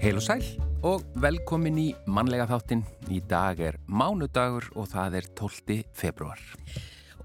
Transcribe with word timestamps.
Heil 0.00 0.16
og 0.16 0.22
sæl 0.24 0.44
og 0.88 1.02
velkomin 1.20 1.76
í 1.76 1.90
mannlega 2.08 2.46
þáttin. 2.48 2.80
Í 3.12 3.18
dag 3.28 3.58
er 3.60 3.76
mánudagur 3.84 4.70
og 4.72 4.86
það 4.88 5.18
er 5.18 5.28
12. 5.36 5.76
februar. 5.92 6.40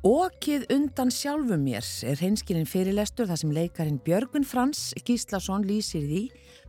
Ókið 0.03 0.65
undan 0.75 1.13
sjálfum 1.13 1.63
mér 1.63 1.87
er 2.03 2.19
hreinskilin 2.19 2.67
fyrirlestur 2.67 3.31
þar 3.31 3.39
sem 3.39 3.55
leikarin 3.55 4.01
Björgun 4.03 4.43
Frans 4.43 4.91
Gíslason 5.07 5.63
lýsir 5.63 6.03
því 6.03 6.21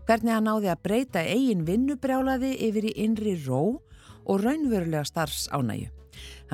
hvernig 0.06 0.37
hann 0.37 0.47
náði 0.47 0.70
að 0.70 0.87
breyta 0.87 1.27
eigin 1.27 1.66
vinnubrjálaði 1.66 2.55
yfir 2.70 2.86
í 2.86 2.97
innri 3.02 3.34
ró 3.42 3.62
og 3.75 4.47
raunverulega 4.47 5.02
starfs 5.11 5.50
ánægju. 5.50 5.91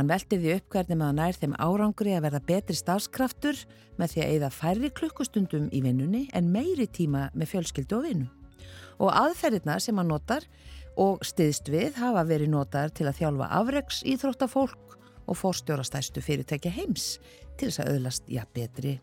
Hann 0.00 0.08
velti 0.08 0.40
því 0.40 0.56
upp 0.62 0.72
hvernig 0.72 0.96
maður 0.96 1.18
nær 1.20 1.42
þeim 1.44 1.58
árangri 1.60 2.16
að 2.16 2.30
verða 2.30 2.46
betri 2.48 2.80
starfskraftur 2.80 3.66
með 4.00 4.14
því 4.14 4.24
að 4.24 4.30
eigða 4.32 4.54
færri 4.62 4.96
klukkustundum 4.96 5.68
í 5.68 5.84
vinnunni 5.84 6.30
en 6.32 6.54
meiri 6.56 6.88
tíma 6.88 7.28
með 7.36 7.52
fjölskyldu 7.52 8.00
og 8.00 8.08
vinnu. 8.08 8.36
Og 9.02 9.10
aðferðirna 9.10 9.78
sem 9.82 9.98
hann 9.98 10.10
notar 10.12 10.46
og 11.00 11.22
stiðst 11.26 11.70
við 11.72 11.96
hafa 12.00 12.24
verið 12.28 12.52
notar 12.52 12.92
til 12.94 13.08
að 13.08 13.22
þjálfa 13.22 13.48
afreiks 13.58 14.02
íþróttafólk 14.08 14.98
og 15.30 15.38
fórstjórastæstu 15.38 16.22
fyrirtækja 16.24 16.72
heims 16.74 17.16
til 17.58 17.70
þess 17.70 17.82
að 17.82 17.92
öðlast 17.96 18.30
ja, 18.30 18.44
betri 18.54 18.98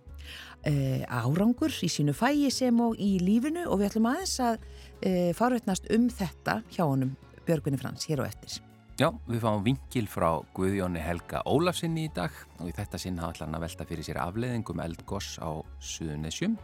uh, 0.67 1.03
árangur 1.07 1.73
í 1.83 1.89
sínu 1.91 2.13
fæi 2.17 2.49
sem 2.53 2.79
og 2.83 2.99
í 3.01 3.17
lífinu 3.23 3.65
og 3.67 3.81
við 3.81 3.91
ætlum 3.91 4.09
aðeins 4.11 4.37
að 4.43 4.57
uh, 4.59 5.29
farveitnast 5.37 5.89
um 5.95 6.09
þetta 6.13 6.61
hjá 6.69 6.83
honum 6.85 7.15
Björgunni 7.47 7.79
Frans 7.81 8.05
hér 8.05 8.21
og 8.23 8.29
eftir. 8.29 8.59
Já, 8.99 9.07
við 9.29 9.39
fáum 9.39 9.63
vingil 9.63 10.09
frá 10.11 10.27
Guðjóni 10.53 10.99
Helga 10.99 11.39
Ólafsinni 11.47 12.09
í 12.09 12.13
dag 12.13 12.35
og 12.59 12.67
í 12.67 12.73
þetta 12.75 12.99
sinna 12.99 13.29
ætla 13.31 13.47
hann 13.47 13.55
að 13.55 13.63
velta 13.63 13.87
fyrir 13.87 14.05
sér 14.05 14.19
afleðingum 14.19 14.81
eldgoss 14.83 15.37
á 15.39 15.63
Suðunisjum 15.79 16.57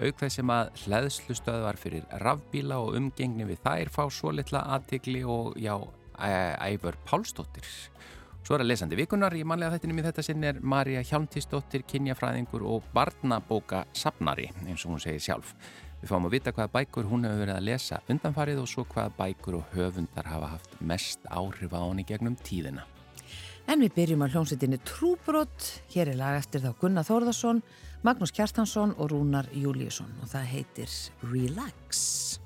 auk 0.00 0.20
þess 0.20 0.40
sem 0.40 0.50
að 0.50 0.70
hlæðslustöðvar 0.84 1.78
fyrir 1.80 2.06
rafbíla 2.22 2.80
og 2.82 2.96
umgengni 2.98 3.46
við 3.48 3.62
þær 3.64 3.92
fá 3.94 4.02
svo 4.10 4.32
litla 4.34 4.64
aðtikli 4.76 5.22
og 5.24 5.54
já, 5.60 5.76
æfur 6.18 6.98
Pálsdóttir. 7.06 7.68
Svo 8.44 8.58
er 8.58 8.60
að 8.60 8.74
lesandi 8.74 8.98
vikunar 8.98 9.32
í 9.32 9.40
manlega 9.46 9.72
þettinum 9.72 10.02
í 10.02 10.04
þetta 10.04 10.22
sinn 10.26 10.44
er 10.44 10.58
Marja 10.60 11.00
Hjálmtísdóttir, 11.08 11.86
kynjafræðingur 11.88 12.66
og 12.68 12.84
barnabóka 12.92 13.86
sapnari, 13.96 14.50
eins 14.66 14.84
og 14.84 14.92
hún 14.92 15.00
segir 15.00 15.24
sjálf. 15.24 15.54
Við 16.02 16.10
fáum 16.10 16.28
að 16.28 16.34
vita 16.36 16.52
hvaða 16.52 16.74
bækur 16.74 17.08
hún 17.08 17.24
hefur 17.24 17.40
verið 17.40 17.56
að 17.56 17.68
lesa 17.70 18.02
undanfarið 18.12 18.60
og 18.60 18.68
svo 18.68 18.84
hvaða 18.90 19.14
bækur 19.16 19.56
og 19.62 19.72
höfundar 19.72 20.28
hafa 20.28 20.50
haft 20.58 20.76
mest 20.84 21.24
áhrif 21.32 21.72
á 21.72 21.80
henni 21.80 22.04
gegnum 22.04 22.36
tíðina. 22.44 22.84
En 23.64 23.80
við 23.80 23.94
byrjum 23.96 24.22
á 24.22 24.28
hljómsveitinni 24.28 24.78
Trúbrott, 24.84 25.68
hér 25.94 26.12
er 26.12 26.18
lag 26.20 26.36
eftir 26.36 26.60
þá 26.60 26.74
Gunnar 26.82 27.08
Þórðarsson, 27.08 27.62
Magnús 28.04 28.34
Kjartansson 28.36 28.92
og 28.98 29.08
Rúnar 29.14 29.48
Júliusson 29.56 30.12
og 30.20 30.28
það 30.28 30.50
heitir 30.52 30.96
Relax. 31.32 32.43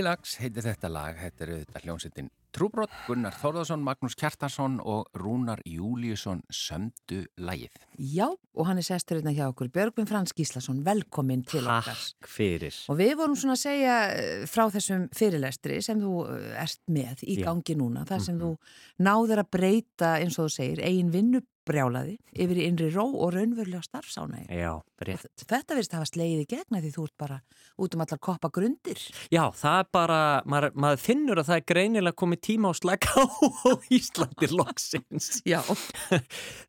Relax 0.00 0.38
heitir 0.40 0.64
þetta 0.64 0.88
lag, 0.88 1.16
þetta 1.18 1.44
er 1.44 1.50
auðvitað 1.52 1.82
hljómsveitin 1.84 2.28
Trúbrott, 2.56 2.92
Gunnar 3.06 3.34
Þórðarsson, 3.36 3.82
Magnús 3.84 4.16
Kjartarsson 4.18 4.78
og 4.80 5.10
Rúnar 5.20 5.60
Júliusson 5.68 6.40
sömdu 6.50 7.20
lagið. 7.38 7.76
Já, 8.00 8.24
og 8.32 8.66
hann 8.66 8.80
er 8.80 8.86
sestur 8.86 9.20
hérna 9.20 9.34
hjá 9.36 9.44
okkur, 9.50 9.68
Björgvin 9.74 10.08
Frans 10.08 10.32
Gíslason, 10.34 10.80
velkomin 10.86 11.44
til 11.46 11.62
okkar. 11.62 12.00
Takk 12.00 12.30
fyrir. 12.32 12.80
Og 12.90 12.98
við 12.98 13.12
vorum 13.20 13.36
svona 13.38 13.58
að 13.58 13.62
segja 13.66 13.98
eh, 14.16 14.48
frá 14.50 14.64
þessum 14.72 15.06
fyrirlestri 15.20 15.78
sem 15.84 16.00
þú 16.00 16.24
eh, 16.32 16.50
ert 16.64 16.82
með 16.90 17.22
í 17.28 17.38
gangi 17.44 17.76
núna, 17.78 18.08
þar 18.08 18.24
sem 18.24 18.40
mm 18.40 18.42
-hmm. 18.42 18.56
þú 18.56 19.04
náður 19.10 19.44
að 19.44 19.50
breyta, 19.58 20.16
eins 20.16 20.40
og 20.40 20.48
þú 20.48 20.56
segir, 20.56 20.82
eigin 20.88 21.12
vinnu 21.12 21.44
brjálaði 21.70 22.18
yfir 22.34 22.60
í 22.60 22.66
innri 22.68 22.90
ró 22.92 23.06
og 23.08 23.34
raunverulega 23.36 23.82
starfsánægi. 23.86 24.48
Já, 24.60 24.72
rétt. 25.06 25.28
Þetta 25.46 25.76
verðist 25.76 25.94
að 25.94 26.00
hafa 26.00 26.10
slegið 26.10 26.42
í 26.42 26.48
gegna 26.50 26.82
því 26.82 26.92
þú 26.96 27.06
ert 27.06 27.16
bara 27.20 27.38
út 27.80 27.96
um 27.96 28.04
allar 28.04 28.20
koppa 28.20 28.50
grundir. 28.52 29.02
Já, 29.32 29.42
það 29.56 29.78
er 29.78 29.88
bara, 29.96 30.20
maður, 30.50 30.74
maður 30.84 31.04
finnur 31.04 31.40
að 31.40 31.50
það 31.50 31.60
er 31.60 31.66
greinilega 31.72 32.18
komið 32.22 32.42
tíma 32.48 32.72
á 32.72 32.74
slæka 32.76 33.24
á 33.24 33.70
Íslandir 33.96 34.56
loksins. 34.56 35.30
Já. 35.52 35.60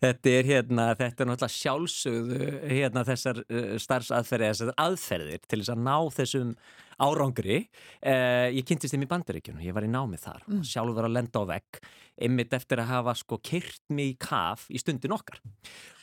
þetta 0.04 0.36
er 0.36 0.52
hérna, 0.52 0.92
þetta 1.00 1.26
er 1.26 1.32
náttúrulega 1.32 1.58
sjálfsögðu 1.58 2.52
hérna 2.70 3.06
þessar 3.08 3.44
uh, 3.44 3.74
starfsaðferði, 3.82 4.54
þessar 4.54 4.78
aðferðir 4.86 5.44
til 5.48 5.62
þess 5.62 5.76
að 5.76 5.84
ná 5.90 5.98
þessum 6.16 6.56
árangri 7.02 7.58
uh, 7.62 8.48
ég 8.54 8.66
kynntist 8.68 8.96
þeim 8.96 9.06
í 9.06 9.10
bandaríkjunum, 9.12 9.64
ég 9.66 9.76
var 9.76 9.88
í 9.88 9.92
námið 9.92 10.24
þar 10.26 10.42
mm. 10.46 10.60
og 10.62 10.70
sjálfur 10.70 10.98
var 11.00 11.08
að 11.10 11.16
lenda 11.18 11.42
á 11.42 11.44
vegg 11.52 11.80
einmitt 12.22 12.54
eftir 12.54 12.82
að 12.84 12.92
hafa 12.92 13.16
sko 13.18 13.40
kyrt 13.42 13.82
mig 13.94 14.14
í 14.14 14.18
kaf 14.22 14.68
í 14.70 14.82
stundin 14.82 15.16
okkar 15.16 15.40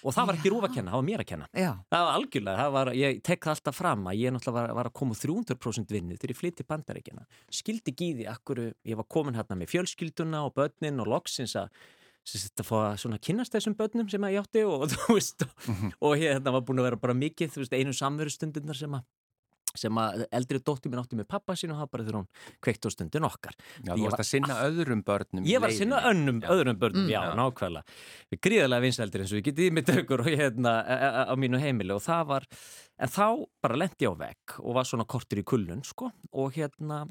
og 0.02 0.14
það 0.14 0.30
var 0.30 0.38
ekki 0.38 0.52
rúf 0.52 0.66
að 0.68 0.74
kenna, 0.78 0.92
það 0.92 1.00
var 1.00 1.08
mér 1.08 1.24
að 1.24 1.30
kenna 1.32 1.50
Já. 1.52 1.70
það 1.92 2.06
var 2.06 2.16
algjörlega, 2.18 2.62
það 2.62 2.74
var, 2.78 2.92
ég 2.98 3.20
tek 3.28 3.44
það 3.44 3.54
alltaf 3.54 3.78
fram 3.78 4.08
að 4.10 4.22
ég 4.22 4.34
náttúrulega 4.34 4.58
var, 4.58 4.74
var 4.78 4.90
að 4.90 4.96
koma 5.02 5.18
300% 5.18 5.94
vinnu 5.94 6.18
þegar 6.18 6.34
ég 6.34 6.40
flytti 6.40 6.66
bandaríkjana 6.68 7.28
skildi 7.60 7.94
því 7.98 8.26
akkur 8.32 8.64
ég 8.68 8.98
var 8.98 9.08
komin 9.10 9.38
hérna 9.38 9.58
með 9.58 9.72
fjölskylduna 9.74 10.44
og 10.46 10.56
börnin 10.58 11.02
og 11.02 11.10
loksins 11.14 11.56
að 11.58 11.70
að 12.36 12.66
fá 12.66 12.76
að 12.92 13.20
kynast 13.24 13.54
þessum 13.54 13.76
börnum 13.78 14.08
sem 14.10 14.24
ég 14.28 14.42
átti 14.42 14.64
og, 14.66 14.82
og, 14.84 14.88
mm 14.88 15.74
-hmm. 15.74 15.92
og 16.00 16.16
hérna 16.16 16.52
var 16.52 16.62
búin 16.62 16.78
að 16.78 16.88
vera 16.88 16.96
bara 16.96 17.14
mikið 17.14 17.56
veist, 17.56 17.72
einu 17.72 17.92
samverðstundunar 17.92 18.76
sem 18.76 18.94
að 18.94 19.02
sem 19.76 20.00
að 20.00 20.24
eldri 20.38 20.60
dóttir 20.64 20.92
minn 20.92 21.02
átti 21.02 21.18
með 21.18 21.28
pappa 21.32 21.56
sín 21.58 21.74
og 21.74 21.80
það 21.82 21.90
bara 21.92 22.06
þegar 22.06 22.18
hún 22.20 22.28
kveikt 22.64 22.88
á 22.88 22.90
stundin 22.94 23.28
okkar. 23.28 23.56
Já, 23.84 23.92
þú 23.92 24.06
varst 24.06 24.22
að 24.24 24.30
sinna 24.30 24.58
öðrum 24.64 25.04
börnum 25.06 25.48
Ég 25.48 25.62
var 25.62 25.72
að 25.72 25.80
sinna 25.82 26.02
önnum, 26.10 26.42
öðrum 26.54 26.80
börnum, 26.80 27.04
mm, 27.04 27.12
já, 27.12 27.20
já, 27.28 27.36
nákvæmlega. 27.38 27.96
Við 28.32 28.42
gríðarlega 28.48 28.86
vinseldir 28.86 29.24
eins 29.24 29.34
og 29.34 29.40
ég 29.40 29.48
getið 29.50 29.72
með 29.76 29.92
dögur 29.92 30.24
hérna, 30.28 30.74
á 31.28 31.34
mínu 31.38 31.62
heimili 31.62 31.96
og 31.96 32.04
það 32.04 32.26
var, 32.32 32.48
en 32.98 33.14
þá 33.14 33.26
bara 33.64 33.80
lendi 33.84 34.08
ég 34.08 34.14
á 34.14 34.20
vegg 34.24 34.58
og 34.62 34.78
var 34.78 34.88
svona 34.88 35.08
kortur 35.08 35.42
í 35.42 35.46
kullun, 35.46 35.84
sko 35.86 36.12
og 36.32 36.54
hérna 36.56 37.04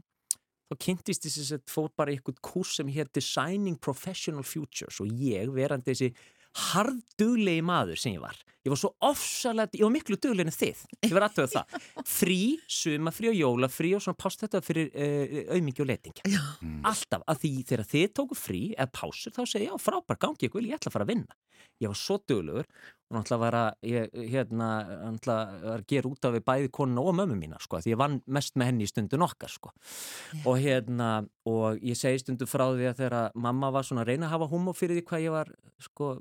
þá 0.68 0.80
kynntist 0.83 1.27
þess 1.27 1.54
að 1.56 1.68
fór 1.71 1.92
bara 1.95 2.13
eitthvað 2.13 2.42
kurs 2.44 2.75
sem 2.80 2.89
hér 2.92 3.09
Designing 3.15 3.80
Professional 3.80 4.45
Futures 4.48 5.00
og 5.04 5.12
ég 5.15 5.51
verandi 5.56 5.94
þessi 5.94 6.12
harduglegi 6.57 7.63
maður 7.65 8.00
sem 8.01 8.15
ég 8.18 8.24
var. 8.24 8.38
Ég 8.68 8.74
var 8.74 8.80
svo 8.81 8.89
ofsalega, 9.07 9.77
ég 9.80 9.86
var 9.86 9.94
miklu 9.94 10.18
duglegin 10.19 10.51
en 10.51 10.56
þið, 10.56 10.80
ég 11.06 11.13
var 11.15 11.25
aðtöða 11.30 11.51
það. 11.54 11.86
Frí, 12.18 12.39
sumafrí 12.68 13.30
og 13.31 13.38
jólafrí 13.38 13.94
og 13.95 14.04
svona 14.04 14.19
pást 14.19 14.44
þetta 14.44 14.59
fyrir 14.65 14.89
uh, 14.92 15.54
auðmiki 15.56 15.86
og 15.86 15.88
letingi. 15.88 16.25
Mm. 16.27 16.81
alltaf, 16.89 17.24
að 17.31 17.44
því 17.45 17.51
þegar 17.69 17.89
þið 17.94 18.07
tóku 18.19 18.36
frí 18.36 18.62
eða 18.74 18.89
pásur 18.98 19.36
þá 19.36 19.42
segja 19.45 19.69
ég, 19.69 19.71
já 19.71 19.86
frábær 19.86 20.19
gangi 20.19 20.50
ég 20.50 20.57
vil, 20.57 20.65
ég 20.68 20.80
ætla 20.81 20.92
að 20.92 20.98
fara 20.98 21.07
að 21.07 21.13
vinna. 21.13 21.38
Ég 21.77 21.94
var 21.94 22.00
svo 22.01 22.18
duglegur 22.27 22.68
og 23.07 23.15
náttúrulega 23.15 23.39
var 23.42 23.56
að 23.56 23.88
ég, 23.88 24.15
hérna, 24.33 24.69
náttúrulega 25.13 25.59
var 25.63 25.83
að 25.83 25.86
gera 25.94 26.12
út 26.12 26.27
af 26.27 26.33
við 26.36 26.45
bæði 26.50 26.71
konu 26.75 27.06
og 27.07 27.15
mömmu 27.15 27.38
mína 27.39 27.62
sko, 27.63 27.80
því 27.83 27.94
ég 27.94 28.01
vann 28.01 28.18
mest 28.38 28.57
með 28.59 28.71
henni 28.71 28.88
í 28.88 28.92
stundun 28.92 29.24
okkar 29.27 29.54
sko 29.54 29.71
yeah. 29.71 30.44
og 30.44 30.59
hérna, 30.63 31.12
og 31.48 31.80
ég 31.86 32.00
segi 32.00 32.24
stundu 32.24 32.50
frá 32.50 32.65
því 32.74 32.89
að 32.92 33.00
þegar 33.04 33.38
mamma 33.48 33.71
var 33.75 33.88
svona 33.88 34.04
að 34.04 34.12
reyna 34.12 34.27
að 34.27 34.36
hafa 34.36 34.51
humor 34.51 34.75
fyrir 34.75 35.00
því 35.00 35.06
hvað 35.07 35.25
ég 35.27 35.38
var 35.38 35.54
sko 35.88 36.12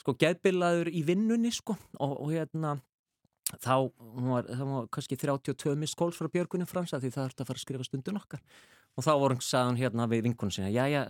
sko 0.00 0.14
geðbilaður 0.20 0.92
í 0.94 1.02
vinnunni 1.04 1.50
sko 1.52 1.76
og, 1.98 2.14
og 2.14 2.30
hérna 2.32 2.78
þá 3.58 3.90
var, 4.30 4.46
var 4.46 4.86
kannski 4.94 5.18
32 5.18 5.74
miskóls 5.80 6.18
frá 6.18 6.30
Björgunni 6.30 6.68
Fransa 6.70 7.00
því 7.02 7.10
það 7.14 7.26
þurfti 7.26 7.42
að 7.42 7.50
fara 7.50 7.60
að 7.60 7.64
skrifa 7.64 7.88
stundun 7.88 8.20
okkar 8.20 8.42
og 9.00 9.06
þá 9.06 9.10
voru 9.14 9.36
hann 9.36 9.46
sagðan 9.46 9.80
hérna 9.80 10.08
við 10.10 10.26
vinkunum 10.28 10.52
sinna 10.54 10.70
já 10.72 10.84
já, 10.90 11.02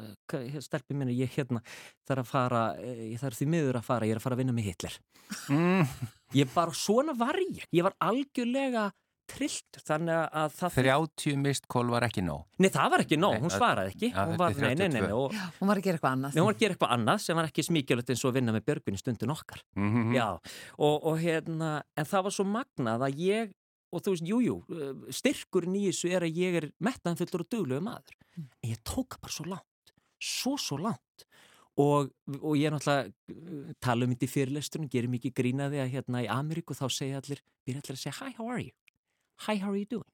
stelpi 0.63 0.97
minni, 0.97 1.19
ég 1.19 1.35
hérna 1.35 1.63
þarf 2.07 2.23
að 2.25 2.31
fara, 2.31 2.65
eh, 2.79 3.05
ég 3.11 3.21
þarf 3.23 3.41
því 3.41 3.51
miður 3.57 3.81
að 3.81 3.89
fara 3.91 4.09
ég 4.09 4.15
er 4.15 4.23
að 4.23 4.27
fara 4.29 4.39
að 4.39 4.45
vinna 4.45 4.57
með 4.57 4.71
Hitler. 4.71 4.99
Mm. 5.51 6.09
ég 6.41 6.55
bara, 6.55 6.75
svona 6.75 7.17
var 7.19 7.39
ég. 7.43 7.67
Ég 7.75 7.87
var 7.87 7.99
algjörlega 8.07 8.91
trillt 9.31 9.79
þannig 9.87 10.17
að 10.41 10.55
það 10.57 10.77
30 10.81 11.37
mistkól 11.41 11.85
var 11.93 12.07
ekki 12.07 12.23
nóg. 12.27 12.43
Nei 12.63 12.69
það 12.73 12.95
var 12.95 13.05
ekki 13.05 13.19
nóg, 13.21 13.37
hún 13.45 13.53
svaraði 13.55 13.95
ekki. 13.95 14.11
ja, 14.11 14.25
hún, 14.27 14.39
var, 14.41 14.57
nei, 14.59 14.73
nei, 14.79 14.89
nei, 14.97 15.05
og, 15.15 15.37
Já, 15.37 15.45
hún 15.61 15.71
var 15.71 15.81
að 15.81 15.87
gera 15.87 16.01
eitthvað 16.01 16.17
annað. 16.17 16.39
Hún 16.39 16.49
var 16.49 16.57
að 16.57 16.65
gera 16.65 16.77
eitthvað 16.77 16.95
annað 16.97 17.23
sem 17.25 17.41
var 17.41 17.51
ekki 17.51 17.67
smíkjulegt 17.69 18.13
eins 18.15 18.25
og 18.25 18.33
að 18.33 18.41
vinna 18.41 18.57
með 18.57 18.67
Björgun 18.71 18.99
í 18.99 19.03
stundin 19.03 19.35
okkar. 19.35 19.63
Mm 19.79 19.91
-hmm. 19.95 20.17
Já, 20.17 20.29
og, 20.79 20.97
og 21.13 21.23
hérna 21.23 21.71
en 21.95 22.11
það 22.11 22.27
var 22.27 22.37
svo 22.39 22.47
magnað 22.57 23.07
að 23.07 23.23
ég 23.27 23.55
og 23.91 24.05
þú 24.05 24.15
veist, 24.15 24.29
jújú, 24.29 24.57
jú, 24.71 24.91
styrkurinn 25.15 25.79
í 25.79 25.89
þessu 25.89 26.13
er 26.15 26.27
að 26.27 26.39
ég 26.39 26.61
er 26.61 26.69
mettanfullur 26.83 27.45
og 27.45 27.51
dögluðu 27.51 27.83
maður 27.87 28.17
mm. 28.37 28.47
en 28.63 28.73
ég 28.73 28.83
tóka 28.87 29.19
bara 29.23 29.35
svo 29.35 29.49
langt 29.51 29.95
svo 30.21 30.57
svo 30.61 30.79
langt 30.81 31.27
og, 31.81 32.11
og 32.41 32.55
ég 32.59 32.69
er 32.69 32.75
náttúrulega 32.75 33.75
tala 33.83 34.07
um 34.07 34.15
þetta 34.15 34.27
í 34.27 34.33
fyrirlestunum, 34.35 34.91
gerir 34.93 35.11
mikið 35.13 35.35
grínaði 35.37 35.81
að 35.81 35.93
hérna 35.95 36.25
í 36.25 36.31
Ameríku 36.31 36.77
þá 36.77 36.87
segja 36.93 37.21
allir 37.23 37.43
byrja 37.67 37.85
allir 37.85 37.99
að 37.99 38.03
segja 38.03 38.17
hi, 38.21 38.33
how 38.37 38.49
are 38.51 38.65
you? 38.65 38.75
Hi, 39.47 39.57
how 39.63 39.71
are 39.73 39.81
you 39.81 39.89
doing? 39.89 40.09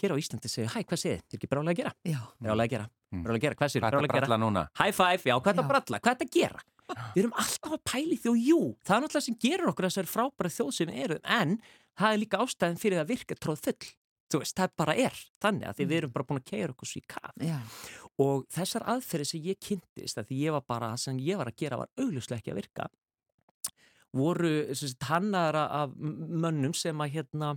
Hér 0.00 0.14
á 0.14 0.20
Íslandi 0.20 0.50
segja, 0.50 0.72
hi, 0.74 0.84
hvað 0.84 1.00
segir 1.00 1.16
þið? 1.16 1.22
Þetta 1.22 1.36
er 1.36 1.40
ekki 1.40 1.50
brálega 1.50 1.72
að 1.72 1.80
gera? 1.80 1.94
Já. 2.08 2.20
Brálega 2.40 2.66
að 2.66 2.74
gera, 2.74 2.90
mm. 2.90 3.22
brálega 3.24 3.40
að 3.40 3.46
gera, 3.46 3.58
hvað 3.60 3.72
segir 3.72 3.86
þið? 3.86 3.94
Brálega 3.94 4.20
að 4.20 4.44
gera? 4.50 4.66
High 4.80 4.96
five, 4.96 5.30
já, 5.30 5.36
hvað 5.38 5.52
er 5.52 5.60
það 5.60 5.72
bralla? 5.72 6.00
Hvað 6.00 6.12
er 6.12 6.20
þetta 6.20 6.28
að 6.28 6.36
gera? 6.36 6.66
Við 7.14 7.22
erum 7.22 7.36
alltaf 7.38 7.76
að 7.76 7.82
pæli 7.86 8.16
því 8.18 8.30
og 8.30 8.40
jú, 8.50 8.60
það 8.82 8.96
er 8.96 9.04
náttúrulega 9.04 9.26
sem 9.28 9.38
gerur 9.44 9.70
okkur 9.70 9.86
þessar 9.86 10.10
frábæra 10.10 10.50
þjóð 10.50 10.70
sem 10.74 10.90
við 10.90 11.04
erum, 11.06 11.20
en 11.38 11.52
það 11.98 12.12
er 12.12 12.22
líka 12.22 12.42
ástæðin 12.44 12.80
fyrir 12.80 13.02
að 13.02 13.10
virka 13.14 13.38
tróð 13.38 13.64
full. 13.66 13.90
Þú 14.30 14.40
veist, 14.44 14.54
það 14.60 14.74
bara 14.78 14.94
er 14.94 15.16
þannig 15.42 15.66
að 15.66 15.78
því 15.78 15.84
við 15.90 15.96
erum 15.98 16.12
bara 16.14 16.26
búin 16.28 16.38
að 16.38 16.50
keira 16.52 16.74
okkur 16.74 16.86
svo 16.86 17.00
í 17.00 17.06
kaf. 17.10 17.32
Já. 17.42 17.56
Og 18.22 18.44
þessar 18.54 18.84
aðferði 18.92 19.26
sem 19.26 19.46
ég 19.48 19.58
kynntist, 19.58 20.20
að 20.20 20.28
því 20.28 20.42
ég 20.44 20.54
var 20.54 20.66
bara, 20.70 20.90
sem 21.00 21.18
ég 21.24 21.40
var 21.40 21.50
að 21.50 21.58
gera 21.58 21.80
var 21.80 21.90
augljóslega 21.98 22.38
ekki 22.38 22.52
að 22.54 22.60
virka, 22.60 22.86
voru 24.14 24.52
hannar 25.08 25.58
af 25.62 25.96
mönnum 25.98 26.74
sem 26.74 27.02
að 27.02 27.16
hérna, 27.16 27.56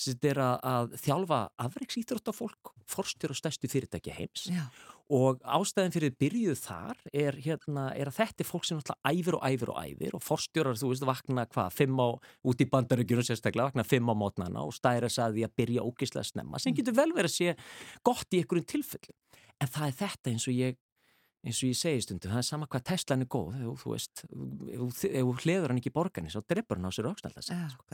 sem 0.00 0.30
er 0.30 0.40
að, 0.42 0.56
að 0.66 0.94
þjálfa 1.02 1.40
afreiksýþróttafólk, 1.66 2.72
forstur 2.90 3.34
og 3.34 3.38
stærstu 3.38 3.70
fyrirtæki 3.70 4.14
heims 4.16 4.46
Já. 4.50 4.64
og 5.12 5.40
ástæðin 5.44 5.94
fyrir 5.94 6.16
byrjuð 6.20 6.60
þar 6.64 7.00
er, 7.12 7.38
hérna, 7.44 7.86
er 7.94 8.10
að 8.10 8.18
þetta 8.20 8.44
er 8.44 8.50
fólk 8.50 8.68
sem 8.68 8.80
náttúrulega 8.80 9.14
æfir 9.14 9.38
og 9.38 9.46
æfir 9.46 9.72
og 9.74 9.80
æfir 9.84 10.18
og 10.18 10.24
forstjórar, 10.26 10.80
þú 10.80 10.92
veist, 10.92 11.08
vakna 11.08 11.46
hvað, 11.52 11.72
fimm 11.76 12.02
á, 12.02 12.08
út 12.50 12.64
í 12.64 12.68
bandarögjunum 12.72 13.28
sérstaklega, 13.28 13.70
vakna 13.70 13.86
fimm 13.86 14.12
á 14.12 14.14
mótnana 14.16 14.66
og 14.66 14.76
stæra 14.76 15.10
saði 15.12 15.46
að 15.46 15.56
byrja 15.60 15.86
ógislega 15.86 16.26
snemma 16.32 16.60
sem 16.60 16.72
mm. 16.72 16.80
getur 16.80 17.00
vel 17.00 17.10
verið 17.16 17.32
að 17.32 17.36
sé 17.36 17.56
gott 18.06 18.32
í 18.32 18.42
einhverjum 18.42 18.70
tilfelli. 18.74 19.18
En 19.60 19.68
það 19.68 19.90
er 19.90 19.98
þetta 20.00 20.32
eins 20.32 20.48
og 20.48 20.56
ég 20.56 20.80
eins 21.40 21.60
og 21.62 21.70
ég 21.70 21.78
segi 21.78 22.02
stundu, 22.04 22.28
það 22.28 22.42
er 22.42 22.46
sama 22.50 22.66
hvað 22.70 22.82
Teslan 22.90 23.24
er 23.24 23.28
góð, 23.32 23.60
þú 23.80 23.94
veist, 23.94 24.24
ef 24.28 24.98
þú 25.00 25.36
hliður 25.40 25.72
hann 25.72 25.80
ekki 25.80 25.92
borgarni, 25.94 26.32
svo 26.32 26.42
dreipur 26.44 26.76
hann 26.76 26.90
á 26.90 26.92
sér 26.92 27.08
auksnald 27.08 27.38
að 27.40 27.46
segja, 27.48 27.70
sko. 27.72 27.86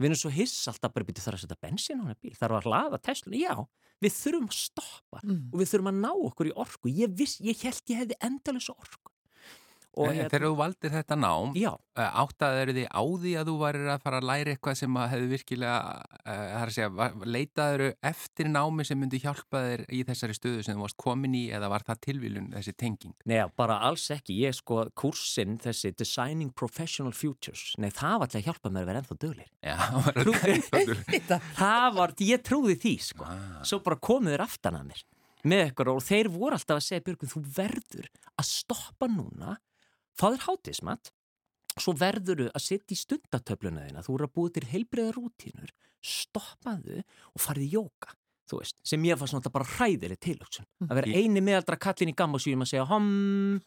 Við 0.00 0.08
erum 0.08 0.20
svo 0.22 0.32
hiss 0.32 0.68
alltaf 0.70 0.92
bara 0.94 1.06
byrju 1.08 1.24
þar 1.24 1.36
að 1.36 1.42
setja 1.44 1.58
bensin 1.62 2.00
á 2.00 2.04
hann 2.08 2.20
bíl, 2.22 2.34
þar 2.38 2.56
að 2.58 2.68
hlaða 2.68 3.00
Teslan, 3.02 3.36
já, 3.38 3.54
við 4.02 4.14
þurfum 4.16 4.48
að 4.48 4.58
stoppa 4.58 5.20
mm. 5.22 5.42
og 5.52 5.60
við 5.60 5.72
þurfum 5.72 5.90
að 5.92 6.00
ná 6.00 6.10
okkur 6.12 6.50
í 6.50 6.54
orku, 6.64 6.92
ég, 6.92 7.12
viss, 7.18 7.38
ég 7.44 7.60
held 7.66 7.92
ég 7.92 8.02
hefði 8.02 8.18
endalins 8.28 8.70
orku 8.72 9.01
Hérna, 9.92 10.28
þegar 10.32 10.46
þú 10.46 10.56
valdir 10.56 10.92
þetta 10.94 11.16
nám. 11.20 11.56
Eh, 11.56 12.14
áttaður 12.22 12.72
þið 12.72 12.86
á 12.88 13.02
því 13.02 13.32
að 13.36 13.48
þú 13.50 13.56
varir 13.60 13.90
að 13.92 14.04
fara 14.06 14.20
að 14.22 14.28
læra 14.30 14.54
eitthvað 14.54 14.78
sem 14.80 14.96
að 14.96 15.10
hefði 15.12 15.28
virkilega, 15.32 15.76
uh, 16.32 16.62
segja, 16.72 17.08
leitaður 17.28 17.84
eftir 18.12 18.48
námi 18.48 18.86
sem 18.88 19.00
myndi 19.00 19.20
hjálpa 19.20 19.60
þér 19.66 19.84
í 19.92 20.00
þessari 20.08 20.38
stöðu 20.38 20.64
sem 20.64 20.78
þú 20.78 20.86
varst 20.86 21.00
komin 21.04 21.36
í 21.36 21.44
eða 21.52 21.68
var 21.74 21.84
það 21.84 22.00
tilvílun 22.08 22.48
þessi 22.54 22.76
tenging? 22.80 23.14
Nei, 23.28 23.36
bara 23.60 23.78
alls 23.84 24.06
ekki. 24.14 24.38
Ég 24.46 24.56
sko, 24.56 24.86
kursin 24.96 25.60
þessi 25.60 25.92
Designing 25.92 26.54
Professional 26.56 27.12
Futures, 27.12 27.74
nei 27.76 27.90
það 27.92 28.16
var 28.16 28.28
alltaf 28.30 28.40
að 28.40 28.48
hjálpa 28.48 28.72
mér 28.72 28.86
að 28.86 28.92
vera 28.92 29.02
ennþá 29.04 29.20
dölir. 29.26 29.52
Já, 29.60 29.76
það 29.76 30.32
var 30.32 30.54
ennþá 30.56 31.40
Það 31.62 31.88
var, 31.98 32.14
ég 32.32 32.44
trúði 32.46 32.78
því 32.80 32.94
sko. 33.12 33.28
Ah. 33.28 33.58
Svo 33.68 33.82
bara 33.84 34.00
komið 34.00 34.38
þér 34.38 34.46
aftan 34.46 34.80
að 34.80 34.88
mér 34.92 35.08
með 35.42 35.64
eitthvað 35.66 35.92
og 35.96 36.04
þeir 36.06 36.30
voru 36.30 36.56
alltaf 36.56 36.78
að 36.78 36.84
segja 36.86 37.04
Björgun, 37.06 37.30
þú 37.32 37.40
verður 37.56 38.08
að 38.38 38.46
stoppa 38.46 39.08
núna 39.10 39.56
Fáður 40.18 40.46
hátismat, 40.46 41.12
svo 41.80 41.94
verður 41.96 42.46
þau 42.46 42.50
að 42.52 42.64
setja 42.66 42.94
í 42.96 43.00
stundatöfluna 43.00 43.86
þína, 43.86 44.02
þú 44.04 44.16
eru 44.16 44.28
að 44.28 44.34
búið 44.36 44.56
til 44.58 44.66
heilbreyða 44.72 45.14
rútínur, 45.16 45.72
stoppaðu 46.02 47.00
og 47.02 47.42
farið 47.42 47.64
í 47.64 47.70
jóka, 47.78 48.12
þú 48.50 48.60
veist, 48.60 48.78
sem 48.86 49.08
ég 49.08 49.18
fannst 49.20 49.36
náttúrulega 49.36 49.56
bara 49.56 49.70
hræðileg 49.78 50.20
tilöksun. 50.26 50.68
Að 50.88 51.00
vera 51.00 51.22
eini 51.22 51.42
meðaldra 51.44 51.78
kallin 51.80 52.12
í 52.12 52.16
gammasýjum 52.18 52.64
að 52.66 52.72
segja, 52.74 52.86
hom, 52.90 53.10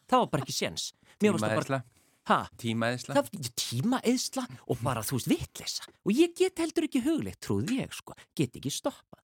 það 0.05 0.25
var 0.25 0.31
bara 0.33 0.45
ekki 0.45 0.57
séns. 0.57 0.89
Tímaeðsla. 1.23 1.81
Hæ? 2.25 2.37
Tímaeðsla. 2.61 3.23
Tímaeðsla 3.61 4.45
og 4.65 4.79
bara, 4.85 5.03
þú 5.05 5.19
veist, 5.19 5.31
vittleysa. 5.31 5.89
Og 6.05 6.13
ég 6.17 6.33
get 6.37 6.61
heldur 6.61 6.87
ekki 6.87 7.03
huglegt, 7.05 7.41
trúði 7.45 7.81
ég, 7.81 7.93
sko, 7.93 8.17
get 8.37 8.57
ekki 8.57 8.73
stoppað. 8.73 9.21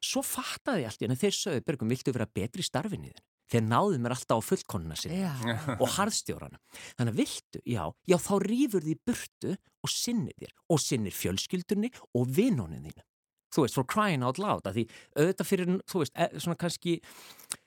Svo 0.00 0.22
fattaði 0.24 0.86
allt 0.88 1.02
í 1.02 1.06
en 1.06 1.18
þeir 1.18 1.36
sögðu, 1.36 1.64
Bergum, 1.66 1.90
viltu 1.92 2.14
vera 2.14 2.26
betri 2.26 2.64
í 2.64 2.66
starfinni 2.66 3.10
þinn? 3.12 3.26
Þeir 3.50 3.66
náðu 3.66 4.00
mér 4.00 4.14
alltaf 4.14 4.40
á 4.40 4.48
fullkonuna 4.48 4.98
sinna 4.98 5.76
og 5.76 5.86
harðstjórana. 5.96 6.60
Þannig 6.98 7.12
að 7.12 7.20
viltu, 7.20 7.62
já, 7.66 7.84
já 8.06 8.16
þá 8.22 8.32
rýfur 8.46 8.86
því 8.86 8.96
burtu 9.06 9.54
og 9.80 9.92
sinnir 9.92 10.36
þér 10.38 10.56
og 10.70 10.82
sinnir 10.82 11.16
fjölskyldunni 11.16 11.92
og 12.14 12.28
vinnónin 12.36 12.84
þínu. 12.86 13.06
Þú 13.50 13.64
veist, 13.64 13.74
for 13.74 13.86
crying 13.90 14.22
out 14.22 14.38
loud, 14.38 14.62
að 14.68 14.78
því 14.78 14.84
auðvitað 15.18 15.48
fyrir, 15.48 15.70
þú 15.90 16.02
veist, 16.04 16.12
e 16.14 16.42
svona 16.42 16.58
kannski, 16.58 16.92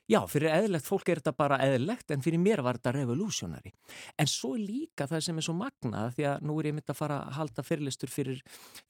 já, 0.07 0.19
fyrir 0.31 0.53
eðlegt 0.53 0.87
fólk 0.87 1.09
er 1.11 1.19
þetta 1.19 1.33
bara 1.35 1.57
eðlegt 1.65 2.13
en 2.15 2.23
fyrir 2.23 2.39
mér 2.39 2.63
var 2.63 2.79
þetta 2.79 2.93
revolúsjónari. 2.95 3.73
En 4.15 4.29
svo 4.31 4.53
líka 4.55 5.09
það 5.11 5.25
sem 5.27 5.41
er 5.41 5.47
svo 5.49 5.57
magnað, 5.59 6.13
því 6.15 6.29
að 6.29 6.47
nú 6.47 6.55
er 6.61 6.69
ég 6.69 6.77
myndið 6.77 6.95
að 6.95 7.01
fara 7.01 7.19
að 7.25 7.35
halda 7.39 7.67
fyrirlistur 7.67 8.13
fyrir 8.13 8.39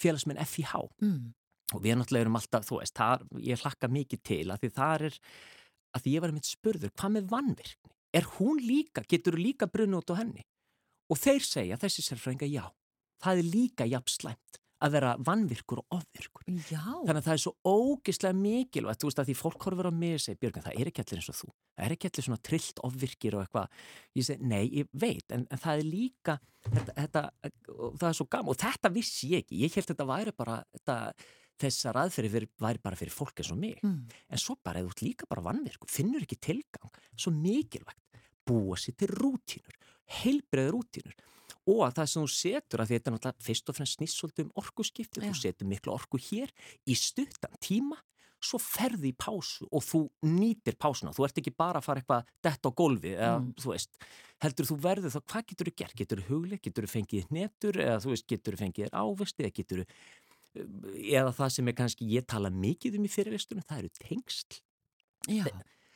félagsminn 0.04 0.44
FIH 0.46 0.76
mm. 1.02 1.18
og 1.74 1.82
við 1.82 1.98
náttúrulega 1.98 2.28
erum 2.28 2.40
alltaf, 2.44 2.70
þú 2.70 2.80
veist, 2.84 2.98
það, 3.02 3.26
ég 3.50 3.66
hlakka 3.66 3.90
mikið 3.98 4.24
til 4.30 4.46
að 4.54 4.62
því 4.62 4.74
það 4.78 5.08
er 5.10 5.20
að 5.94 6.06
því 6.06 6.16
ég 6.16 6.24
var 6.24 6.34
að 6.34 6.40
mitt 6.40 6.50
spurður, 6.50 6.94
hvað 6.98 7.16
með 7.18 7.30
vannvirkni? 7.34 7.94
Er 8.14 8.28
hún 8.38 8.60
líka, 8.62 9.04
getur 9.10 9.38
þú 9.38 9.46
líka 9.46 9.70
brunni 9.70 9.98
út 9.98 10.14
á 10.14 10.20
henni? 10.20 10.44
Og 11.12 11.20
þeir 11.20 11.46
segja, 11.46 11.80
þessi 11.82 12.06
sérfrænga, 12.06 12.50
já, 12.50 12.66
það 13.24 13.42
er 13.42 13.50
líka 13.56 13.88
jafn 13.90 14.14
slæmt 14.14 14.60
að 14.84 14.96
vera 14.98 15.12
vannvirkur 15.24 15.80
og 15.84 15.98
ofvirkur. 16.00 16.44
Já. 16.68 16.82
Þannig 16.84 17.20
að 17.22 17.28
það 17.28 17.34
er 17.34 17.42
svo 17.44 17.54
ógislega 17.64 18.36
mikilvægt, 18.36 19.00
þú 19.00 19.10
veist 19.10 19.22
að 19.22 19.30
því 19.30 19.36
fólk 19.40 19.68
horfur 19.68 19.88
á 19.88 19.94
mig 19.96 20.18
og 20.18 20.24
segir, 20.24 20.40
Björgun, 20.42 20.66
það 20.66 20.80
er 20.80 20.90
ekki 20.90 21.04
allir 21.04 21.22
eins 21.22 21.30
og 21.32 21.38
þú. 21.38 21.52
Það 21.78 21.86
er 21.86 21.96
ekki 21.96 22.10
allir 22.10 22.28
svona 22.28 22.44
trillt 22.50 22.82
ofvirkir 22.90 23.38
og 23.38 23.46
eitthvað. 23.46 23.78
Ég 24.20 24.28
segi, 24.28 24.50
nei, 24.52 24.64
ég 24.82 24.90
veit, 24.92 25.24
en, 25.36 25.46
en 25.48 25.62
það 25.64 25.84
er 25.84 25.88
líka, 25.88 26.36
þetta, 26.68 26.98
þetta, 27.00 27.24
það 28.02 28.10
er 28.10 28.20
svo 28.20 28.28
gaman 28.36 28.52
og 28.52 28.60
þetta 28.66 28.94
vissi 28.98 29.32
ég 29.32 29.46
ekki. 29.46 29.62
Ég 29.64 29.78
held 29.78 29.88
að 29.88 29.94
þetta 29.94 30.10
væri 30.12 30.36
bara, 30.44 30.60
þetta, 30.76 30.98
þessar 31.62 32.00
aðferði 32.04 32.46
væri 32.62 32.82
bara 32.84 33.00
fyrir 33.00 33.14
fólk 33.14 33.42
eins 33.42 33.52
og 33.54 33.60
mig. 33.60 33.82
Mm. 33.84 34.08
En 34.30 34.42
svo 34.42 34.58
bara, 34.64 34.82
eða 34.82 34.94
ert 34.94 35.04
líka 35.06 35.30
bara 35.30 35.46
vannvirkur, 35.46 35.92
finnur 35.92 36.26
ekki 36.26 36.40
tilgang, 36.42 37.02
svo 37.16 37.34
mikilvægt, 37.36 38.00
búa 38.48 38.80
sér 38.80 38.98
til 39.00 39.12
rútínur, 39.14 39.78
heilbreið 40.22 40.74
rútínur 40.76 41.22
og 41.64 41.86
að 41.86 42.00
það 42.00 42.10
sem 42.12 42.24
þú 42.24 42.32
setur 42.34 42.82
að 42.84 42.90
þetta 42.92 43.10
er 43.10 43.14
náttúrulega 43.16 43.46
fyrst 43.46 43.70
og 43.72 43.78
fremst 43.78 44.00
snýst 44.00 44.42
um 44.44 44.50
orkuskipti, 44.60 45.22
þú 45.24 45.36
setur 45.40 45.70
miklu 45.70 45.94
orku 45.94 46.20
hér 46.20 46.52
í 46.84 46.98
stuttan 47.00 47.56
tíma 47.64 48.02
svo 48.44 48.60
ferði 48.60 49.14
í 49.14 49.16
pásu 49.16 49.68
og 49.72 49.84
þú 49.86 50.02
nýtir 50.28 50.76
pásuna, 50.80 51.14
þú 51.16 51.28
ert 51.28 51.40
ekki 51.40 51.54
bara 51.56 51.80
að 51.80 51.88
fara 51.88 52.02
eitthvað 52.02 52.32
dett 52.44 52.68
á 52.68 52.70
gólfi, 52.76 53.14
eða 53.16 53.38
mm. 53.40 53.54
þú 53.64 53.72
veist 53.72 54.00
heldur 54.44 54.68
þú 54.68 54.78
verður 54.84 55.14
þá, 55.14 55.20
hvað 55.32 55.46
getur 55.52 55.70
þú 55.70 55.76
gert 55.80 55.98
getur 56.02 56.22
þú 56.22 56.28
hugli, 56.34 56.60
getur 56.60 56.88
þú 56.88 56.92
fengið 56.92 57.32
netur 57.38 57.80
eða 57.80 58.02
þú 58.04 58.12
veist, 58.12 58.28
getur 58.28 58.58
þú 58.58 58.62
fengið 58.66 58.98
ávist 59.00 59.40
eða 59.40 59.54
getur 59.60 59.84
þú 59.84 59.88
eða 60.54 61.34
það 61.34 61.54
sem 61.58 61.70
er 61.72 61.78
kannski 61.78 62.10
ég 62.12 62.28
tala 62.30 62.52
mikið 62.54 63.00
um 63.00 63.08
í 63.08 63.12
fyrirvistunum, 63.12 63.66
það 63.68 63.84
eru 63.84 63.94
tengsl 64.02 64.60
Já, 65.32 65.46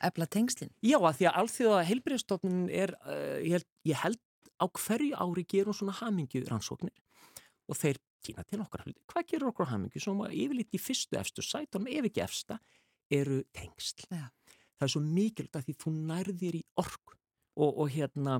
efla 0.08 0.26
tengslin 0.30 0.72
Já, 0.80 0.96
að 0.98 1.20
því 1.20 1.28
að 1.28 1.38
allþjóða 1.42 1.84
heilbreyðstofnun 1.90 2.64
er, 2.72 2.94
uh, 3.04 3.38
ég, 3.44 3.58
held, 3.58 3.68
ég 3.88 4.02
held 4.02 4.22
á 4.58 4.66
hverju 4.66 5.14
ári 5.14 5.44
gerum 5.46 5.76
svona 5.76 5.94
hamingju 6.00 6.46
rannsóknir 6.48 6.96
og 7.68 7.76
þeir 7.76 8.00
týna 8.24 8.44
til 8.48 8.60
okkar. 8.62 8.86
Hvað 9.08 9.26
gerur 9.30 9.52
okkur 9.52 9.70
hamingju? 9.70 10.02
Svo 10.02 10.26
yfirleitt 10.26 10.74
í 10.74 10.80
fyrstu 10.82 11.18
efstu 11.20 11.44
sætunum, 11.44 11.88
ef 11.92 12.08
ekki 12.08 12.24
efsta, 12.24 12.58
eru 13.12 13.42
tengsl. 13.56 14.06
Ja. 14.10 14.28
Það 14.78 14.86
er 14.86 14.92
svo 14.94 15.02
mikilvægt 15.04 15.58
að 15.58 15.68
því 15.68 15.76
þú 15.82 15.92
nærðir 16.10 16.58
í 16.58 16.64
orku 16.80 17.14
og, 17.58 17.70
og 17.70 17.86
hérna 17.92 18.38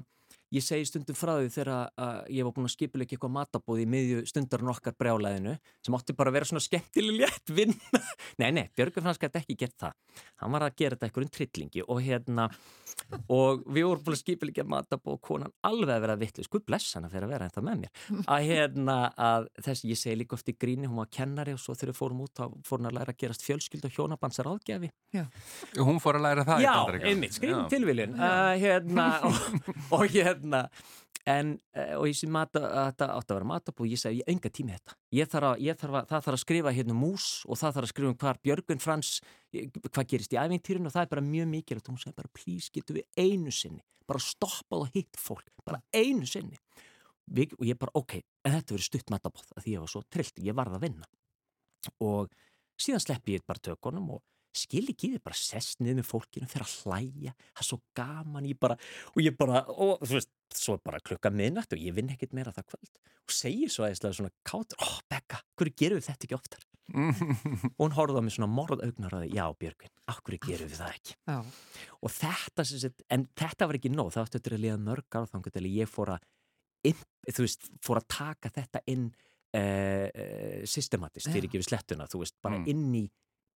Ég 0.49 0.65
segi 0.65 0.87
stundum 0.89 1.13
frá 1.13 1.35
því 1.37 1.51
þegar 1.53 1.91
ég 2.33 2.47
var 2.47 2.55
búin 2.57 2.65
að 2.65 2.73
skipilegja 2.73 3.19
eitthvað 3.19 3.35
matabóð 3.35 3.83
í 3.83 3.87
miðju 3.93 4.23
stundarinn 4.31 4.71
okkar 4.73 4.95
brjálæðinu 4.97 5.53
sem 5.85 5.97
átti 5.99 6.17
bara 6.17 6.33
að 6.33 6.37
vera 6.39 6.49
svona 6.49 6.65
skemmtileg 6.65 7.15
létt 7.21 7.53
vinn. 7.53 7.75
nei, 8.41 8.51
nei, 8.57 8.65
Björgur 8.73 9.05
Fransk 9.05 9.27
hætti 9.27 9.43
ekki 9.43 9.57
gert 9.61 9.77
það. 9.85 9.93
Hann 10.41 10.55
var 10.57 10.63
að 10.65 10.79
gera 10.81 10.97
þetta 10.97 11.07
eitthvað 11.11 11.27
um 11.27 11.33
trillingi 11.37 11.85
og 11.85 11.99
hérna, 12.01 12.45
og 13.29 13.61
við 13.69 13.85
vorum 13.91 14.05
búin 14.07 14.17
að 14.17 14.23
skipilegja 14.23 14.65
matabóð 14.73 15.19
og 15.19 15.23
konan 15.29 15.53
alveg 15.69 15.93
að 15.99 16.03
vera 16.07 16.17
vittlis, 16.23 16.49
hvað 16.49 16.65
bless 16.71 16.97
hann 16.97 17.05
að 17.05 17.13
fyrir 17.19 17.27
að 17.29 17.33
vera 17.35 17.45
ennþá 17.51 17.63
með 17.69 17.77
mér. 17.83 17.93
Að 18.25 18.41
hérna, 18.49 18.97
að 19.29 19.43
þess, 19.69 19.85
ég 19.85 20.01
segi 20.01 20.17
líka 20.23 20.33
oft 20.39 20.49
í 20.49 20.57
gríni, 20.57 20.89
hún 20.89 21.03
var 21.03 21.13
kennari 21.13 21.53
og 21.53 21.61
svo 21.61 21.77
þegar 21.77 21.93
við 21.93 22.01
fórum 22.01 22.25
út, 22.25 22.33
þá 22.33 22.49
fór 22.65 22.81
hún 22.81 22.89
að 22.89 22.97
læra 23.03 23.13
að 23.13 23.21
gerast 23.21 23.45
fjölskyld 23.45 23.85
og 23.85 23.93
hérna, 30.39 30.63
en, 31.29 31.61
eh, 31.75 31.95
og 31.99 32.07
ég 32.09 32.17
sé 32.17 32.29
mata, 32.31 32.61
þetta 32.61 33.11
átti 33.13 33.35
að 33.35 33.37
vera 33.37 33.49
matabú 33.51 33.87
ég 33.89 34.01
segi, 34.01 34.23
ég 34.23 34.31
enga 34.33 34.51
tími 34.51 34.73
þetta. 34.77 34.97
Ég 35.13 35.29
þarf 35.29 35.51
að, 35.51 35.61
ég 35.67 35.79
þarf 35.83 35.99
að, 35.99 36.09
það 36.09 36.25
þarf 36.25 36.39
að 36.39 36.45
skrifa 36.45 36.75
hérna 36.79 36.95
um 36.95 37.03
mús 37.05 37.27
og 37.45 37.61
það 37.61 37.75
þarf 37.77 37.89
að 37.89 37.93
skrifa 37.93 38.13
um 38.13 38.19
hvar 38.23 38.41
Björgun 38.47 38.83
Frans 38.83 39.13
hvað 39.53 40.09
gerist 40.09 40.33
í 40.33 40.41
ævintýrinu 40.41 40.89
og 40.89 40.95
það 40.95 41.05
er 41.05 41.13
bara 41.13 41.27
mjög 41.29 41.51
mikil 41.53 41.79
og 41.81 41.91
hún 41.91 42.01
segi 42.01 42.17
bara, 42.17 42.33
please, 42.33 42.73
getur 42.73 43.01
við 43.01 43.07
einu 43.19 43.53
sinni 43.53 43.85
bara 44.09 44.25
stoppað 44.25 44.87
og 44.87 44.95
hitt 44.95 45.21
fólk 45.21 45.51
bara 45.67 45.83
einu 45.93 46.27
sinni? 46.29 46.57
Við, 47.29 47.53
og 47.59 47.67
ég 47.69 47.77
bara, 47.77 47.93
ok, 47.99 48.23
en 48.47 48.55
þetta 48.55 48.73
verður 48.73 48.89
stutt 48.89 49.11
matabóð 49.13 49.51
því 49.61 49.75
ég 49.75 49.83
var 49.85 49.93
svo 49.93 50.01
trillt, 50.09 50.39
ég 50.41 50.57
varð 50.57 50.79
að 50.79 50.85
vinna. 50.87 51.09
Og 52.01 52.33
síðan 52.81 53.05
sleppi 53.05 53.37
ég 53.37 53.45
bara 53.45 53.61
tökunum 53.61 54.15
og 54.17 54.23
skil 54.57 54.85
ekki 54.91 55.13
þið 55.15 55.25
bara 55.25 55.39
sest 55.39 55.83
niður 55.83 56.01
með 56.01 56.09
fólkinu 56.09 56.49
fyrir 56.51 56.67
að 56.67 56.75
hlæja, 56.83 57.35
það 57.53 57.63
er 57.63 57.69
svo 57.69 57.79
gaman 57.99 58.49
ég 58.49 58.61
bara, 58.61 58.79
og 59.15 59.21
ég 59.23 59.37
bara, 59.39 59.63
og 59.69 60.03
þú 60.05 60.17
veist 60.19 60.33
svo 60.57 60.79
bara 60.85 61.03
klukka 61.05 61.33
minnætt 61.35 61.75
og 61.77 61.83
ég 61.83 61.95
vinn 61.97 62.11
ekkert 62.15 62.35
meira 62.37 62.55
það 62.57 62.73
kvöld 62.73 62.93
og 63.29 63.37
segir 63.37 63.73
svo 63.73 63.85
aðeinslega 63.85 64.19
svona 64.19 64.35
kátur, 64.49 64.81
ó 64.81 64.89
oh, 64.89 64.99
Becca, 65.11 65.43
hverju 65.59 65.77
gerum 65.83 66.01
við 66.01 66.09
þetta 66.09 66.29
ekki 66.29 66.39
oftar 66.39 66.67
og 66.89 67.79
hún 67.83 67.93
horfði 67.93 68.21
á 68.21 68.25
mig 68.25 68.33
svona 68.33 68.49
morðaugnar 68.49 69.19
að 69.19 69.27
já 69.29 69.45
Björgvin, 69.61 69.93
okkur 70.09 70.39
gerum 70.47 70.71
við 70.71 70.81
það 70.81 70.95
ekki 70.97 71.17
já. 71.19 71.39
og 72.01 72.15
þetta 72.15 72.65
set, 72.71 73.05
en 73.13 73.29
þetta 73.37 73.69
var 73.69 73.79
ekki 73.79 73.93
nóg, 73.93 74.13
það 74.15 74.31
ætti 74.39 74.55
að 74.55 74.63
liða 74.65 74.81
mörg 74.81 75.19
áþangu 75.21 75.53
til 75.53 75.65
að 75.67 75.75
ég 75.75 75.93
fór 75.93 76.15
að 76.17 76.27
þú 76.89 77.45
veist, 77.45 77.69
fór 77.85 78.01
að 78.01 78.09
taka 78.15 78.53
þetta 78.55 78.83
inn 78.89 79.09
uh, 79.11 80.09
uh, 80.09 80.61
systematist 80.69 81.29
fyrir 81.29 81.49
ekki 81.49 81.61
við 81.61 81.69
slettuna, 81.69 82.09
þú 82.09 82.23
veist, 82.23 82.39
bara 82.45 82.61
mm. 82.61 82.69
inn 82.73 82.89
í 83.03 83.05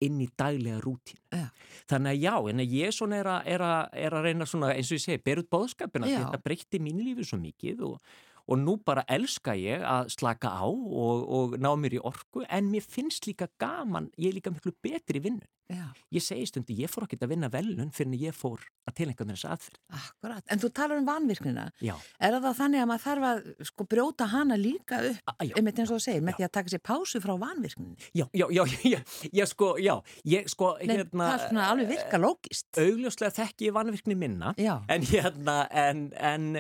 inn 0.06 0.20
í 0.24 0.28
daglega 0.38 0.80
rútínu. 0.82 1.22
Ja. 1.32 1.46
Þannig 1.90 2.12
að 2.12 2.26
já, 2.26 2.34
en 2.52 2.64
að 2.64 2.74
ég 2.78 2.96
svona 2.96 3.20
er 3.20 3.30
að, 3.32 3.48
er 3.54 3.64
að, 3.66 3.80
er 4.04 4.16
að 4.18 4.28
reyna 4.28 4.48
svona, 4.48 4.74
eins 4.74 4.90
og 4.90 4.98
ég 4.98 5.04
segi, 5.06 5.22
berut 5.24 5.50
bóðskapina, 5.52 6.10
þetta 6.10 6.42
breytti 6.44 6.82
mín 6.82 7.02
lífi 7.02 7.26
svo 7.28 7.40
mikið 7.42 7.86
og, 7.88 8.12
og 8.48 8.58
nú 8.58 8.76
bara 8.84 9.04
elska 9.08 9.54
ég 9.58 9.84
að 9.86 10.12
slaka 10.16 10.52
á 10.52 10.66
og, 10.66 11.24
og 11.26 11.56
ná 11.62 11.72
mér 11.78 11.98
í 11.98 12.02
orku, 12.02 12.44
en 12.48 12.70
mér 12.72 12.86
finnst 12.86 13.28
líka 13.28 13.50
gaman, 13.62 14.10
ég 14.18 14.32
er 14.32 14.38
líka 14.40 14.54
miklu 14.54 14.74
betri 14.82 15.20
í 15.20 15.26
vinnun. 15.26 15.48
Já. 15.72 15.86
Ég 16.12 16.20
segi 16.20 16.44
stundi, 16.48 16.74
ég 16.82 16.90
fór 16.90 17.06
ekki 17.06 17.16
að 17.22 17.30
vinna 17.32 17.48
velun 17.52 17.92
fyrir 17.94 18.10
en 18.10 18.16
ég 18.20 18.36
fór 18.36 18.60
að 18.88 18.96
tilengja 18.98 19.24
mér 19.24 19.38
þessu 19.38 19.48
aðferð. 19.54 19.78
Akkurat, 19.96 20.44
en 20.52 20.60
þú 20.60 20.70
talar 20.76 21.00
um 21.00 21.06
vanvirknina. 21.08 21.64
Já. 21.80 21.94
Er 22.20 22.36
það 22.36 22.58
þannig 22.58 22.82
að 22.82 22.88
maður 22.90 23.04
þarf 23.06 23.28
að 23.28 23.68
sko 23.70 23.86
brjóta 23.94 24.28
hana 24.32 24.58
líka 24.60 24.98
upp, 25.08 25.32
einmitt 25.46 25.80
eins 25.80 25.92
og 25.92 26.00
þú 26.00 26.04
segir, 26.04 26.26
með 26.26 26.38
því 26.38 26.46
að 26.48 26.52
taka 26.58 26.74
sér 26.74 26.82
pásu 26.90 27.22
frá 27.24 27.32
vanvirkninni? 27.40 28.10
Já, 28.12 28.26
já, 28.36 28.46
já, 28.52 28.62
já, 28.92 28.98
já, 29.30 29.44
sko, 29.48 29.70
já, 29.80 29.94
ég 30.34 30.52
sko, 30.52 30.74
Nei, 30.82 30.96
hérna... 30.98 31.30
Það 31.30 31.38
er 31.38 31.44
svona 31.46 31.70
alveg 31.72 31.92
virka 31.94 32.20
lógist. 32.20 32.68
Augljóslega 32.82 33.36
þekk 33.38 33.66
ég 33.68 33.76
vanvirkni 33.78 34.18
minna, 34.18 34.54
já. 34.60 34.74
en 34.92 35.08
hérna, 35.08 35.58
en, 35.86 36.06
en, 36.20 36.50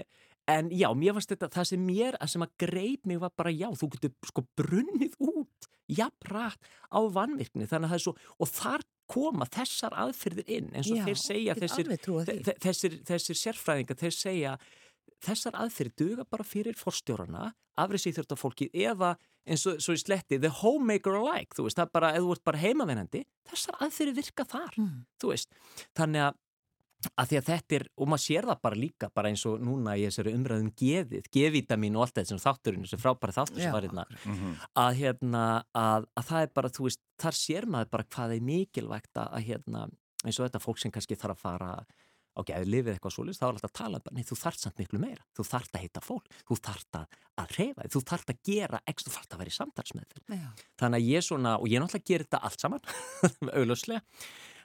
en 0.50 0.70
já, 0.74 0.88
mér 0.98 1.16
fannst 1.16 1.34
þetta, 1.34 1.50
það 1.54 1.68
sem 1.70 1.84
mér, 1.86 2.18
að 2.18 2.32
sem 2.34 2.44
að 2.46 2.54
greip 2.64 3.06
mig 3.06 3.20
var 3.22 3.32
bara, 3.38 3.52
já, 3.54 3.68
þú 3.78 3.88
getur 3.94 4.14
sko 4.26 4.44
brunnið 4.58 5.14
út 5.22 5.68
jafnrætt 5.92 6.70
á 6.90 6.98
vanvirkni. 7.14 7.68
Þannig 7.68 7.88
að 7.88 7.92
það 7.92 7.98
er 7.98 8.04
svo, 8.06 8.14
og 8.38 8.50
þar 8.50 8.86
koma 9.12 9.48
þessar 9.52 9.96
aðfyrðir 10.06 10.52
inn 10.56 10.70
eins 10.72 10.90
og 10.90 11.00
Já, 11.00 11.04
þeir 11.08 11.20
segja 11.20 11.56
þessir, 11.58 11.90
þessir, 12.62 12.96
þessir 13.08 13.40
sérfræðingar, 13.42 13.98
þeir 14.00 14.16
segja 14.16 14.54
þessar 15.22 15.58
aðfyrðir 15.62 15.98
duga 15.98 16.26
bara 16.28 16.46
fyrir 16.46 16.78
forstjórarna, 16.78 17.50
afriðsýþjórnafólkið 17.82 18.74
eða 18.84 19.14
eins 19.48 19.66
og 19.68 19.80
svo 19.82 19.96
í 19.96 20.00
sletti 20.00 20.38
the 20.40 20.50
homemaker 20.62 21.18
alike, 21.18 21.56
þú 21.56 21.66
veist, 21.66 21.78
það 21.78 21.86
er 21.86 21.92
bara, 21.98 22.12
eða 22.16 22.24
þú 22.24 22.34
ert 22.36 22.44
bara 22.48 22.62
heimavennandi, 22.62 23.22
þessar 23.50 23.78
aðfyrðir 23.86 24.18
virka 24.20 24.46
þar, 24.48 24.78
mm. 24.78 24.98
þú 25.22 25.32
veist, 25.32 25.56
þannig 25.98 26.26
að 26.28 26.40
að 27.10 27.30
því 27.30 27.38
að 27.38 27.48
þetta 27.48 27.76
er, 27.78 27.84
og 27.96 28.10
maður 28.10 28.24
sér 28.24 28.48
það 28.50 28.60
bara 28.66 28.78
líka 28.78 29.08
bara 29.14 29.32
eins 29.32 29.44
og 29.48 29.62
núna 29.64 29.96
í 29.98 30.04
þessari 30.06 30.34
umræðum 30.36 30.70
gefið, 30.78 31.30
gefitamin 31.34 31.96
og 31.98 32.06
allt 32.06 32.18
þetta 32.18 32.32
sem 32.32 32.42
þátturinn 32.42 32.86
þessi 32.86 33.00
frábæri 33.02 33.36
þáttur 33.36 33.62
sem 33.62 33.74
var 33.74 33.86
hérna. 33.86 34.04
mm 34.10 34.36
-hmm. 34.38 34.54
að 34.84 34.92
hérna, 35.00 35.44
að, 35.74 36.06
að 36.16 36.28
það 36.30 36.46
er 36.46 36.54
bara 36.54 36.68
þú 36.76 36.86
veist, 36.88 37.02
þar 37.18 37.38
sér 37.38 37.66
maður 37.66 37.90
bara 37.90 38.08
hvað 38.14 38.36
er 38.36 38.46
mikilvægt 38.52 39.14
að 39.24 39.42
hérna, 39.48 39.88
eins 40.24 40.38
og 40.38 40.46
þetta 40.46 40.64
fólk 40.66 40.78
sem 40.78 40.90
kannski 40.94 41.18
þarf 41.18 41.36
að 41.36 41.42
fara 41.42 41.86
á 42.32 42.40
gæðu 42.48 42.66
lifið 42.72 42.94
eitthvað 42.94 43.12
svolítið, 43.12 43.38
þá 43.38 43.44
er 43.44 43.52
alltaf 43.52 43.70
að 43.70 43.78
tala 43.78 43.98
bara, 44.00 44.14
nei 44.16 44.24
þú 44.24 44.36
þarft 44.40 44.62
samt 44.64 44.78
miklu 44.80 44.98
meira, 45.02 45.24
þú 45.36 45.44
þarft 45.44 45.74
að 45.76 45.82
hitta 45.84 46.00
fólk. 46.00 46.26
Þú 46.48 46.56
þarft 46.64 46.96
að, 46.96 47.06
reyfa, 47.58 47.88
þú 47.92 48.00
þarft 48.08 48.32
að 48.32 48.38
gera 48.48 48.80
ekki, 48.88 49.04
þú 49.04 49.12
þarft 49.16 49.32
að 49.34 49.42
vera 49.42 49.52
í 49.52 49.58
samtalsmeðfyr 49.58 50.22
þannig 50.80 50.96
að 50.96 51.08
ég 51.12 51.26
svona, 51.26 51.58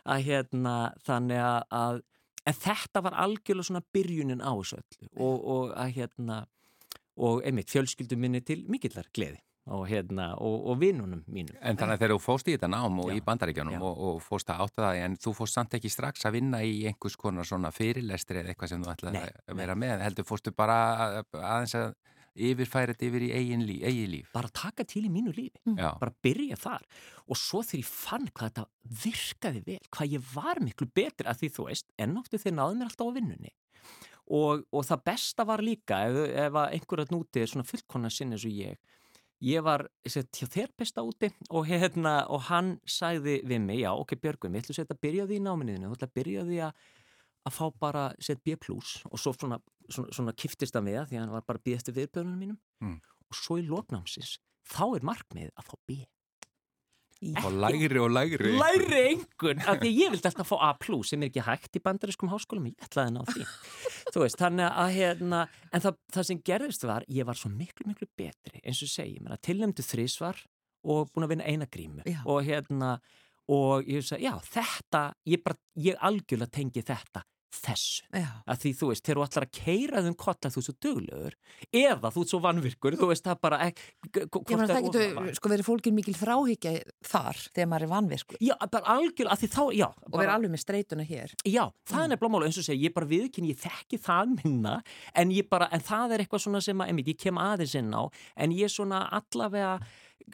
að 0.07 0.23
hérna, 0.29 0.75
þannig 1.03 1.43
að 1.43 2.01
en 2.47 2.55
þetta 2.55 3.03
var 3.05 3.17
algjörlega 3.25 3.69
svona 3.69 3.83
byrjunin 3.93 4.43
á 4.43 4.51
þessu 4.55 4.79
öllu 4.79 5.09
og, 5.15 5.35
og 5.55 5.75
að 5.75 5.91
hérna 5.97 6.45
og 7.17 7.43
einmitt 7.45 7.73
fjölskyldum 7.73 8.21
minni 8.21 8.43
til 8.45 8.63
mikillar 8.69 9.09
gleði 9.13 9.41
og 9.67 9.83
hérna 9.89 10.29
og, 10.39 10.61
og 10.71 10.77
vinnunum 10.79 11.23
mínum. 11.27 11.55
En 11.59 11.75
þannig 11.75 11.97
að 11.97 12.03
þegar 12.03 12.13
þú 12.13 12.19
fóst 12.23 12.47
í 12.47 12.53
þetta 12.55 12.69
nám 12.71 13.01
og 13.03 13.09
já, 13.11 13.17
í 13.17 13.23
bandaríkjanum 13.25 13.83
og, 13.83 14.03
og 14.09 14.21
fóst 14.23 14.51
að 14.53 14.61
átta 14.63 14.83
það 14.85 14.99
en 15.03 15.17
þú 15.25 15.33
fóst 15.41 15.57
samt 15.57 15.75
ekki 15.75 15.91
strax 15.91 16.27
að 16.27 16.37
vinna 16.37 16.61
í 16.63 16.77
einhvers 16.87 17.17
konar 17.19 17.47
svona 17.47 17.73
fyrirlestri 17.75 18.41
eða 18.41 18.53
eitthvað 18.53 18.71
sem 18.71 18.85
þú 18.85 18.93
ætlaði 18.93 19.23
að 19.27 19.59
vera 19.59 19.75
með 19.75 20.05
heldur 20.05 20.27
fóstu 20.29 20.53
bara 20.55 20.77
aðeins 21.33 21.75
að 21.81 21.89
yfirfæra 22.37 22.93
þetta 22.93 23.07
yfir 23.07 23.25
í 23.27 23.29
eigin 23.35 23.63
líf, 23.67 23.83
eigin 23.89 24.11
líf. 24.13 24.31
Bara 24.35 24.51
taka 24.53 24.85
til 24.87 25.05
í 25.07 25.11
mínu 25.11 25.33
lífi, 25.35 25.61
mm. 25.65 25.77
bara 26.01 26.13
byrja 26.23 26.57
þar. 26.61 26.83
Og 27.27 27.39
svo 27.39 27.63
þegar 27.65 27.83
ég 27.83 27.91
fann 27.91 28.27
hvað 28.31 28.51
þetta 28.51 28.65
virkaði 29.05 29.63
vel, 29.67 29.79
hvað 29.93 30.17
ég 30.17 30.27
var 30.33 30.61
miklu 30.63 30.89
betri 30.99 31.29
að 31.29 31.41
því 31.41 31.53
þú 31.55 31.69
veist, 31.69 31.89
ennáttu 32.01 32.41
þeir 32.41 32.57
náðu 32.59 32.77
mér 32.77 32.91
alltaf 32.91 33.09
á 33.09 33.17
vinnunni. 33.17 33.53
Og, 34.37 34.65
og 34.75 34.83
það 34.83 35.03
besta 35.07 35.47
var 35.47 35.63
líka 35.63 36.03
ef, 36.09 36.21
ef 36.47 36.61
einhverjað 36.65 37.15
núti 37.15 37.41
er 37.41 37.51
svona 37.51 37.67
fullkonna 37.67 38.11
sinni 38.11 38.35
eins 38.35 38.45
og 38.47 38.57
ég, 38.59 38.79
ég 39.47 39.63
var 39.63 39.85
hjá 40.03 40.47
þér 40.51 40.73
besta 40.77 41.03
úti. 41.07 41.31
Og, 41.47 41.67
hérna, 41.69 42.19
og 42.27 42.47
hann 42.49 42.75
sagði 42.83 43.39
við 43.47 43.63
mig, 43.63 43.81
já 43.85 43.93
ok 43.95 44.17
Björgum, 44.19 44.55
við 44.57 44.67
ætlum 44.67 44.91
að 44.91 45.03
byrja 45.07 45.27
því 45.29 45.39
í 45.39 45.45
náminniðinu, 45.47 45.91
þú 45.91 45.99
ætlum 45.99 46.11
að 46.11 46.17
byrja 46.19 46.47
því 46.49 46.61
að 46.67 46.87
að 47.47 47.55
fá 47.55 47.65
bara 47.79 48.09
set 48.23 48.43
B 48.45 48.57
plus 48.59 48.97
og 49.09 49.21
svo 49.21 49.33
svona, 49.35 49.59
svona, 49.89 50.11
svona 50.15 50.35
kiftist 50.37 50.75
það 50.75 50.87
með 50.89 50.99
því 51.07 51.17
að 51.17 51.23
hann 51.23 51.33
var 51.37 51.47
bara 51.47 51.63
býðast 51.63 51.89
við 51.91 52.03
viðbjörnunum 52.03 52.43
mínum. 52.43 52.59
Mm. 52.83 52.99
og 53.27 53.39
svo 53.39 53.57
í 53.59 53.65
lóknámsins 53.67 54.37
þá 54.67 54.85
er 54.97 55.07
markmið 55.07 55.51
að 55.55 55.67
fá 55.71 55.75
B. 55.87 56.03
Og 57.17 57.49
lægri 57.49 57.97
og 57.97 58.11
lægri 58.13 58.51
lægri 58.53 58.97
einhvern, 59.09 59.61
af 59.65 59.79
því 59.81 59.89
ég 59.89 60.11
vildi 60.13 60.29
alltaf 60.29 60.51
fá 60.51 60.57
A 60.67 60.73
plus 60.77 61.09
sem 61.09 61.23
er 61.23 61.31
ekki 61.31 61.45
hægt 61.47 61.79
í 61.79 61.81
bandariskum 61.81 62.29
háskólum 62.29 62.67
ég 62.69 62.83
ætlaði 62.85 63.09
að 63.09 63.15
ná 63.15 63.31
því. 63.31 63.45
Veist, 64.21 64.43
að 64.43 64.91
hérna 64.93 65.39
en 65.73 65.83
það, 65.83 65.97
það 66.13 66.27
sem 66.29 66.43
gerðist 66.45 66.85
var, 66.85 67.07
ég 67.09 67.25
var 67.25 67.39
svo 67.39 67.49
miklu 67.49 67.87
miklu 67.89 68.09
betri 68.17 68.61
eins 68.61 68.83
og 68.85 69.31
að 69.33 69.41
tilnæmdu 69.49 69.85
þrísvar 69.85 70.43
og 70.85 71.09
búin 71.09 71.25
að 71.25 71.33
vinna 71.33 71.49
eina 71.49 71.65
grímu. 71.65 72.05
Já. 72.05 72.21
og 72.25 72.45
hérna 72.45 72.99
og 73.47 73.87
ég 73.87 74.05
sagði, 74.05 74.27
já 74.27 74.35
þetta 74.43 75.01
ég, 75.31 75.41
bara, 75.43 75.57
ég 75.79 75.99
algjörlega 76.03 76.53
tengi 76.53 76.83
þetta 76.85 77.23
þessu, 77.53 78.03
Já. 78.11 78.27
að 78.43 78.63
því 78.63 78.71
þú 78.79 78.89
veist 78.91 79.05
þegar 79.07 79.19
þú 79.19 79.25
ætlar 79.27 79.45
að 79.47 79.53
keira 79.57 80.03
þum 80.05 80.17
kolla 80.19 80.51
þú 80.51 80.63
svo 80.65 80.73
duglegur 80.83 81.37
eða 81.71 82.11
þú 82.11 82.23
ert 82.23 82.33
svo 82.33 82.39
vannvirkur 82.43 82.97
þú 82.99 83.09
veist 83.11 83.27
það 83.27 83.39
bara 83.47 83.59
ek, 83.69 83.79
meina 84.11 84.67
það 84.67 84.87
getur 84.89 85.31
sko 85.39 85.51
verið 85.53 85.69
fólkin 85.69 85.95
mikil 85.97 86.15
þráhyggja 86.17 86.73
þar 87.07 87.39
þegar 87.47 87.71
maður 87.71 87.87
er 87.87 87.93
vanvirkur 87.93 88.41
Já, 88.43 88.53
bara 88.67 88.97
algjörlega, 88.97 89.33
að 89.33 89.43
því 89.43 89.49
þá, 89.53 89.63
já 89.77 89.87
og 89.87 90.17
verið 90.17 90.33
alveg 90.33 90.53
með 90.53 90.61
streytuna 90.63 91.05
hér. 91.07 91.33
Já, 91.47 91.63
það 91.87 92.03
er 92.03 92.11
nefnilega 92.13 92.33
mála, 92.33 92.49
eins 92.49 92.59
og 92.59 92.67
segja, 92.67 92.83
ég 92.87 92.95
bara 92.95 93.09
viðkynni, 93.09 93.53
ég 93.53 93.61
þekki 93.61 93.99
það 94.03 94.33
minna, 94.37 94.75
en 95.17 95.33
ég 95.35 95.49
bara, 95.51 95.69
en 95.73 95.83
það 95.83 96.15
er 96.15 96.23
eitthvað 96.23 96.43
svona 96.45 96.61
sem 96.63 96.83
að, 96.83 96.91
einmitt, 96.91 97.11
ég 97.11 97.21
kem 97.21 97.41
aðeins 97.41 97.75
inn 97.79 97.91
á, 97.95 98.03
en 98.37 98.55
ég 98.55 98.73
svona 98.73 99.03
allavega 99.17 99.73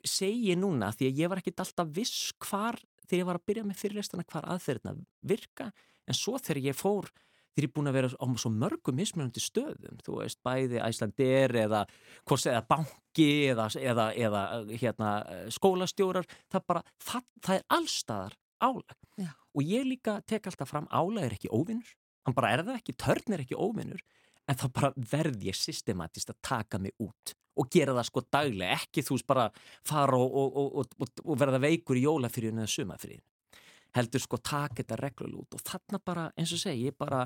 segi 0.08 0.58
núna, 0.60 0.92
því 0.96 1.10
að 1.10 1.24
ég 1.24 1.32
var 1.32 1.42
ekkit 1.42 1.64
alltaf 1.64 1.96
viss 1.96 2.34
hvar, 2.44 2.80
þegar 3.08 3.22
ég 3.22 3.30
var 3.30 3.40
að 3.40 3.48
byrja 3.52 3.66
með 3.70 3.82
fyrirlestana, 3.82 4.28
hvar 4.30 4.50
aðferðina 4.54 4.96
virka, 5.34 5.72
en 6.08 6.18
svo 6.18 6.40
þegar 6.40 6.62
ég 6.68 6.78
fór, 6.78 7.10
þegar 7.54 7.66
ég 7.66 7.70
er 7.70 7.74
búin 7.76 7.90
að 7.92 7.98
vera 7.98 8.10
á 8.14 8.26
svo 8.42 8.52
mörgum 8.54 8.98
mismunandi 8.98 9.44
stöðum, 9.44 10.00
þú 10.06 10.20
veist, 10.22 10.40
bæði 10.46 10.82
æslandir 10.84 11.56
eða, 11.64 11.84
eða 12.26 12.64
banki 12.70 13.30
eða, 13.52 13.68
eða, 13.80 14.08
eða 14.28 14.44
hérna, 14.72 15.12
skólastjórar, 15.54 16.28
það 16.52 16.66
bara, 16.72 16.84
það, 17.02 17.28
það 17.46 17.60
er 17.60 17.68
allstaðar 17.78 18.40
álag. 18.64 18.98
Já. 19.22 19.32
Og 19.54 19.70
ég 19.70 19.86
líka 19.86 20.18
tek 20.26 20.50
alltaf 20.50 20.72
fram 20.72 20.90
álag 20.90 21.28
er 21.28 21.38
ekki 21.38 21.54
óvinnur, 21.54 21.96
hann 22.26 22.36
bara 22.38 22.56
er 22.56 22.66
það 22.66 22.82
ekki, 22.82 22.98
törn 23.06 23.38
er 23.38 23.46
ekki 23.46 23.60
óvinnur, 23.60 24.02
en 24.50 24.60
þá 24.60 24.68
bara 24.76 24.92
verð 24.98 25.46
ég 25.46 25.56
systematist 25.56 26.34
að 26.34 26.42
taka 26.44 26.82
mig 26.82 26.96
út 27.04 27.38
og 27.54 27.70
gera 27.70 27.94
það 27.94 28.08
sko 28.08 28.24
daglega, 28.34 28.80
ekki 28.80 29.04
þú 29.06 29.18
veist 29.18 29.28
bara 29.30 29.44
fara 29.86 30.18
og, 30.18 30.34
og, 30.42 30.56
og, 30.82 30.96
og, 30.98 31.22
og 31.22 31.38
verða 31.38 31.62
veikur 31.62 32.00
í 32.00 32.06
jólafriðinu 32.08 32.64
eða 32.64 32.74
sumafriðinu 32.74 33.33
heldur 33.96 34.24
sko 34.24 34.40
taka 34.42 34.80
þetta 34.82 34.98
reglulega 35.02 35.44
út. 35.44 35.58
Og 35.58 35.66
þarna 35.68 36.00
bara, 36.06 36.28
eins 36.40 36.54
og 36.56 36.62
segi, 36.64 36.88
ég 36.90 36.98
bara 36.98 37.24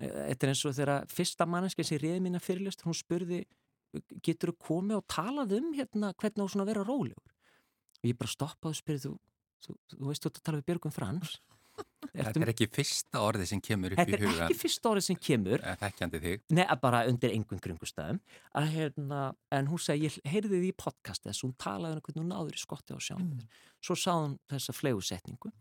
eh, 0.00 0.32
þetta 0.32 0.46
er 0.48 0.52
eins 0.54 0.64
og 0.68 0.76
þegar 0.78 1.06
fyrsta 1.12 1.46
manneski 1.46 1.84
sem 1.84 2.00
reyði 2.02 2.22
mína 2.24 2.40
fyrirlist, 2.42 2.84
hún 2.86 2.96
spurði 2.96 3.42
getur 4.24 4.54
þú 4.54 4.58
komið 4.70 5.02
og 5.02 5.06
talað 5.12 5.56
um 5.58 5.72
hérna 5.76 6.14
hvernig 6.16 6.40
þú 6.40 6.50
svona 6.54 6.68
vera 6.70 6.84
rólegur? 6.88 7.32
Og 8.02 8.08
ég 8.08 8.16
bara 8.18 8.32
stoppaði 8.32 8.72
og 8.72 8.78
spurði 8.80 9.02
þú, 9.10 9.16
þú, 9.66 9.74
þú 9.98 10.06
veist 10.08 10.24
þú 10.24 10.30
ert 10.30 10.38
að 10.40 10.46
tala 10.48 10.60
við 10.62 10.70
Björgum 10.70 10.94
Frans. 10.96 11.34
Þetta 12.12 12.40
er 12.42 12.50
ekki 12.52 12.66
fyrsta 12.72 13.20
orði 13.24 13.46
sem 13.48 13.60
kemur 13.64 13.94
upp 13.94 14.00
Þetta 14.00 14.12
í 14.12 14.16
er 14.16 14.22
hugan 14.26 14.42
ekki 14.46 14.56
fyrsta 14.60 14.90
orðið 14.90 15.04
sem 15.06 15.18
kemur. 15.28 15.62
Þekkjandi 15.80 16.20
þig. 16.24 16.42
Nei, 16.56 16.64
að 16.66 16.80
bara 16.82 16.98
undir 17.08 17.32
einhvern 17.36 17.62
kringustæðum 17.64 18.18
að 18.60 18.66
hérna, 18.74 19.20
en 19.56 19.70
hún 19.70 19.80
segi, 19.80 20.08
ég 20.08 20.18
heyrði 20.34 20.58
því 20.58 20.72
í 20.72 20.74
podcast 20.82 21.24
þess, 21.28 21.44
hún 21.46 21.54
talaði 21.62 21.96
um 21.96 22.02
hvernig 22.04 22.20
hún 22.24 22.32
náður 22.34 22.58
í 22.58 22.64
skotti 22.64 22.96
á 22.96 23.00
sjálfum 23.00 23.30
Mm. 23.38 23.46
svo 23.82 23.96
sá 23.96 24.10
hún 24.12 24.34
þessa 24.52 24.74
flegusetningu 24.76 25.52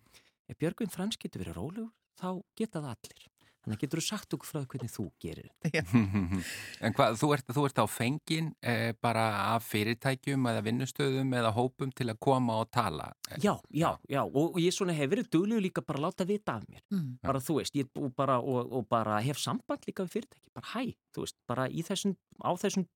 ef 0.52 0.60
Björgvin 0.62 0.92
Frans 0.92 1.20
getur 1.20 1.46
verið 1.46 1.60
rólegur 1.60 1.92
þá 2.20 2.42
geta 2.60 2.82
það 2.82 2.96
allir. 2.96 3.28
Þannig 3.62 3.78
að 3.78 3.82
getur 3.84 4.00
þú 4.00 4.04
sagt 4.08 4.34
okkur 4.34 4.50
frá 4.50 4.60
hvernig 4.66 4.90
þú 4.90 5.04
gerir 5.22 5.50
En 6.88 6.96
hvað, 6.98 7.18
þú 7.22 7.28
ert, 7.36 7.52
þú 7.54 7.66
ert 7.68 7.82
á 7.82 7.86
fengin 7.94 8.48
eh, 8.66 8.94
bara 8.98 9.26
af 9.52 9.68
fyrirtækjum 9.70 10.48
eða 10.50 10.64
vinnustöðum 10.66 11.36
eða 11.38 11.52
hópum 11.54 11.92
til 11.94 12.08
að 12.10 12.18
koma 12.26 12.56
og 12.64 12.72
tala? 12.74 13.12
Já, 13.36 13.54
já, 13.70 13.92
já, 14.10 14.24
og, 14.24 14.56
og 14.56 14.58
ég 14.64 14.74
svona 14.74 14.96
hef 14.98 15.12
verið 15.14 15.30
duglegur 15.38 15.66
líka 15.68 15.86
bara 15.86 16.02
að 16.02 16.08
láta 16.08 16.28
vita 16.32 16.58
af 16.58 16.66
mér. 16.66 16.82
Mm. 16.90 17.12
bara 17.22 17.44
þú 17.46 17.60
veist, 17.60 17.78
ég 17.78 18.02
og 18.02 18.10
bara, 18.18 18.40
og, 18.42 18.74
og 18.80 18.90
bara 18.90 19.22
hef 19.22 19.38
samband 19.42 19.86
líka 19.86 20.08
við 20.08 20.18
fyrirtæki, 20.18 20.50
bara 20.58 20.74
hæ 20.74 20.96
þú 21.14 21.28
veist, 21.28 21.38
bara 21.54 21.70
í 21.70 21.86
þessum, 21.86 22.18
á 22.42 22.52
þessum 22.66 22.90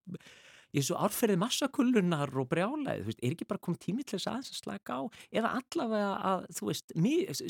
í 0.75 0.81
þessu 0.81 0.97
árferði 0.99 1.37
massakullunar 1.39 2.33
og 2.35 2.49
brjálaði, 2.51 3.05
þú 3.05 3.09
veist, 3.11 3.21
er 3.23 3.35
ekki 3.37 3.47
bara 3.47 3.63
komið 3.63 3.79
tími 3.85 4.03
til 4.03 4.17
þess 4.19 4.27
aðeins 4.31 4.51
að 4.51 4.59
slaka 4.59 4.97
á, 4.99 5.01
eða 5.31 5.53
allavega 5.61 6.11
að, 6.31 6.45
þú 6.59 6.67
veist, 6.69 6.95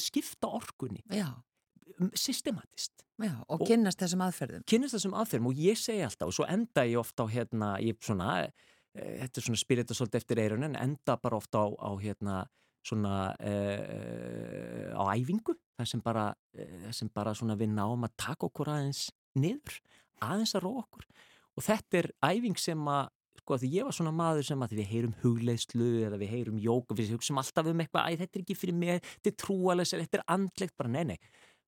skipta 0.06 0.52
orkunni. 0.60 1.02
Já, 1.10 1.32
systematist. 2.14 3.02
Já, 3.22 3.32
og, 3.48 3.62
Og- 3.62 3.68
kynnast 3.70 4.00
þessum 4.02 4.22
aðferðum. 4.26 4.64
kynast 4.68 4.96
þessum 4.98 5.14
aðferðum 5.16 5.48
og 5.48 5.56
ég 5.56 5.78
segi 5.80 6.04
alltaf 6.04 6.28
og 6.28 6.34
svo 6.36 6.46
enda 6.52 6.84
ég 6.84 7.00
ofta 7.00 7.24
á 7.24 7.28
hérna 7.32 7.70
ég 7.80 7.96
svona, 8.04 8.52
e, 8.94 9.02
þetta 9.24 9.38
er 9.40 9.46
svona 9.46 9.62
spyrita 9.62 9.96
svolítið 9.96 10.20
eftir 10.20 10.38
eirun 10.44 10.66
en 10.68 10.76
enda 10.76 11.16
bara 11.18 11.38
ofta 11.38 11.64
á, 11.64 11.68
á 11.80 11.92
hérna 11.96 12.46
svona 12.84 13.36
e, 13.40 13.54
á 14.94 15.04
æfingu 15.16 15.56
það 15.80 15.88
sem 15.88 16.02
bara, 16.02 16.36
e, 16.54 16.92
sem 16.92 17.10
bara 17.14 17.34
svona 17.34 17.56
við 17.58 17.72
náum 17.74 18.04
að 18.04 18.14
taka 18.18 18.48
okkur 18.50 18.68
aðeins 18.74 19.08
niður, 19.40 19.80
aðeins 20.22 20.56
að 20.56 20.66
róa 20.68 20.84
okkur 20.84 21.06
og 21.56 21.66
þetta 21.66 22.02
er 22.04 22.12
æfing 22.30 22.60
sem 22.60 22.88
að 22.92 23.08
sko 23.46 23.58
því 23.62 23.68
ég 23.76 23.86
var 23.86 23.94
svona 23.94 24.14
maður 24.16 24.46
sem 24.48 24.62
að 24.64 24.78
við 24.80 24.88
heyrum 24.94 25.16
hugleðslu 25.22 25.90
eða 26.08 26.18
við 26.22 26.32
heyrum 26.32 26.62
jók 26.64 26.94
við 26.98 27.12
hugsaum 27.14 27.42
alltaf 27.42 27.68
um 27.70 27.84
eitthvað, 27.84 28.08
æ 28.08 28.12
þetta 28.24 28.40
er 28.40 28.46
ekki 28.46 28.56
fyrir 28.58 28.78
mér 28.80 29.04
þetta 29.04 29.30
er 29.34 29.36
trúalega, 29.44 30.00
þetta 30.02 30.18
er 30.22 30.26
andlegt, 30.38 30.78
bara 30.80 30.90
nei 30.96 31.04
nei. 31.12 31.20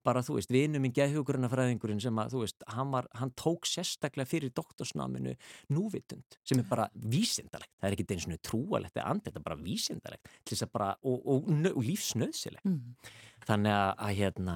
Bara 0.08 0.22
þú 0.24 0.38
veist, 0.38 0.52
vinur 0.54 0.80
minn 0.80 0.94
geðhugurinn 0.96 2.00
sem 2.00 2.20
að 2.22 2.32
þú 2.32 2.42
veist, 2.46 2.64
hann, 2.72 2.92
var, 2.94 3.10
hann 3.20 3.34
tók 3.36 3.68
sérstaklega 3.68 4.30
fyrir 4.30 4.54
doktorsnáminu 4.56 5.34
núvitund 5.76 6.38
sem 6.48 6.62
er 6.62 6.68
bara 6.70 6.86
vísindalegt. 6.96 7.74
Það 7.82 7.90
er 7.90 7.98
ekki 7.98 8.16
eins 8.16 8.28
og 8.32 8.40
trúalegt 8.48 8.96
eða 8.96 9.10
andlegt, 9.12 9.34
þetta 9.34 9.42
er 9.42 9.48
bara 9.50 9.60
vísindalegt 9.66 10.30
til 10.46 10.56
þess 10.56 10.64
að 10.64 10.72
bara, 10.78 10.90
og, 11.04 11.18
og, 11.26 11.50
og, 11.52 11.72
og 11.74 11.84
lífsnöðsilegt 11.90 12.64
Mm. 12.64 12.96
þannig 13.46 13.76
að, 13.76 13.92
að 14.08 14.16
hérna 14.22 14.56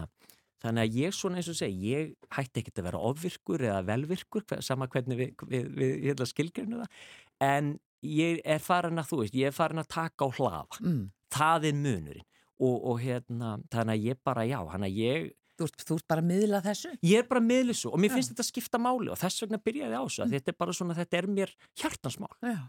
þannig 0.61 0.83
að 0.87 0.97
ég 1.01 1.15
svona 1.17 1.39
eins 1.41 1.49
og 1.51 1.57
segi 1.59 1.91
ég 1.95 2.11
hætti 2.37 2.61
ekkert 2.61 2.81
að 2.81 2.87
vera 2.89 3.01
ofvirkur 3.11 3.63
eða 3.69 3.81
velvirkur 3.87 4.45
sama 4.61 4.87
hvernig 4.91 5.17
við, 5.19 5.31
við, 5.49 5.69
við 5.79 5.93
hérna, 6.07 6.27
skilgrinu 6.29 6.81
það 6.83 7.05
en 7.47 7.71
ég 8.05 8.41
er 8.45 8.61
farin 8.63 9.01
að 9.01 9.09
þú 9.11 9.21
veist 9.23 9.37
ég 9.37 9.51
er 9.51 9.55
farin 9.57 9.81
að 9.83 9.91
taka 9.93 10.25
á 10.25 10.29
hlaða 10.37 10.63
Mm. 10.81 11.03
það 11.33 11.67
er 11.71 11.77
munurinn 11.83 12.27
og, 12.61 12.75
og 12.91 12.99
hérna, 13.01 13.55
þannig 13.73 13.95
að 13.97 14.03
ég 14.11 14.19
bara 14.23 14.43
já 14.45 14.59
hann 14.73 14.83
að 14.85 14.97
ég, 15.01 15.31
Þú, 15.61 15.65
ert, 15.67 15.83
þú 15.85 15.95
ert 15.99 16.05
bara 16.09 16.21
að 16.23 16.29
miðla 16.31 16.59
þessu? 16.65 16.89
ég 17.05 17.19
er 17.21 17.25
bara 17.29 17.41
miðlissu 17.45 17.89
og 17.91 17.99
mér 18.01 18.13
finnst 18.15 18.31
þetta 18.31 18.45
skipta 18.47 18.79
máli 18.81 19.11
og 19.13 19.17
þess 19.21 19.43
vegna 19.43 19.59
byrjaði 19.61 19.97
á 19.97 20.03
þessu 20.07 20.23
mm. 20.23 20.31
þetta 20.33 20.51
er 20.53 20.57
bara 20.57 20.73
svona, 20.77 20.95
þetta 20.97 21.17
er 21.19 21.27
mér 21.29 21.51
hjartansmál 21.77 22.31
Já. 22.41 22.61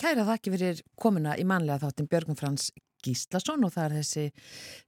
Kæra 0.00 0.26
þakki 0.28 0.54
fyrir 0.54 0.82
komuna 0.98 1.36
í 1.38 1.46
manlega 1.48 1.86
þáttin 1.86 2.10
Björgum 2.10 2.38
Frans 2.38 2.70
Gíslason 3.06 3.64
og 3.66 3.74
það 3.74 3.86
er 3.86 3.94
þessi 4.00 4.24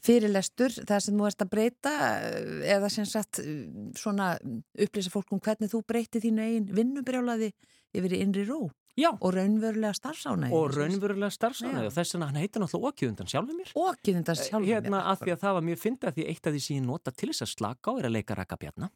fyrirlestur 0.04 0.74
það 0.80 1.04
sem 1.04 1.18
þú 1.20 1.28
ert 1.28 1.44
að 1.44 1.52
breyta 1.52 1.94
eh, 2.16 2.50
eða 2.76 2.90
sem 2.92 3.06
sagt 3.08 3.42
eh, 3.42 3.66
svona 3.98 4.32
upplýsa 4.78 5.12
fólk 5.14 5.34
um 5.34 5.42
hvernig 5.44 5.72
þú 5.72 5.82
breyti 5.86 6.22
þínu 6.24 6.44
eigin 6.46 6.70
vinnubrjálaði 6.78 7.52
yfir 7.96 8.16
í 8.16 8.22
innri 8.24 8.46
ró 8.48 8.66
já, 8.98 9.08
og 9.14 9.30
raunverulega 9.36 9.94
starfsána 9.94 10.48
og 10.52 10.72
raunverulega 10.74 11.30
starfsánæg 11.30 11.84
Já. 11.84 11.86
og 11.86 11.94
þess 11.94 12.14
vegna 12.16 12.26
hann 12.32 12.40
heitir 12.42 12.62
náttúrulega 12.64 12.90
okkiðundan 12.92 13.30
sjálfur 13.30 13.56
mér. 13.58 13.70
Og 13.78 13.88
ekki 13.94 14.14
þetta 14.18 14.34
sjálf 14.42 14.66
hérna 14.68 15.02
af 15.12 15.22
því 15.22 15.32
að 15.36 15.42
það 15.44 15.56
var 15.58 15.66
mjög 15.68 15.80
fyndið 15.84 16.08
að 16.10 16.16
því 16.18 16.26
eitt 16.32 16.46
af 16.50 16.52
því 16.56 16.62
sem 16.66 16.76
ég 16.80 16.86
nota 16.88 17.14
til 17.14 17.28
þess 17.30 17.44
að 17.46 17.52
slaka 17.54 17.86
á 17.88 17.92
er 18.02 18.08
að 18.08 18.14
leika 18.18 18.36
rakabjarna. 18.38 18.88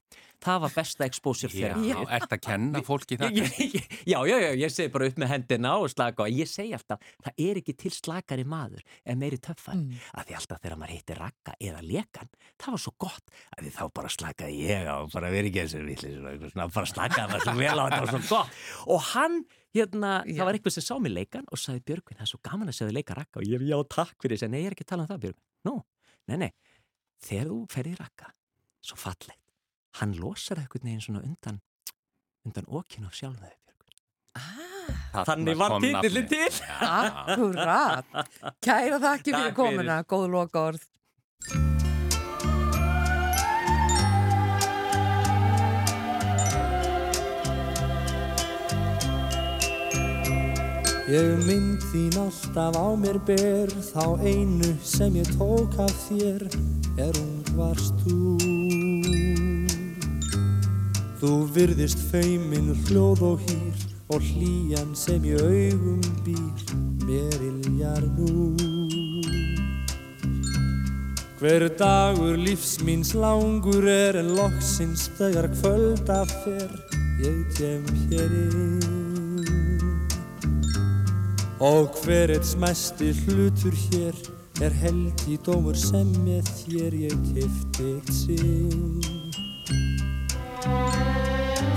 Það 0.42 0.60
var 0.66 0.72
besta 0.74 1.06
exposure 1.06 1.52
Já, 1.54 1.72
þegar 1.78 2.12
ert 2.18 2.32
að 2.36 2.42
kenna 2.48 2.82
fólki 2.82 3.18
það? 3.20 3.38
já, 4.12 4.18
já, 4.26 4.36
já, 4.42 4.50
ég 4.58 4.72
segi 4.74 4.90
bara 4.92 5.06
upp 5.12 5.20
með 5.22 5.30
hendina 5.36 5.76
og 5.78 5.88
slaka 5.92 6.26
á. 6.26 6.26
Ég 6.32 6.50
segi 6.50 6.74
alltaf, 6.74 6.98
það 7.22 7.42
er 7.46 7.60
ekki 7.62 7.76
til 7.84 7.92
slakari 7.94 8.44
maður 8.48 8.82
en 9.06 9.18
meiri 9.22 9.38
töffar 9.38 9.72
Mm. 9.72 9.94
að 10.18 10.26
því 10.28 10.34
alltaf 10.36 10.58
þegar 10.62 10.76
maður 10.82 10.92
heitir 10.92 11.16
rakka 11.22 11.52
eða 11.62 11.80
lekan 11.86 12.28
það 12.60 12.74
var 12.74 12.80
svo 12.82 12.92
gott. 13.00 13.30
Að 13.56 13.64
því 13.64 13.70
þá 13.78 13.82
bara 13.94 14.10
slakaði 14.12 14.58
ég 14.66 14.84
á 14.90 14.96
bara 15.14 15.30
verið 15.32 15.48
ekki 15.48 15.62
þessi 15.62 15.80
villis 15.86 16.54
bara 16.74 16.86
slakaði 16.90 17.28
maður 17.30 17.46
svo 17.46 17.54
vel 17.62 17.78
á 17.78 17.84
þetta 17.86 18.00
var 18.02 18.12
svo 18.12 18.22
gott. 18.36 18.60
Og 18.92 19.00
hann, 19.14 19.38
hérna, 19.74 20.10
Já. 20.26 20.36
það 20.38 20.44
var 20.48 20.58
eitthvað 20.58 20.74
sem 20.76 20.84
sá 20.86 20.94
mig 21.00 21.12
leikan 21.12 21.46
og 21.52 21.58
sagði 21.60 21.82
Björgvin, 21.88 22.18
það 22.18 22.26
er 22.26 22.30
svo 22.32 22.40
gaman 22.44 22.68
að 22.72 22.76
segja 22.78 22.90
þig 22.90 22.96
leika 22.98 23.16
rakka 23.18 23.40
og 23.40 23.46
ég 23.48 23.56
er 23.60 23.66
já, 23.72 23.78
takk 23.96 24.16
fyrir 24.22 24.36
þess, 24.36 24.46
en 24.46 24.52
nei, 24.54 24.60
ég 24.62 24.70
er 24.70 24.76
ekki 24.76 24.86
að 24.86 24.90
tala 24.92 25.06
um 25.06 25.10
það 25.12 25.22
Björgvin, 25.24 25.46
nú, 25.68 25.74
nei, 26.28 26.36
nei. 26.44 26.50
Þegar 27.22 27.50
þú 27.52 27.58
ferði 27.72 27.94
rakka, 28.00 28.30
svo 28.82 28.96
fallegt. 28.98 29.38
Hann 30.00 30.14
losar 30.18 30.58
eitthvað 30.62 30.86
neginn 30.88 31.04
svona 31.04 31.22
undan 31.26 31.60
undan 32.48 32.66
okkin 32.68 33.04
á 33.06 33.10
sjálfum 33.14 33.44
þegar 33.44 33.60
Björgvin. 33.66 33.98
Ah, 34.40 35.24
Þannig 35.28 35.58
var 35.60 35.76
nafnið. 35.76 36.28
til. 36.32 36.48
Akkurat. 36.80 38.06
Kæra 38.64 38.98
þakki 39.04 39.30
fyrir. 39.36 39.54
komuna, 39.54 40.00
góð 40.08 40.28
loka 40.32 40.66
orð 40.72 41.81
Ég 51.10 51.42
mynd 51.46 51.82
þín 51.90 52.18
alltaf 52.22 52.76
á 52.78 52.88
mér 52.94 53.18
ber 53.26 53.72
Þá 53.90 54.04
einu 54.22 54.74
sem 54.86 55.16
ég 55.18 55.32
tók 55.38 55.74
af 55.82 55.94
þér 56.06 56.46
Er 57.00 57.16
ung 57.18 57.54
varst 57.58 57.96
þú 58.04 58.36
Þú 61.22 61.32
virðist 61.54 62.00
feimin 62.10 62.72
hljóð 62.86 63.20
og 63.22 63.42
hýr 63.46 63.88
og 64.12 64.20
hlýjan 64.20 64.90
sem 64.98 65.24
í 65.24 65.36
augum 65.38 66.00
býr 66.26 66.72
mér 67.06 67.44
iljar 67.48 68.04
nú. 68.16 68.56
Hver 71.40 71.66
dagur 71.78 72.36
lífs 72.38 72.78
míns 72.86 73.14
langur 73.18 73.86
er 73.90 74.18
en 74.20 74.34
loksins 74.38 75.08
þegar 75.18 75.50
kvölda 75.58 76.22
fer 76.32 76.74
ég 77.22 77.46
kem 77.56 77.86
hér 78.08 78.36
inn. 78.46 79.01
Og 81.62 81.92
hver 82.02 82.32
eitt 82.34 82.46
smæsti 82.46 83.12
hlutur 83.22 83.74
hér 83.84 84.16
er 84.66 84.72
held 84.82 85.20
í 85.30 85.36
dómur 85.46 85.76
sem 85.78 86.08
með 86.24 86.48
þér 86.58 86.96
ég 87.04 87.20
kifti 87.28 87.86
eitt 87.92 88.10
sinn. 88.16 88.98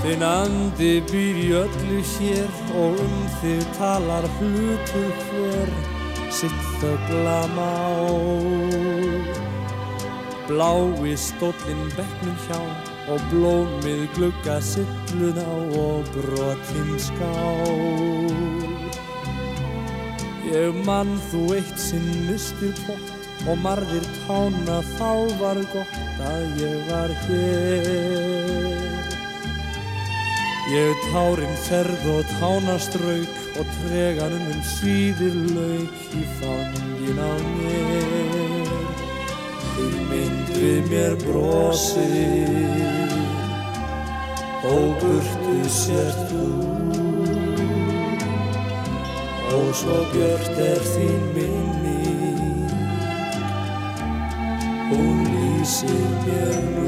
Þinn 0.01 0.25
andi 0.25 0.89
býr 1.11 1.37
í 1.43 1.45
öllu 1.61 1.99
hér 2.15 2.57
og 2.81 2.97
um 3.05 3.15
þig 3.43 3.61
talar 3.77 4.25
hlutur 4.39 5.13
hver 5.27 5.73
sitt 6.33 6.65
þögla 6.81 7.39
má. 7.53 7.69
Blái 10.49 11.13
stóllinn 11.27 11.85
bekknum 11.93 12.37
hjá 12.47 12.61
og 13.13 13.29
blómið 13.29 14.07
glugga 14.17 14.57
sillun 14.65 15.37
á 15.37 15.53
og 15.85 16.09
brotinn 16.17 16.97
skál. 16.97 18.74
Ég 20.45 20.75
mann 20.85 21.15
þú 21.31 21.39
eitt 21.55 21.79
sinn 21.81 22.05
nustir 22.27 22.73
pott 22.85 23.47
og 23.49 23.57
marðir 23.63 24.05
tána 24.25 24.77
þá 24.95 25.11
var 25.39 25.59
gott 25.71 26.19
að 26.21 26.59
ég 26.61 26.75
var 26.89 27.13
hér. 27.25 29.15
Ég 30.69 31.01
tárin 31.09 31.57
ferð 31.65 32.05
og 32.13 32.29
tánastrauk 32.39 33.59
og 33.61 33.73
treganum 33.79 34.45
um 34.53 34.61
síðir 34.75 35.35
lauk 35.55 36.13
í 36.13 36.23
fangin 36.37 37.21
á 37.21 37.33
mér. 37.57 38.69
Þið 39.75 39.97
mynd 40.11 40.53
við 40.59 40.93
mér 40.93 41.17
brosir 41.25 42.85
og 44.65 44.93
burtu 45.01 45.57
sér 45.69 46.13
þú 46.29 46.64
og 49.55 49.69
svo 49.81 49.99
björt 50.13 50.59
er 50.67 50.81
þín 50.93 51.23
minni 51.35 51.95
hún 54.91 55.23
lýsir 55.31 56.09
mér 56.25 56.59
nú 56.75 56.85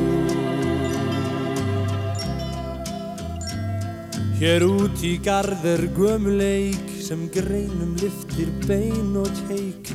Hér 4.38 4.68
út 4.70 5.02
í 5.02 5.16
garð 5.26 5.64
er 5.66 5.88
gömuleik 5.98 6.92
sem 7.02 7.24
greinum 7.34 7.96
liftir 7.98 8.52
bein 8.68 9.16
og 9.18 9.32
teik 9.48 9.90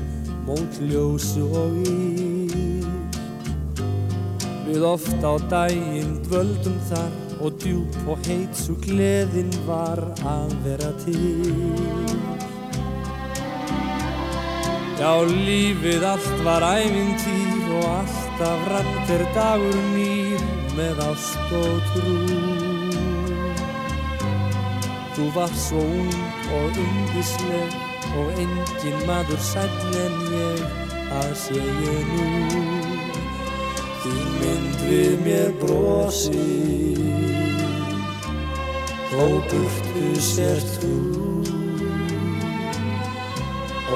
mót 0.47 0.81
ljósu 0.83 1.45
og 1.47 1.77
ír. 1.87 2.89
Við 4.67 4.83
oft 4.89 5.23
á 5.23 5.39
daginn 5.47 6.17
dvöldum 6.27 6.79
þar 6.89 7.13
og 7.39 7.59
djúb 7.63 7.99
og 8.09 8.19
heit 8.27 8.57
svo 8.59 8.75
gleðin 8.83 9.53
var 9.69 10.03
að 10.27 10.57
vera 10.67 10.91
til. 11.05 12.52
Já, 15.03 15.19
lífið 15.27 16.05
allt 16.07 16.43
var 16.47 16.63
ævintýr 16.63 17.71
og 17.75 17.87
alltaf 17.91 18.67
rann 18.71 18.91
hver 19.09 19.25
dagur 19.35 19.79
nýr 19.97 20.45
með 20.77 21.01
ást 21.09 21.55
og 21.59 21.89
trú. 21.89 22.13
Þú 25.17 25.27
var 25.35 25.51
svo 25.59 25.83
ung 25.83 26.15
og 26.55 26.79
undisleg 26.85 27.75
og 28.21 28.31
engin 28.45 29.03
maður 29.09 29.43
sæll 29.43 29.99
en 30.05 30.23
ég, 30.39 30.63
það 31.11 31.35
sé 31.43 31.67
ég 31.89 32.15
nú. 32.15 32.31
Þín 34.05 34.33
mynd 34.39 34.87
við 34.87 35.19
mér 35.27 35.51
brosi, 35.65 36.47
þó 39.11 39.27
burtu 39.51 40.15
sért 40.31 40.79
þú. 40.79 41.32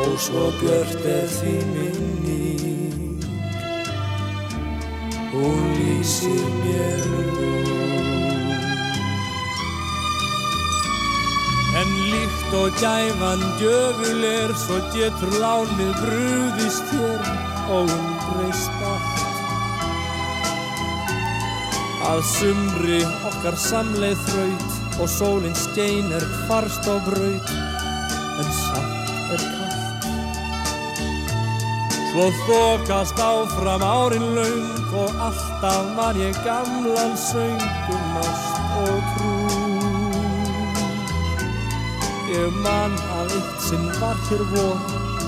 Og 0.06 0.20
svo 0.22 0.46
björt 0.60 1.02
er 1.10 1.26
þín 1.28 1.72
minning, 1.74 3.24
hún 5.32 5.64
lýsir 5.76 6.46
mér. 6.62 7.06
En 11.76 11.90
líkt 12.10 12.54
og 12.56 12.70
gæfan 12.80 13.42
djöful 13.58 14.24
er, 14.24 14.54
svo 14.56 14.78
getur 14.94 15.36
lánið 15.42 15.92
brúðist 16.00 16.86
þér 16.94 17.28
og 17.76 17.92
um 17.98 18.08
breyst 18.30 18.82
allt. 18.92 19.24
Að 22.06 22.20
sumri 22.30 23.02
okkar 23.28 23.58
samleið 23.58 24.22
þraut 24.30 25.00
og 25.02 25.10
sólinn 25.10 25.58
skein 25.58 26.14
er 26.16 26.24
hvarst 26.46 26.88
á 26.88 26.96
braut, 27.04 27.50
Svo 32.16 32.30
þokast 32.32 33.18
áfram 33.20 33.82
árin 33.84 34.22
laung 34.32 34.92
og 34.96 35.18
alltaf 35.20 35.90
man 35.98 36.16
ég 36.16 36.38
gamlan 36.46 37.12
söngum 37.12 38.14
ást 38.22 38.56
og 38.80 39.10
trú. 39.10 39.34
Ég 42.32 42.56
man 42.64 42.96
að 43.18 43.36
eitt 43.36 43.60
sinn 43.66 43.84
var 44.00 44.16
hér 44.30 44.46
vor, 44.54 44.80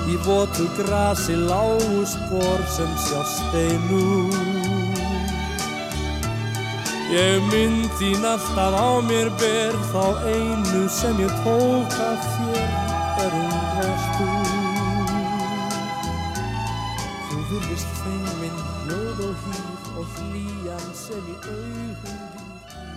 í 0.08 0.16
votu 0.24 0.64
grasi 0.80 1.36
lágu 1.36 2.08
spór 2.08 2.64
sem 2.72 2.96
sjást 3.04 3.44
þeim 3.52 3.84
nú. 3.92 4.08
Ég 7.12 7.44
mynd 7.52 7.92
þín 8.00 8.24
alltaf 8.32 8.80
á 8.80 8.88
mér 9.04 9.28
ber, 9.36 9.76
þá 9.92 10.24
einu 10.24 10.88
sem 10.88 11.20
ég 11.20 11.36
tók 11.44 12.00
af 12.08 12.32
þér 12.32 12.47
sem 21.08 21.24
í 21.24 21.34
augum 21.48 21.92
býr 22.02 22.18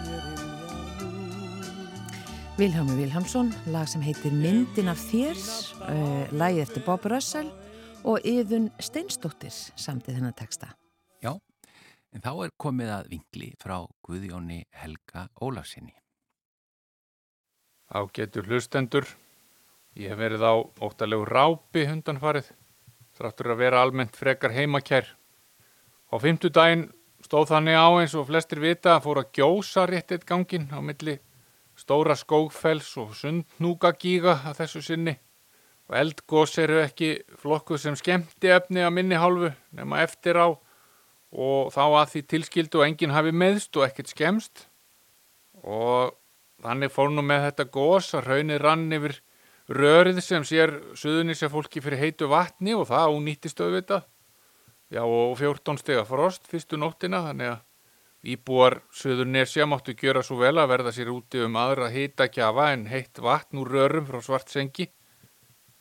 mér 0.04 0.24
iljar 0.26 0.26
nú. 0.28 1.52
Vilhelmur 2.58 2.98
Vilhelmsson, 3.00 3.52
lag 3.72 3.88
sem 3.88 4.04
heitir 4.04 4.36
Myndin 4.36 4.92
af 4.92 5.00
þér, 5.00 5.40
uh, 5.86 6.34
lagið 6.36 6.66
eftir 6.66 6.84
Bob 6.84 7.08
Russell 7.08 7.48
og 8.04 8.20
Yðun 8.28 8.68
Steinsdóttir 8.84 9.56
samtið 9.56 10.20
þennan 10.20 10.36
texta. 10.36 10.74
Já, 11.24 11.38
en 12.12 12.26
þá 12.26 12.32
er 12.34 12.56
komið 12.60 12.94
að 12.98 13.10
vingli 13.16 13.50
frá 13.62 13.78
Guðjóni 14.04 14.62
Helga 14.76 15.30
Ólafsinni. 15.40 15.96
Á 17.96 18.00
getur 18.12 18.48
hlustendur. 18.48 19.08
Ég 19.96 20.12
hef 20.12 20.20
verið 20.20 20.44
á 20.48 20.54
óttalegu 20.60 21.26
rápi 21.28 21.88
hundanfarið, 21.88 22.48
þráttur 23.16 23.56
að 23.56 23.64
vera 23.66 23.82
almennt 23.84 24.16
frekar 24.20 24.52
heimakær. 24.56 25.08
Á 26.12 26.16
fymtudaginn 26.20 26.90
stóð 27.32 27.54
þannig 27.54 27.78
á 27.80 27.88
eins 27.96 28.14
og 28.20 28.26
flestir 28.28 28.60
vita 28.60 28.98
að 28.98 29.06
fóra 29.06 29.22
gjósa 29.32 29.86
rétt 29.88 30.12
eitt 30.12 30.26
gangin 30.28 30.66
á 30.68 30.84
milli 30.84 31.14
stóra 31.80 32.18
skógfells 32.20 32.90
og 33.00 33.14
sundnúkagíga 33.16 34.34
að 34.50 34.58
þessu 34.58 34.82
sinni. 34.84 35.14
Og 35.88 35.96
eldgós 35.96 36.58
eru 36.60 36.82
ekki 36.84 37.14
flokkuð 37.40 37.80
sem 37.86 37.96
skemmti 37.96 38.52
efni 38.52 38.84
að 38.84 38.92
minni 38.98 39.16
hálfu 39.16 39.54
nema 39.80 40.02
eftir 40.04 40.36
á 40.44 40.52
og 41.32 41.72
þá 41.72 41.84
að 42.02 42.12
því 42.18 42.26
tilskildu 42.34 42.82
og 42.82 42.88
enginn 42.90 43.16
hafi 43.16 43.32
meðst 43.32 43.80
og 43.80 43.88
ekkert 43.88 44.12
skemmst. 44.12 44.68
Og 45.64 46.12
þannig 46.60 46.92
fór 46.92 47.16
nú 47.16 47.24
með 47.24 47.48
þetta 47.48 47.70
gós 47.80 48.12
að 48.12 48.28
raunir 48.28 48.68
rann 48.68 48.90
yfir 48.92 49.22
rörið 49.72 50.20
sem 50.20 50.44
sér 50.44 50.82
suðunisja 51.00 51.48
fólki 51.48 51.80
fyrir 51.80 52.04
heitu 52.04 52.28
vatni 52.28 52.76
og 52.76 52.90
það 52.92 53.16
ánýttist 53.16 53.64
auðvitað. 53.64 54.04
Já 54.92 55.06
og 55.08 55.38
14 55.40 55.80
stega 55.80 56.04
frost 56.04 56.50
fyrstu 56.52 56.80
nóttina 56.80 57.22
þannig 57.30 57.54
að 57.54 57.60
Íbúar 58.22 58.84
söður 58.94 59.26
nesja 59.34 59.66
máttu 59.66 59.96
gjöra 59.98 60.22
svo 60.22 60.36
vel 60.38 60.54
að 60.62 60.68
verða 60.70 60.92
sér 60.94 61.10
úti 61.10 61.40
um 61.42 61.56
aðra 61.58 61.88
hitakjafa 61.90 62.68
en 62.76 62.84
heitt 62.92 63.18
vatn 63.18 63.58
úr 63.64 63.72
rörum 63.74 64.06
frá 64.06 64.20
svartsengi. 64.22 64.86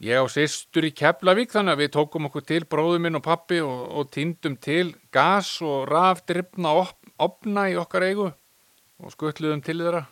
Ég 0.00 0.16
á 0.16 0.24
sýstur 0.24 0.86
í 0.88 0.92
Keflavík 0.96 1.52
þannig 1.52 1.76
að 1.76 1.82
við 1.82 1.90
tókum 1.98 2.30
okkur 2.30 2.46
til 2.48 2.62
bróðu 2.64 3.02
minn 3.04 3.18
og 3.18 3.26
pappi 3.26 3.58
og, 3.60 3.82
og 3.92 4.08
týndum 4.14 4.56
til 4.56 4.94
gas 5.12 5.58
og 5.60 5.84
rafdryfna 5.90 6.72
op, 6.80 6.96
opna 7.20 7.66
í 7.68 7.76
okkar 7.76 8.06
eigu 8.08 8.30
og 8.30 9.12
skuttluðum 9.12 9.60
til 9.66 9.76
þeirra. 9.82 10.06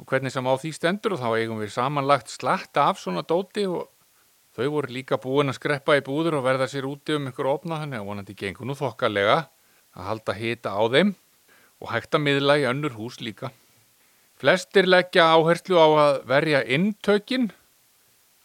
Og 0.00 0.08
hvernig 0.08 0.32
sem 0.32 0.48
á 0.48 0.54
því 0.56 0.72
stendur 0.72 1.18
og 1.18 1.20
þá 1.20 1.28
eigum 1.34 1.60
við 1.60 1.74
samanlagt 1.76 2.32
slatta 2.32 2.88
af 2.88 3.02
svona 3.02 3.26
dóti 3.28 3.68
og 3.68 3.90
þau 4.56 4.70
voru 4.72 4.94
líka 4.96 5.18
búin 5.20 5.52
að 5.52 5.58
skreppa 5.58 5.98
í 5.98 6.02
búður 6.04 6.38
og 6.38 6.46
verða 6.46 6.68
sér 6.72 6.88
úti 6.88 7.16
um 7.18 7.28
ykkur 7.28 7.50
opna 7.50 7.82
þannig 7.82 8.00
að 8.00 8.08
vonandi 8.08 8.36
gengur 8.40 8.68
nú 8.68 8.76
þokkalega 8.78 9.36
að 9.92 10.06
halda 10.08 10.34
hita 10.36 10.72
á 10.72 10.82
þeim 10.94 11.12
og 11.82 11.92
hægt 11.92 12.16
að 12.16 12.24
miðla 12.24 12.56
í 12.62 12.66
önnur 12.70 12.96
hús 12.96 13.20
líka. 13.20 13.50
Flestir 14.40 14.88
leggja 14.88 15.28
áherslu 15.32 15.76
á 15.76 15.88
að 15.88 16.18
verja 16.28 16.62
inntökin. 16.64 17.50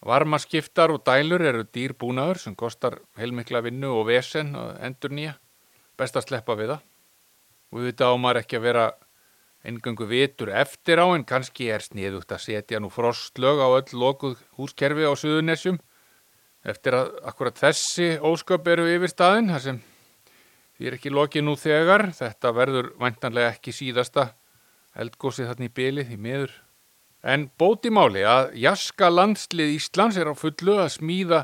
Varmaskiptar 0.04 0.92
og 0.92 1.04
dælur 1.06 1.44
eru 1.46 1.64
dýrbúnaður 1.64 2.40
sem 2.44 2.56
kostar 2.60 2.98
heilmikla 3.20 3.62
vinnu 3.64 3.92
og 4.00 4.08
vesen 4.10 4.56
og 4.58 4.74
endur 4.84 5.14
nýja. 5.16 5.36
Best 6.00 6.18
að 6.18 6.28
sleppa 6.28 6.58
við 6.60 6.74
það. 6.74 6.86
Og 7.72 7.80
við 7.80 7.90
veitum 7.92 8.16
á 8.16 8.24
maður 8.24 8.42
ekki 8.42 8.60
að 8.60 8.66
vera 8.68 8.86
engöngu 9.68 10.08
vitur 10.10 10.52
eftir 10.58 11.00
á 11.00 11.08
en 11.14 11.28
kannski 11.28 11.70
er 11.72 11.84
sniðugt 11.86 12.34
að 12.34 12.44
setja 12.48 12.82
nú 12.82 12.90
frostlög 12.92 13.62
á 13.62 13.68
öll 13.78 13.94
lokuð 13.94 14.40
húskerfi 14.58 15.06
á 15.06 15.14
Suðunessjum 15.14 15.78
eftir 16.64 16.98
að 16.98 17.14
akkurat 17.32 17.58
þessi 17.58 18.10
ósköp 18.22 18.68
eru 18.74 18.88
yfir 18.92 19.12
staðin 19.12 19.50
þar 19.54 19.64
sem 19.66 19.80
því 20.78 20.90
er 20.90 20.98
ekki 20.98 21.14
lokið 21.14 21.46
nú 21.46 21.56
þegar 21.60 22.08
þetta 22.18 22.52
verður 22.58 22.92
vantanlega 23.02 23.54
ekki 23.56 23.74
síðasta 23.76 24.32
eldgósið 25.02 25.50
þarna 25.52 25.70
í 25.70 25.74
bylið 25.80 26.14
í 26.14 26.20
miður 26.22 26.54
en 27.22 27.48
bóti 27.58 27.92
máli 27.94 28.26
að 28.26 28.54
jaska 28.60 29.10
landslið 29.14 29.76
Íslands 29.78 30.18
er 30.18 30.30
á 30.30 30.36
fullu 30.38 30.78
að 30.82 30.94
smíða 30.98 31.42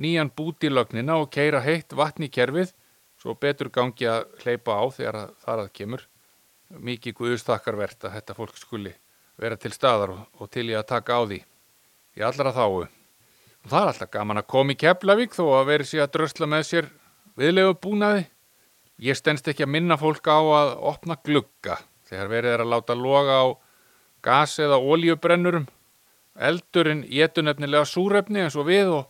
nýjan 0.00 0.32
bútilögnina 0.36 1.18
og 1.20 1.30
keira 1.34 1.62
heitt 1.64 1.94
vatn 1.96 2.26
í 2.26 2.32
kerfið 2.32 2.72
svo 3.20 3.36
betur 3.36 3.70
gangi 3.72 4.08
að 4.08 4.26
hleypa 4.42 4.78
á 4.80 4.84
þegar 4.96 5.20
það 5.44 5.64
að 5.64 5.72
kemur 5.76 6.06
mikið 6.78 7.16
guðustakkarvert 7.18 8.06
að 8.06 8.16
þetta 8.16 8.36
fólk 8.38 8.58
skuli 8.58 8.94
vera 9.40 9.56
til 9.56 9.72
staðar 9.74 10.14
og, 10.14 10.46
til 10.52 10.68
ég 10.70 10.80
að 10.80 10.90
taka 10.92 11.18
á 11.18 11.22
því 11.24 11.40
í 12.18 12.24
allra 12.26 12.52
þáu. 12.54 12.99
Og 13.64 13.72
það 13.72 13.80
er 13.82 13.90
alltaf 13.92 14.10
gaman 14.14 14.40
að 14.40 14.50
koma 14.50 14.72
í 14.74 14.78
Keflavík 14.80 15.34
þó 15.36 15.44
að 15.58 15.66
veri 15.68 15.88
sér 15.88 16.06
að 16.06 16.12
drösla 16.16 16.48
með 16.48 16.66
sér 16.68 16.90
viðlegu 17.40 17.76
búnaði. 17.82 18.24
Ég 19.00 19.16
stennst 19.16 19.48
ekki 19.48 19.64
að 19.66 19.74
minna 19.76 19.96
fólk 20.00 20.28
á 20.28 20.40
að 20.40 20.72
opna 20.90 21.16
glugga 21.24 21.78
þegar 22.08 22.32
verið 22.32 22.54
er 22.54 22.64
að 22.64 22.72
láta 22.74 22.96
loga 22.96 23.36
á 23.40 23.46
gas 24.24 24.58
eða 24.60 24.80
oljubrennurum. 24.80 25.68
Eldurinn 26.40 27.04
getur 27.08 27.44
nefnilega 27.46 27.88
súrefni 27.88 28.44
eins 28.44 28.56
og 28.56 28.68
við 28.68 28.92
og, 28.96 29.08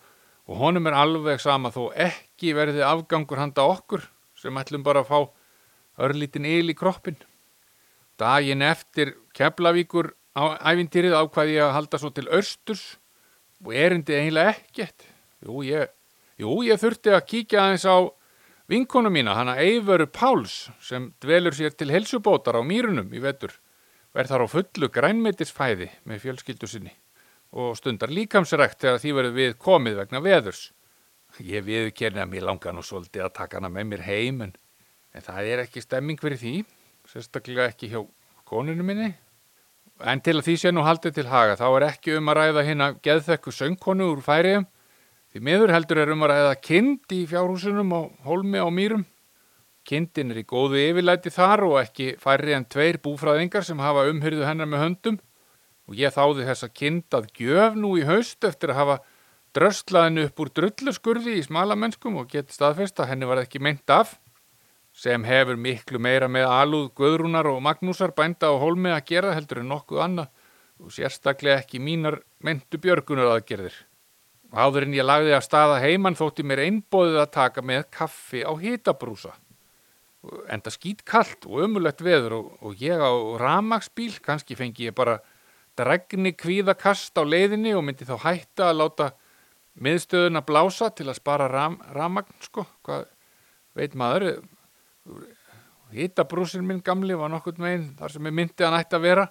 og 0.51 0.63
honum 0.63 0.89
er 0.91 0.99
alveg 0.99 1.43
sama 1.43 1.73
þó 1.75 1.91
ekki 1.95 2.55
verði 2.59 2.83
afgangur 2.87 3.41
handa 3.41 3.67
okkur 3.71 4.07
sem 4.39 4.57
ætlum 4.59 4.87
bara 4.87 5.05
að 5.05 5.11
fá 5.11 5.21
örlítin 6.07 6.49
yl 6.49 6.73
í 6.73 6.77
kroppin. 6.77 7.19
Daginn 8.19 8.63
eftir 8.67 9.15
Keflavíkur 9.37 10.13
á 10.37 10.59
æfintýrið 10.71 11.17
ákvaði 11.17 11.59
ég 11.59 11.67
að 11.67 11.77
halda 11.79 12.01
svo 12.01 12.11
til 12.15 12.29
Östurs 12.29 13.00
og 13.65 13.75
erindi 13.77 14.17
eiginlega 14.17 14.55
ekkert. 14.57 15.05
Jú, 15.45 15.63
ég, 15.67 15.91
jú, 16.41 16.55
ég 16.67 16.81
þurfti 16.81 17.15
að 17.15 17.27
kíkja 17.29 17.65
aðeins 17.65 17.87
á 17.89 17.97
vinkonu 18.71 19.11
mína, 19.13 19.35
hana 19.39 19.57
Eivöru 19.61 20.07
Páls, 20.07 20.71
sem 20.85 21.11
dvelur 21.23 21.57
sér 21.57 21.75
til 21.75 21.91
helsubótar 21.93 22.59
á 22.59 22.63
mýrunum 22.63 23.13
í 23.13 23.23
vetur, 23.23 23.55
verð 24.15 24.35
þar 24.35 24.45
á 24.47 24.53
fullu 24.55 24.91
grænmeitisfæði 24.93 25.91
með 26.09 26.27
fjölskyldu 26.27 26.71
sinni 26.71 26.97
og 27.51 27.75
stundar 27.75 28.13
líkamsrækt 28.15 28.85
þegar 28.85 29.01
því 29.03 29.13
verður 29.17 29.33
við 29.35 29.57
komið 29.59 29.97
vegna 29.99 30.21
veðurs. 30.23 30.69
Ég 31.43 31.65
viðkerni 31.67 32.23
að 32.23 32.29
mér 32.31 32.47
langar 32.47 32.75
nú 32.75 32.83
svolítið 32.87 33.25
að 33.27 33.35
taka 33.41 33.59
hana 33.59 33.71
með 33.75 33.89
mér 33.91 34.05
heim, 34.07 34.45
en, 34.47 34.53
en 35.15 35.25
það 35.27 35.51
er 35.51 35.63
ekki 35.65 35.83
stemming 35.83 36.23
fyrir 36.23 36.39
því 36.39 36.55
sérstaklega 37.11 37.67
ekki 37.71 37.91
hjá 37.91 38.01
koninu 38.47 38.87
minni. 38.87 39.11
En 40.01 40.21
til 40.25 40.39
að 40.39 40.47
því 40.47 40.57
sé 40.61 40.71
nú 40.73 40.85
haldið 40.87 41.19
til 41.19 41.27
haga, 41.29 41.57
þá 41.61 41.67
er 41.69 41.87
ekki 41.91 42.15
um 42.17 42.31
að 42.33 42.39
ræða 42.39 42.63
hérna 42.65 42.87
geðþekku 43.05 43.53
söngkonu 43.53 44.07
úr 44.15 44.23
færiðum. 44.25 44.67
Því 45.31 45.43
miður 45.47 45.73
heldur 45.75 46.01
er 46.03 46.13
um 46.15 46.25
að 46.25 46.33
ræða 46.33 46.55
kind 46.65 47.13
í 47.15 47.19
fjárhúsunum 47.29 47.93
og 47.99 48.07
holmi 48.25 48.63
á 48.63 48.69
mýrum. 48.73 49.05
Kindin 49.87 50.33
er 50.33 50.41
í 50.41 50.47
góðu 50.49 50.81
yfirlæti 50.81 51.33
þar 51.35 51.65
og 51.69 51.77
ekki 51.83 52.15
færri 52.21 52.57
en 52.57 52.67
tveir 52.69 53.01
búfræðingar 53.05 53.67
sem 53.67 53.81
hafa 53.81 54.07
umhyrðu 54.11 54.49
hennar 54.49 54.69
með 54.71 54.85
höndum. 54.85 55.21
Og 55.91 56.01
ég 56.01 56.15
þáði 56.15 56.49
þessa 56.49 56.71
kind 56.73 57.17
að 57.17 57.31
gjöf 57.37 57.77
nú 57.77 57.93
í 57.99 58.07
haust 58.09 58.45
eftir 58.47 58.73
að 58.73 58.81
hafa 58.81 58.99
dröstlaðinu 59.57 60.29
upp 60.29 60.43
úr 60.43 60.53
drulluskurði 60.57 61.37
í 61.41 61.47
smalamennskum 61.47 62.19
og 62.21 62.31
geti 62.31 62.55
staðfest 62.55 63.03
að 63.03 63.13
henni 63.13 63.29
var 63.29 63.43
ekki 63.43 63.63
meint 63.63 63.91
af 63.91 64.17
sem 65.01 65.25
hefur 65.25 65.57
miklu 65.57 66.01
meira 66.03 66.29
með 66.29 66.51
alúð 66.53 66.91
Guðrúnar 66.99 67.49
og 67.49 67.63
Magnúsar 67.65 68.13
bænda 68.17 68.51
á 68.53 68.55
hólmi 68.61 68.91
að 68.93 69.07
gera 69.09 69.33
heldur 69.33 69.63
en 69.63 69.71
nokkuð 69.73 70.03
annað 70.05 70.29
og 70.81 70.93
sérstaklega 70.93 71.63
ekki 71.63 71.81
mínar 71.81 72.19
myndu 72.45 72.81
björgunar 72.81 73.33
aðgerðir. 73.37 73.77
Áður 74.53 74.89
en 74.89 74.97
ég 74.99 75.07
lagði 75.07 75.33
að 75.37 75.47
staða 75.47 75.79
heimann 75.85 76.19
þótti 76.19 76.45
mér 76.45 76.65
einbóðið 76.67 77.21
að 77.23 77.33
taka 77.37 77.65
með 77.65 77.87
kaffi 77.97 78.43
á 78.45 78.53
hitabrúsa. 78.61 79.33
Enda 80.53 80.73
skýt 80.75 81.05
kallt 81.09 81.49
og 81.49 81.65
ömulegt 81.65 82.03
veður 82.05 82.37
og, 82.41 82.53
og 82.61 82.83
ég 82.83 83.01
á 83.01 83.13
ramagsbíl, 83.41 84.19
kannski 84.21 84.59
fengi 84.59 84.91
ég 84.91 84.97
bara 84.97 85.21
dregni 85.81 86.35
kvíðakast 86.37 87.17
á 87.17 87.25
leiðinni 87.25 87.73
og 87.73 87.87
myndi 87.87 88.05
þá 88.05 88.19
hætta 88.27 88.69
að 88.69 88.81
láta 88.83 89.11
miðstöðuna 89.81 90.45
blása 90.45 90.91
til 90.93 91.09
að 91.09 91.23
spara 91.23 91.49
ram, 91.49 91.79
ramagn, 91.97 92.35
sko, 92.45 92.67
hvað 92.85 93.07
veit 93.79 93.95
maður, 93.97 94.43
Hittabrúsin 95.91 96.67
minn 96.67 96.83
gamli 96.87 97.17
var 97.19 97.33
nokkurn 97.33 97.65
veginn 97.65 97.89
þar 97.99 98.15
sem 98.15 98.27
ég 98.29 98.37
myndi 98.37 98.67
að 98.67 98.77
nætti 98.77 98.99
að 98.99 99.07
vera 99.09 99.27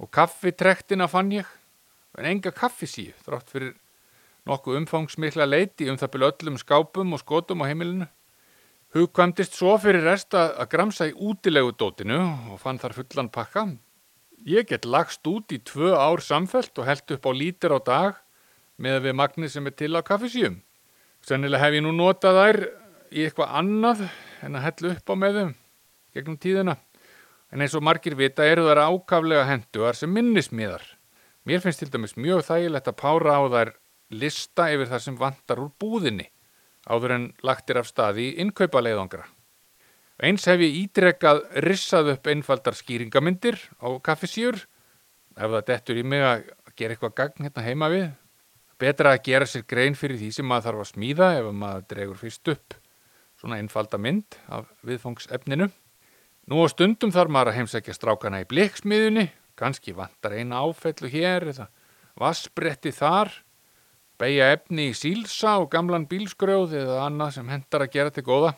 og 0.00 0.10
kaffitrektina 0.14 1.08
fann 1.10 1.32
ég 1.34 1.48
en 2.18 2.28
enga 2.30 2.52
kaffisíu 2.56 3.12
þrátt 3.26 3.52
fyrir 3.52 3.74
nokkuð 4.48 4.80
umfangsmikla 4.80 5.46
leiti 5.48 5.90
um 5.90 5.98
það 6.00 6.12
byrju 6.14 6.30
öllum 6.30 6.56
skápum 6.60 7.12
og 7.14 7.22
skotum 7.22 7.62
á 7.62 7.68
heimilinu. 7.68 8.08
Hugkvæmdist 8.90 9.54
svo 9.54 9.76
fyrir 9.78 10.02
rest 10.02 10.34
að, 10.34 10.54
að 10.58 10.70
gramsa 10.72 11.06
í 11.06 11.14
útilegu 11.14 11.76
dótinu 11.78 12.18
og 12.50 12.58
fann 12.62 12.80
þar 12.82 12.96
fullan 12.96 13.30
pakka. 13.30 13.68
Ég 14.48 14.66
get 14.66 14.88
lagst 14.88 15.26
út 15.30 15.52
í 15.52 15.60
tvö 15.62 15.92
ár 15.94 16.24
samfelt 16.24 16.72
og 16.80 16.88
held 16.88 17.14
upp 17.14 17.28
á 17.28 17.32
lítir 17.36 17.76
á 17.76 17.78
dag 17.78 18.18
með 18.80 19.04
við 19.06 19.16
magnir 19.20 19.52
sem 19.52 19.68
er 19.68 19.76
til 19.76 19.92
á 19.94 20.02
kaffisíum. 20.02 20.58
Sennilega 21.22 21.68
hef 21.68 21.76
ég 21.76 21.84
nú 21.84 21.92
notað 21.94 22.40
þær 22.40 22.60
í 23.10 23.26
eitthvað 23.26 23.56
annað 23.60 24.06
en 24.44 24.56
að 24.56 24.66
hella 24.68 24.94
upp 24.94 25.12
á 25.12 25.14
með 25.18 25.38
þeim 25.40 25.52
gegnum 26.14 26.38
tíðina. 26.40 26.76
En 27.50 27.62
eins 27.64 27.74
og 27.74 27.82
margir 27.82 28.14
vita 28.18 28.46
eru 28.46 28.68
þær 28.68 28.84
ákaflega 28.86 29.46
henduar 29.48 29.98
sem 29.98 30.10
minnismiðar. 30.14 30.82
Mér 31.46 31.62
finnst 31.64 31.82
til 31.82 31.90
dæmis 31.90 32.16
mjög 32.18 32.44
þægilegt 32.46 32.90
að 32.90 32.98
pára 33.00 33.38
á 33.38 33.42
þær 33.50 33.72
lista 34.14 34.68
yfir 34.70 34.90
það 34.90 35.04
sem 35.06 35.18
vantar 35.18 35.62
úr 35.62 35.72
búðinni 35.80 36.28
áður 36.90 37.14
en 37.16 37.26
lagtir 37.46 37.78
af 37.80 37.88
staði 37.88 38.30
í 38.30 38.36
innkaupaleiðangra. 38.44 39.26
Eins 40.20 40.44
hef 40.48 40.60
ég 40.60 40.76
ítrekkað 40.82 41.42
rissað 41.64 42.14
upp 42.14 42.28
einfaldar 42.28 42.76
skýringamindir 42.76 43.56
á 43.80 43.88
kaffisjur 44.04 44.58
ef 44.60 45.46
það 45.46 45.66
dettur 45.70 46.00
í 46.00 46.04
mig 46.04 46.24
að 46.26 46.50
gera 46.76 46.96
eitthvað 46.96 47.16
gagn 47.22 47.46
hérna 47.46 47.64
heima 47.64 47.90
við. 47.92 48.10
Betra 48.80 49.14
að 49.14 49.24
gera 49.28 49.48
sér 49.48 49.66
grein 49.68 49.96
fyrir 49.96 50.20
því 50.20 50.30
sem 50.36 50.46
maður 50.48 50.70
þarf 50.70 50.84
að 50.84 50.92
smíða 50.94 51.32
ef 51.38 51.50
maður 51.52 51.88
dregur 51.92 52.20
fyrst 52.20 52.52
upp 52.52 52.79
svona 53.40 53.58
einfalda 53.60 53.98
mynd 54.00 54.36
af 54.52 54.68
viðfangsefninu. 54.86 55.70
Nú 56.50 56.64
á 56.64 56.66
stundum 56.68 57.12
þarf 57.14 57.32
maður 57.32 57.52
að 57.52 57.60
heimsækja 57.60 57.94
strákana 57.96 58.42
í 58.42 58.48
bleiksmiðunni, 58.50 59.28
kannski 59.56 59.94
vantar 59.96 60.36
eina 60.36 60.60
áfellu 60.64 61.08
hér 61.12 61.48
eða 61.52 61.68
vassbretti 62.20 62.92
þar, 62.92 63.32
beigja 64.20 64.50
efni 64.56 64.90
í 64.90 64.96
sílsa 64.96 65.56
og 65.62 65.70
gamlan 65.72 66.08
bílsgrjóð 66.10 66.74
eða 66.82 67.04
annað 67.06 67.38
sem 67.38 67.48
hendar 67.48 67.86
að 67.86 67.94
gera 67.94 68.12
til 68.12 68.26
góða. 68.26 68.52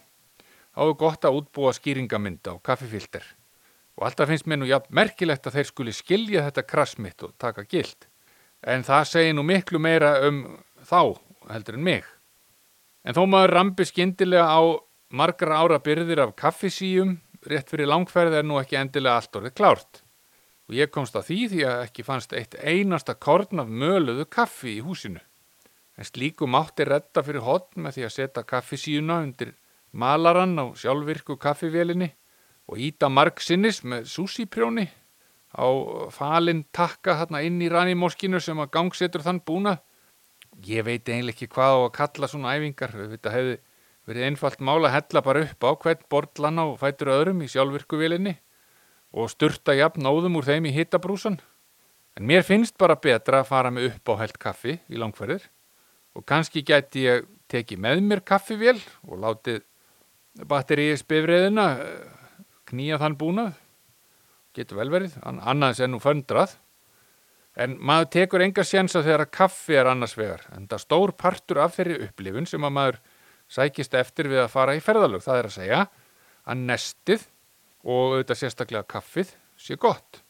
Þá 0.72 0.82
er 0.86 0.96
gott 0.98 1.28
að 1.28 1.38
útbúa 1.42 1.74
skýringamynda 1.76 2.56
og 2.56 2.62
kaffifilter. 2.64 3.24
Og 4.00 4.06
alltaf 4.08 4.30
finnst 4.30 4.48
mér 4.48 4.62
nú 4.62 4.70
jafn 4.70 4.94
merkilegt 4.96 5.46
að 5.46 5.58
þeir 5.58 5.68
skuli 5.68 5.94
skilja 5.94 6.46
þetta 6.48 6.64
krassmitt 6.64 7.22
og 7.26 7.36
taka 7.38 7.66
gild. 7.68 8.08
En 8.64 8.86
það 8.86 9.08
segir 9.10 9.36
nú 9.36 9.44
miklu 9.44 9.78
meira 9.82 10.14
um 10.26 10.46
þá 10.88 11.18
heldur 11.52 11.76
en 11.76 11.84
mig. 11.84 12.06
En 13.02 13.16
þó 13.16 13.24
maður 13.26 13.54
rambi 13.56 13.86
skindilega 13.88 14.46
á 14.46 14.62
margra 15.10 15.58
ára 15.62 15.80
byrðir 15.82 16.22
af 16.22 16.36
kaffisíum, 16.38 17.18
rétt 17.46 17.72
fyrir 17.72 17.90
langferð 17.90 18.38
er 18.38 18.46
nú 18.46 18.60
ekki 18.60 18.78
endilega 18.78 19.18
allt 19.18 19.38
orðið 19.40 19.56
klárt. 19.58 20.02
Og 20.70 20.78
ég 20.78 20.92
komst 20.94 21.16
að 21.18 21.26
því 21.28 21.40
því 21.50 21.64
að 21.68 21.82
ekki 21.88 22.06
fannst 22.06 22.32
eitt 22.38 22.54
einasta 22.62 23.16
korn 23.18 23.60
af 23.64 23.68
möluðu 23.68 24.28
kaffi 24.30 24.76
í 24.78 24.84
húsinu. 24.86 25.20
En 25.98 26.08
slíkum 26.08 26.54
átti 26.56 26.86
retta 26.88 27.24
fyrir 27.26 27.44
hotn 27.44 27.82
með 27.84 27.98
því 27.98 28.06
að 28.06 28.14
setja 28.14 28.46
kaffisíuna 28.48 29.18
undir 29.26 29.52
malaran 29.92 30.56
á 30.56 30.64
sjálfvirku 30.78 31.36
kaffivélinni 31.36 32.08
og 32.70 32.80
íta 32.80 33.10
margsinnis 33.12 33.82
með 33.84 34.06
súsiprjóni 34.08 34.86
á 35.52 35.66
falinn 36.14 36.64
takka 36.72 37.18
hérna 37.20 37.42
inn 37.44 37.60
í 37.60 37.68
ranimóskinu 37.68 38.40
sem 38.40 38.60
að 38.62 38.72
gangsetur 38.78 39.24
þann 39.24 39.42
búnað 39.44 39.82
ég 40.66 40.84
veit 40.86 41.08
eiginlega 41.08 41.36
ekki 41.36 41.50
hvað 41.52 41.76
á 41.76 41.80
að 41.82 41.94
kalla 41.96 42.28
svona 42.30 42.54
æfingar, 42.56 42.94
þetta 43.14 43.32
hefði 43.34 43.56
verið 44.08 44.26
einfalt 44.28 44.62
mála 44.64 44.90
að 44.90 44.96
hella 44.96 45.22
bara 45.24 45.44
upp 45.46 45.66
á 45.66 45.70
hvern 45.84 46.06
borðlan 46.10 46.62
á 46.62 46.66
fætur 46.80 47.12
öðrum 47.14 47.42
í 47.44 47.50
sjálfvirkuvélinni 47.52 48.36
og 49.12 49.30
sturta 49.30 49.76
jafn 49.76 50.02
nóðum 50.02 50.38
úr 50.40 50.48
þeim 50.48 50.68
í 50.70 50.74
hittabrúsan. 50.74 51.38
En 52.18 52.26
mér 52.28 52.44
finnst 52.44 52.76
bara 52.80 52.98
betra 53.00 53.40
að 53.40 53.50
fara 53.50 53.70
með 53.72 53.92
upp 53.92 54.12
á 54.12 54.14
held 54.24 54.38
kaffi 54.40 54.78
í 54.88 55.00
langferðir 55.00 55.46
og 56.16 56.26
kannski 56.28 56.64
gæti 56.66 57.06
ég 57.06 57.28
tekið 57.52 57.80
með 57.84 58.02
mér 58.04 58.24
kaffivél 58.26 58.78
og 59.08 59.20
látið 59.22 59.62
batteríis 60.48 61.04
bifriðina 61.08 61.66
eh, 61.80 62.10
knýja 62.68 62.98
þann 63.00 63.18
búnað 63.20 63.54
getur 64.56 64.82
vel 64.82 64.90
verið, 64.92 65.14
annars 65.24 65.80
er 65.80 65.88
nú 65.88 66.00
föndrað. 66.02 66.58
En 67.60 67.76
maður 67.84 68.08
tekur 68.16 68.44
enga 68.46 68.64
sjensa 68.64 69.02
þegar 69.04 69.26
að 69.26 69.34
kaffi 69.36 69.76
er 69.76 69.90
annars 69.90 70.14
vegar. 70.16 70.46
En 70.56 70.64
það 70.70 70.84
stór 70.86 71.12
partur 71.20 71.60
af 71.60 71.76
þeirri 71.76 71.98
upplifun 72.06 72.48
sem 72.48 72.64
að 72.64 72.74
maður 72.78 73.00
sækist 73.52 73.94
eftir 73.98 74.30
við 74.32 74.44
að 74.46 74.52
fara 74.54 74.76
í 74.78 74.80
ferðalög. 74.84 75.24
Það 75.24 75.38
er 75.38 75.48
að 75.48 75.56
segja 75.58 75.80
að 76.48 76.66
nestið 76.70 77.26
og 77.82 78.14
auðvitað 78.14 78.40
sérstaklega 78.40 78.88
kaffið 78.94 79.34
sé 79.60 79.76
gott. 79.80 80.22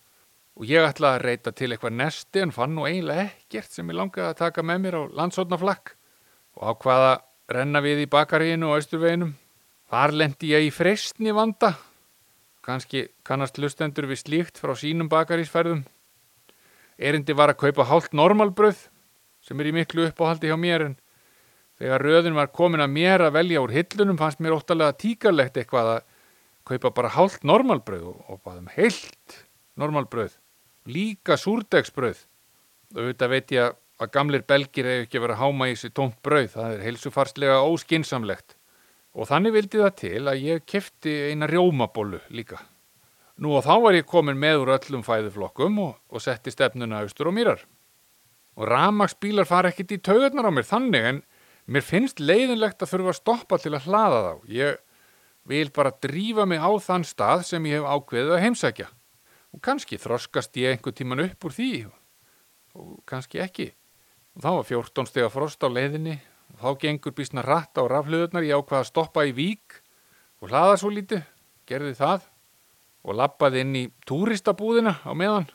Og 0.58 0.66
ég 0.68 0.84
ætlaði 0.84 1.20
að 1.20 1.26
reyta 1.28 1.52
til 1.56 1.70
eitthvað 1.70 1.96
nesti 2.00 2.42
en 2.42 2.52
fann 2.52 2.74
nú 2.76 2.84
eiginlega 2.88 3.30
ekkert 3.30 3.72
sem 3.72 3.88
ég 3.88 3.96
langaði 3.96 4.28
að 4.28 4.40
taka 4.42 4.64
með 4.66 4.82
mér 4.82 4.98
á 4.98 5.02
landsótnaflakk 5.22 5.94
og 6.58 6.74
ákvaða 6.74 7.14
renna 7.52 7.80
við 7.84 8.04
í 8.04 8.10
bakaríinu 8.10 8.68
og 8.68 8.80
austurveginum. 8.80 9.32
Þar 9.92 10.14
lendi 10.18 10.52
ég 10.52 10.66
í 10.66 10.74
freystni 10.74 11.32
vanda. 11.36 11.74
Kanski 12.64 13.06
kannast 13.26 13.58
lustendur 13.60 14.06
við 14.10 14.22
slíkt 14.22 14.60
frá 14.60 14.74
sínum 14.78 15.08
bakarísferðum. 15.12 15.86
Erindi 17.02 17.34
var 17.36 17.52
að 17.52 17.60
kaupa 17.64 17.86
hálft 17.90 18.14
normalbröð 18.14 18.86
sem 19.42 19.60
er 19.60 19.70
í 19.70 19.74
miklu 19.74 20.06
uppáhaldi 20.06 20.50
hjá 20.50 20.58
mér 20.60 20.86
en 20.86 20.96
þegar 21.80 22.04
röðin 22.06 22.38
var 22.38 22.52
komin 22.54 22.84
að 22.84 22.94
mér 22.94 23.24
að 23.26 23.36
velja 23.38 23.62
úr 23.64 23.74
hillunum 23.74 24.20
fannst 24.20 24.42
mér 24.42 24.54
óttalega 24.54 24.94
tíkarlegt 25.02 25.58
eitthvað 25.58 25.96
að 25.96 26.02
kaupa 26.68 26.92
bara 26.94 27.12
hálft 27.16 27.46
normalbröð 27.48 28.06
og 28.12 28.40
baðum 28.44 28.70
heilt 28.76 29.38
normalbröð. 29.78 30.36
Líka 30.86 31.38
súrdegsbröð. 31.38 32.24
Auðvitað 32.94 33.32
veit 33.32 33.54
ég 33.54 33.78
að 34.02 34.12
gamlir 34.14 34.44
belgir 34.46 34.88
hefur 34.88 35.06
ekki 35.06 35.22
verið 35.22 35.36
að 35.36 35.42
háma 35.42 35.68
í 35.70 35.76
þessi 35.76 35.94
tómt 35.96 36.18
bröð. 36.26 36.50
Það 36.54 36.74
er 36.76 36.84
heilsufarslega 36.86 37.62
óskinsamlegt. 37.66 38.56
Og 39.12 39.28
þannig 39.28 39.56
vildi 39.56 39.82
það 39.82 39.96
til 40.00 40.22
að 40.30 40.44
ég 40.46 40.66
kefti 40.68 41.16
eina 41.30 41.48
rjómabólu 41.50 42.22
líka. 42.32 42.62
Nú 43.42 43.56
og 43.58 43.64
þá 43.66 43.74
var 43.82 43.96
ég 43.98 44.06
komin 44.06 44.38
með 44.38 44.62
úr 44.62 44.72
öllum 44.76 45.02
fæðuflokkum 45.02 45.80
og, 45.82 45.96
og 46.12 46.22
setti 46.22 46.52
stefnuna 46.54 47.02
austur 47.02 47.32
og 47.32 47.34
mýrar. 47.34 47.64
Og 48.54 48.68
ramagsbílar 48.68 49.48
fara 49.48 49.72
ekkit 49.72 49.96
í 49.96 50.00
taugarnar 50.04 50.46
á 50.46 50.52
mér 50.54 50.68
þannig 50.68 51.08
en 51.08 51.20
mér 51.66 51.86
finnst 51.86 52.22
leiðinlegt 52.22 52.84
að 52.84 52.92
þurfa 52.92 53.14
að 53.14 53.18
stoppa 53.18 53.58
til 53.58 53.74
að 53.74 53.88
hlaða 53.88 54.22
þá. 54.26 54.32
Ég 54.52 54.80
vil 55.50 55.68
bara 55.74 55.94
drífa 56.04 56.46
mig 56.46 56.62
á 56.62 56.70
þann 56.86 57.06
stað 57.08 57.46
sem 57.48 57.66
ég 57.66 57.80
hef 57.80 57.88
ákveðið 57.90 58.36
að 58.36 58.44
heimsækja. 58.46 58.90
Og 59.52 59.64
kannski 59.64 59.98
þroskast 59.98 60.56
ég 60.62 60.76
einhver 60.76 60.94
tíman 60.94 61.24
upp 61.26 61.48
úr 61.48 61.56
því 61.56 61.72
og 62.78 62.92
kannski 63.10 63.42
ekki. 63.42 63.72
Og 64.36 64.44
þá 64.44 64.50
var 64.54 64.68
14 64.70 65.10
steg 65.10 65.26
að 65.26 65.34
frosta 65.34 65.66
á 65.66 65.74
leiðinni 65.74 66.20
Þá 66.60 66.68
gengur 66.80 67.14
bísna 67.16 67.44
rætt 67.44 67.78
á 67.80 67.82
rafluðurnar, 67.88 68.44
ég 68.44 68.58
ákvaða 68.58 68.84
að 68.84 68.90
stoppa 68.90 69.24
í 69.24 69.32
vík 69.36 69.78
og 70.42 70.50
hlaða 70.50 70.76
svo 70.80 70.90
lítið, 70.92 71.24
gerði 71.68 71.94
það 71.96 72.26
og 73.02 73.18
lappaði 73.18 73.62
inn 73.64 73.76
í 73.76 73.84
túristabúðina 74.06 74.98
á 75.02 75.12
meðan, 75.18 75.48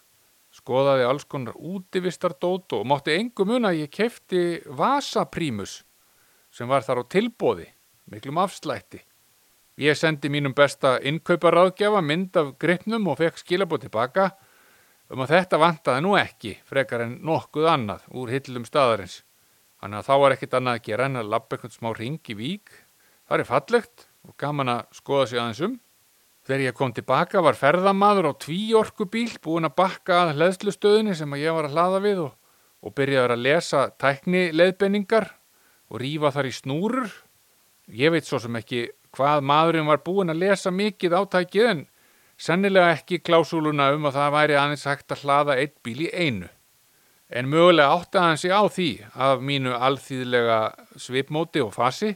skoðaði 0.52 1.06
alls 1.08 1.28
konar 1.30 1.58
útivistardót 1.58 2.76
og 2.78 2.88
mátti 2.90 3.16
engum 3.16 3.52
mun 3.54 3.68
að 3.70 3.84
ég 3.84 3.94
kefti 3.94 4.64
vasaprímus 4.68 5.82
sem 6.52 6.68
var 6.68 6.84
þar 6.84 7.04
á 7.04 7.12
tilbóði, 7.12 7.68
miklum 8.12 8.40
afslætti. 8.42 9.04
Ég 9.78 9.94
sendi 9.94 10.32
mínum 10.34 10.56
besta 10.58 10.96
innkauparáðgjafa 11.06 12.02
mynd 12.02 12.38
af 12.40 12.56
gripnum 12.58 13.12
og 13.12 13.20
fekk 13.20 13.38
skilabóð 13.44 13.86
tilbaka 13.86 14.32
um 15.14 15.22
að 15.22 15.36
þetta 15.36 15.60
vantaði 15.62 16.04
nú 16.04 16.16
ekki 16.18 16.56
frekar 16.66 17.06
en 17.06 17.20
nokkuð 17.28 17.70
annað 17.70 18.08
úr 18.18 18.32
hillum 18.34 18.66
staðarins. 18.66 19.22
Þannig 19.78 20.00
að 20.00 20.08
þá 20.08 20.16
var 20.24 20.36
ekkit 20.36 20.56
annað 20.58 20.80
að 20.80 20.86
gera 20.88 21.06
en 21.06 21.22
að 21.22 21.30
lappa 21.36 21.56
eitthvað 21.56 21.76
smá 21.76 21.92
ring 21.94 22.32
í 22.34 22.38
vík. 22.40 22.72
Það 23.30 23.44
er 23.44 23.50
fallegt 23.52 24.08
og 24.26 24.34
gaman 24.42 24.74
að 24.74 24.98
skoða 24.98 25.28
sig 25.30 25.42
aðeins 25.44 25.62
um. 25.68 25.78
Þegar 26.48 26.62
ég 26.64 26.76
kom 26.78 26.94
tilbaka 26.96 27.42
var 27.44 27.58
ferðamadur 27.60 28.30
á 28.32 28.34
tvíorkubíl 28.40 29.34
búin 29.44 29.68
að 29.68 29.76
bakka 29.82 30.22
að 30.22 30.38
hlæðslustöðinni 30.38 31.16
sem 31.20 31.34
ég 31.36 31.56
var 31.58 31.68
að 31.68 31.76
hlaða 31.76 32.00
við 32.06 32.22
og, 32.24 32.30
og 32.88 32.94
byrjaði 32.96 33.36
að 33.36 33.44
lesa 33.44 33.82
tækni 34.00 34.44
leðbenningar 34.56 35.28
og 35.92 36.00
rýfa 36.00 36.32
þar 36.32 36.48
í 36.48 36.54
snúrur. 36.56 37.12
Ég 37.92 38.16
veit 38.16 38.28
svo 38.28 38.40
sem 38.40 38.56
ekki 38.60 38.86
hvað 39.12 39.44
maðurinn 39.50 39.92
var 39.92 40.00
búin 40.06 40.32
að 40.32 40.46
lesa 40.46 40.72
mikið 40.72 41.18
átækið 41.20 41.72
en 41.74 41.88
sennilega 42.40 42.94
ekki 42.96 43.20
klásúluna 43.28 43.90
um 43.98 44.08
að 44.08 44.22
það 44.22 44.36
væri 44.38 44.58
aðeins 44.62 44.88
hægt 44.88 45.12
að 45.12 45.26
hlaða 45.26 45.58
eitt 45.60 45.76
bíl 45.84 46.00
í 46.06 46.14
einu 46.14 46.48
en 47.28 47.50
mögulega 47.52 47.92
átti 47.92 48.22
hann 48.24 48.40
sig 48.40 48.54
á 48.56 48.64
því 48.72 48.90
af 49.14 49.42
mínu 49.44 49.74
alþýðlega 49.76 50.60
svipmóti 50.96 51.64
og 51.64 51.74
fasi 51.76 52.14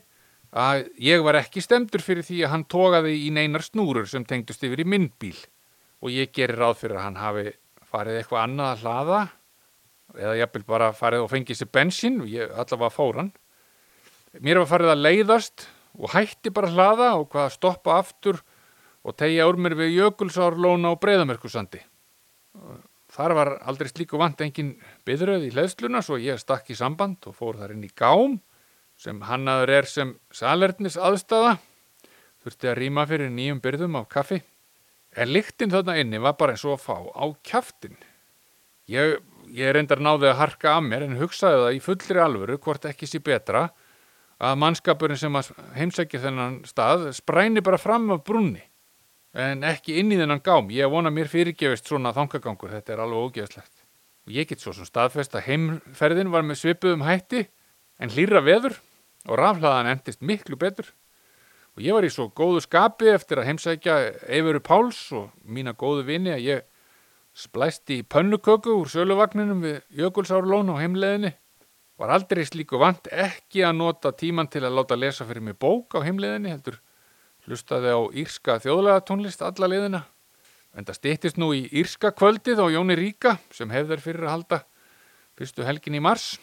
að 0.52 0.88
ég 1.00 1.24
var 1.24 1.40
ekki 1.40 1.64
stemdur 1.64 2.04
fyrir 2.04 2.26
því 2.28 2.42
að 2.44 2.54
hann 2.54 2.66
tókaði 2.68 3.14
í 3.26 3.30
neinar 3.32 3.64
snúrur 3.64 4.08
sem 4.10 4.26
tengdust 4.28 4.64
yfir 4.68 4.84
í 4.84 4.88
myndbíl 4.88 5.38
og 6.02 6.12
ég 6.12 6.34
gerir 6.36 6.60
ráð 6.60 6.82
fyrir 6.82 7.00
að 7.00 7.06
hann 7.08 7.22
hafi 7.22 7.46
farið 7.92 8.18
eitthvað 8.20 8.44
annað 8.44 8.72
að 8.72 8.82
hlaða 8.84 9.22
eða 10.18 10.34
jafnvel 10.42 10.64
bara 10.68 10.90
farið 10.96 11.26
og 11.26 11.32
fengið 11.32 11.60
sér 11.62 11.72
bensin 11.72 12.20
og 12.24 12.32
ég 12.32 12.52
allavega 12.52 12.92
fór 12.92 13.22
hann. 13.22 13.32
Mér 14.44 14.62
var 14.62 14.72
farið 14.74 14.94
að 14.94 15.06
leiðast 15.06 15.68
og 16.00 16.12
hætti 16.16 16.52
bara 16.56 16.72
hlaða 16.72 17.14
og 17.20 17.30
hvað 17.32 17.48
að 17.48 17.56
stoppa 17.56 17.98
aftur 18.00 18.42
og 19.08 19.16
tegja 19.18 19.48
úr 19.48 19.60
mér 19.60 19.78
við 19.80 19.96
jökulsárlóna 20.02 20.92
og 20.92 21.00
breyðamerkusandi. 21.04 21.82
Þar 23.12 23.36
var 23.36 23.54
aldrei 23.68 23.90
slíku 23.92 24.20
vant 24.20 24.40
engin 24.44 24.76
byðröð 25.08 25.48
í 25.48 25.52
hlæðsluna 25.56 26.04
svo 26.04 26.20
ég 26.20 26.40
stakk 26.40 26.72
í 26.72 26.78
samband 26.80 27.28
og 27.28 27.36
fór 27.36 27.60
þar 27.60 27.76
inn 27.76 27.88
í 27.88 27.92
gám 27.96 28.40
sem 29.02 29.22
hannaður 29.26 29.74
er 29.80 29.90
sem 29.90 30.14
salernis 30.36 30.98
aðstafa. 31.00 31.58
Þurfti 32.42 32.70
að 32.70 32.78
rýma 32.78 33.06
fyrir 33.10 33.32
nýjum 33.34 33.62
byrðum 33.62 33.98
af 33.98 34.10
kaffi. 34.14 34.42
En 35.18 35.32
lyktinn 35.34 35.74
þarna 35.74 35.98
inni 36.02 36.22
var 36.22 36.38
bara 36.40 36.56
eins 36.56 36.66
og 36.66 36.78
að 36.78 36.84
fá 36.86 36.98
á 37.18 37.26
kjaftin. 37.46 37.98
Ég, 38.92 39.18
ég 39.52 39.74
reyndar 39.74 40.02
náði 40.02 40.30
að 40.30 40.40
harka 40.40 40.76
að 40.78 40.88
mér 40.88 41.06
en 41.08 41.18
hugsaði 41.20 41.64
það 41.64 41.78
í 41.78 41.82
fullri 41.86 42.22
alvöru 42.22 42.58
hvort 42.62 42.86
ekki 42.90 43.10
sé 43.10 43.22
betra 43.24 43.70
að 44.42 44.60
mannskapurinn 44.62 45.20
sem 45.20 45.38
heimsækja 45.78 46.22
þennan 46.24 46.62
stað 46.70 47.10
spræni 47.18 47.62
bara 47.66 47.82
fram 47.82 48.10
af 48.16 48.24
brunni 48.26 48.64
en 49.38 49.64
ekki 49.64 50.00
inn 50.02 50.12
í 50.12 50.20
þennan 50.20 50.44
gám. 50.44 50.70
Ég 50.74 50.92
vona 50.92 51.12
mér 51.14 51.30
fyrirgefist 51.32 51.88
svona 51.88 52.14
þangagangur, 52.16 52.74
þetta 52.74 52.96
er 52.96 53.04
alveg 53.06 53.28
ógeðslegt. 53.28 53.76
Og 54.28 54.36
ég 54.36 54.50
get 54.50 54.62
svo 54.62 54.74
sem 54.76 54.88
staðfest 54.88 55.36
að 55.38 55.48
heimferðin 55.48 56.34
var 56.34 56.46
með 56.46 56.62
svipuðum 56.62 57.06
hætti 57.08 57.46
en 58.02 58.12
hlýra 58.14 58.42
veður 58.46 58.78
og 59.28 59.38
raflaðan 59.40 59.92
endist 59.94 60.22
miklu 60.22 60.58
betur. 60.60 60.90
Og 61.78 61.86
ég 61.86 61.96
var 61.96 62.04
í 62.04 62.12
svo 62.12 62.28
góðu 62.36 62.64
skapi 62.66 63.14
eftir 63.14 63.40
að 63.40 63.48
heimsækja 63.52 63.98
Eifuru 64.28 64.60
Páls 64.64 65.00
og 65.16 65.30
mína 65.48 65.74
góðu 65.78 66.04
vini 66.10 66.34
að 66.34 66.46
ég 66.48 66.66
splæsti 67.38 68.02
í 68.02 68.08
pönnuköku 68.08 68.76
úr 68.82 68.92
söluvagninum 68.92 69.64
við 69.64 69.80
Jökulsárlón 70.02 70.74
og 70.74 70.82
heimleðinni. 70.82 71.32
Var 72.02 72.12
aldrei 72.12 72.44
slíku 72.44 72.80
vant 72.82 73.08
ekki 73.14 73.64
að 73.64 73.78
nota 73.78 74.12
tíman 74.12 74.50
til 74.52 74.66
að 74.66 74.76
láta 74.80 74.98
lesa 75.00 75.28
fyrir 75.30 75.46
mig 75.46 75.60
bók 75.62 75.96
á 75.96 76.04
heimleðinni 76.04 76.52
heldur 76.52 76.82
Hlustaði 77.48 77.90
á 77.90 78.00
írska 78.22 78.60
þjóðlega 78.62 79.02
tónlist 79.08 79.42
alla 79.42 79.70
liðina. 79.70 80.04
En 80.78 80.86
það 80.86 80.98
stýttist 81.00 81.40
nú 81.42 81.50
í 81.58 81.64
írska 81.82 82.12
kvöldið 82.14 82.62
á 82.62 82.66
Jóni 82.70 82.98
Ríka 83.00 83.40
sem 83.50 83.72
hefðar 83.74 84.04
fyrir 84.04 84.28
að 84.28 84.36
halda 84.36 84.60
fyrstu 85.40 85.66
helgin 85.66 85.98
í 85.98 86.04
mars. 86.04 86.36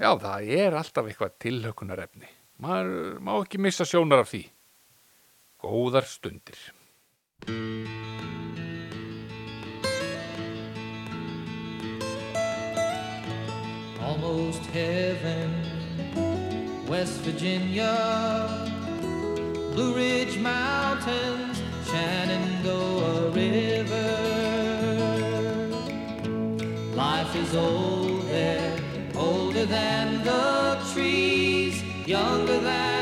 Já, 0.00 0.14
það 0.16 0.46
er 0.56 0.74
alltaf 0.80 1.08
eitthvað 1.10 1.34
tilhökunarefni. 1.44 2.28
Maður 2.64 3.18
má 3.20 3.34
ekki 3.42 3.58
missa 3.60 3.84
sjónar 3.84 4.22
af 4.24 4.30
því. 4.32 4.46
Góðar 5.60 6.06
stundir. 6.08 6.56
Almost 14.00 14.64
heaven, 14.72 15.52
West 16.88 17.20
Virginia 17.24 17.92
Blue 19.74 19.94
Ridge 19.94 20.40
Mountains, 20.40 21.60
Shenandoah 21.86 23.34
River. 23.34 24.16
Life 26.96 27.36
is 27.36 27.54
old 27.54 28.09
than 29.66 30.22
the 30.24 30.78
trees, 30.92 31.82
younger 32.06 32.58
than 32.60 32.99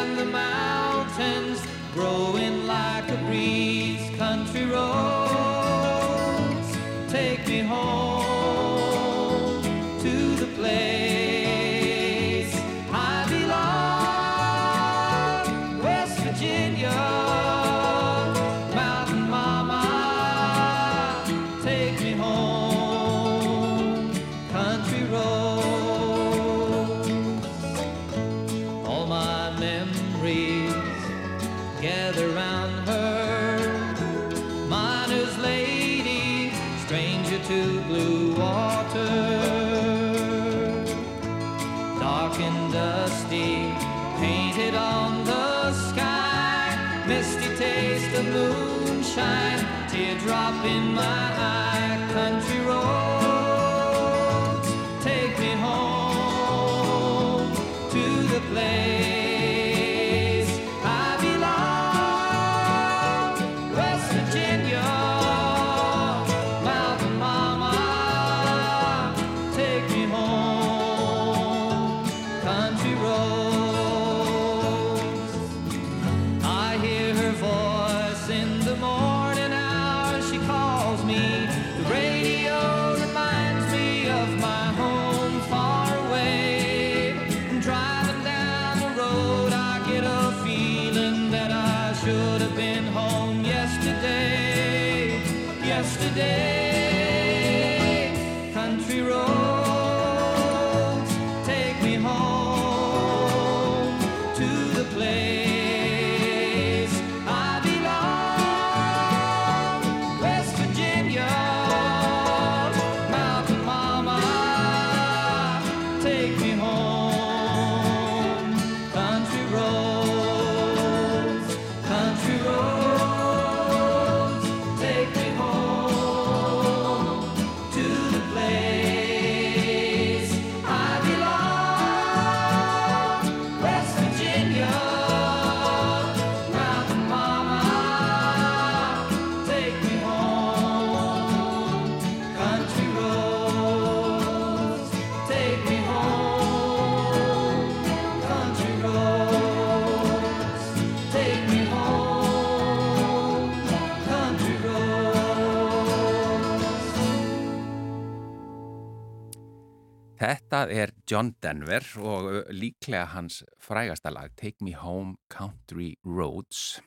John 161.08 161.30
Denver 161.40 161.84
og 162.04 162.26
líklega 162.52 163.06
hans 163.14 163.40
frægasta 163.64 164.10
lag 164.12 164.34
Take 164.36 164.60
Me 164.60 164.74
Home 164.76 165.16
Country 165.32 165.94
Roads. 166.04 166.82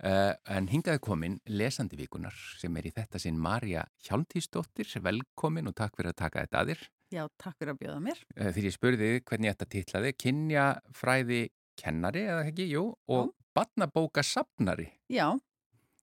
Uh, 0.00 0.32
en 0.48 0.68
hingaði 0.70 1.00
komin 1.02 1.34
lesandi 1.50 1.98
vikunar 1.98 2.36
sem 2.60 2.76
er 2.78 2.86
í 2.88 2.92
þetta 2.94 3.18
sinn 3.20 3.40
Marja 3.42 3.82
Hjálmtísdóttir 4.06 4.88
velkomin 5.02 5.66
og 5.68 5.74
takk 5.76 5.98
fyrir 5.98 6.14
að 6.14 6.20
taka 6.22 6.44
þetta 6.44 6.60
að 6.62 6.70
þér. 6.70 6.84
Já, 7.10 7.22
takk 7.42 7.58
fyrir 7.58 7.74
að 7.74 7.80
bjóða 7.82 7.98
mér. 8.06 8.22
uh, 8.38 8.46
þegar 8.46 8.68
ég 8.70 8.76
spurði 8.76 9.10
þig 9.10 9.26
hvernig 9.32 9.52
þetta 9.52 9.68
titlaði. 9.74 10.14
Kynja 10.24 10.68
fræði 10.94 11.42
kennari 11.82 12.24
eða 12.30 12.46
ekki, 12.52 12.68
jú, 12.70 12.86
og 13.10 13.34
barnabóka 13.56 14.22
sapnari 14.22 14.86
Já, 15.10 15.26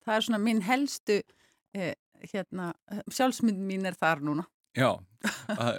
það 0.04 0.20
er 0.20 0.28
svona 0.28 0.44
minn 0.44 0.62
helstu, 0.68 1.22
eh, 1.78 1.96
hérna, 2.34 2.74
sjálfsmynd 3.08 3.64
mín 3.72 3.88
er 3.88 3.96
þar 3.96 4.26
núna. 4.26 4.48
Já, 4.78 4.92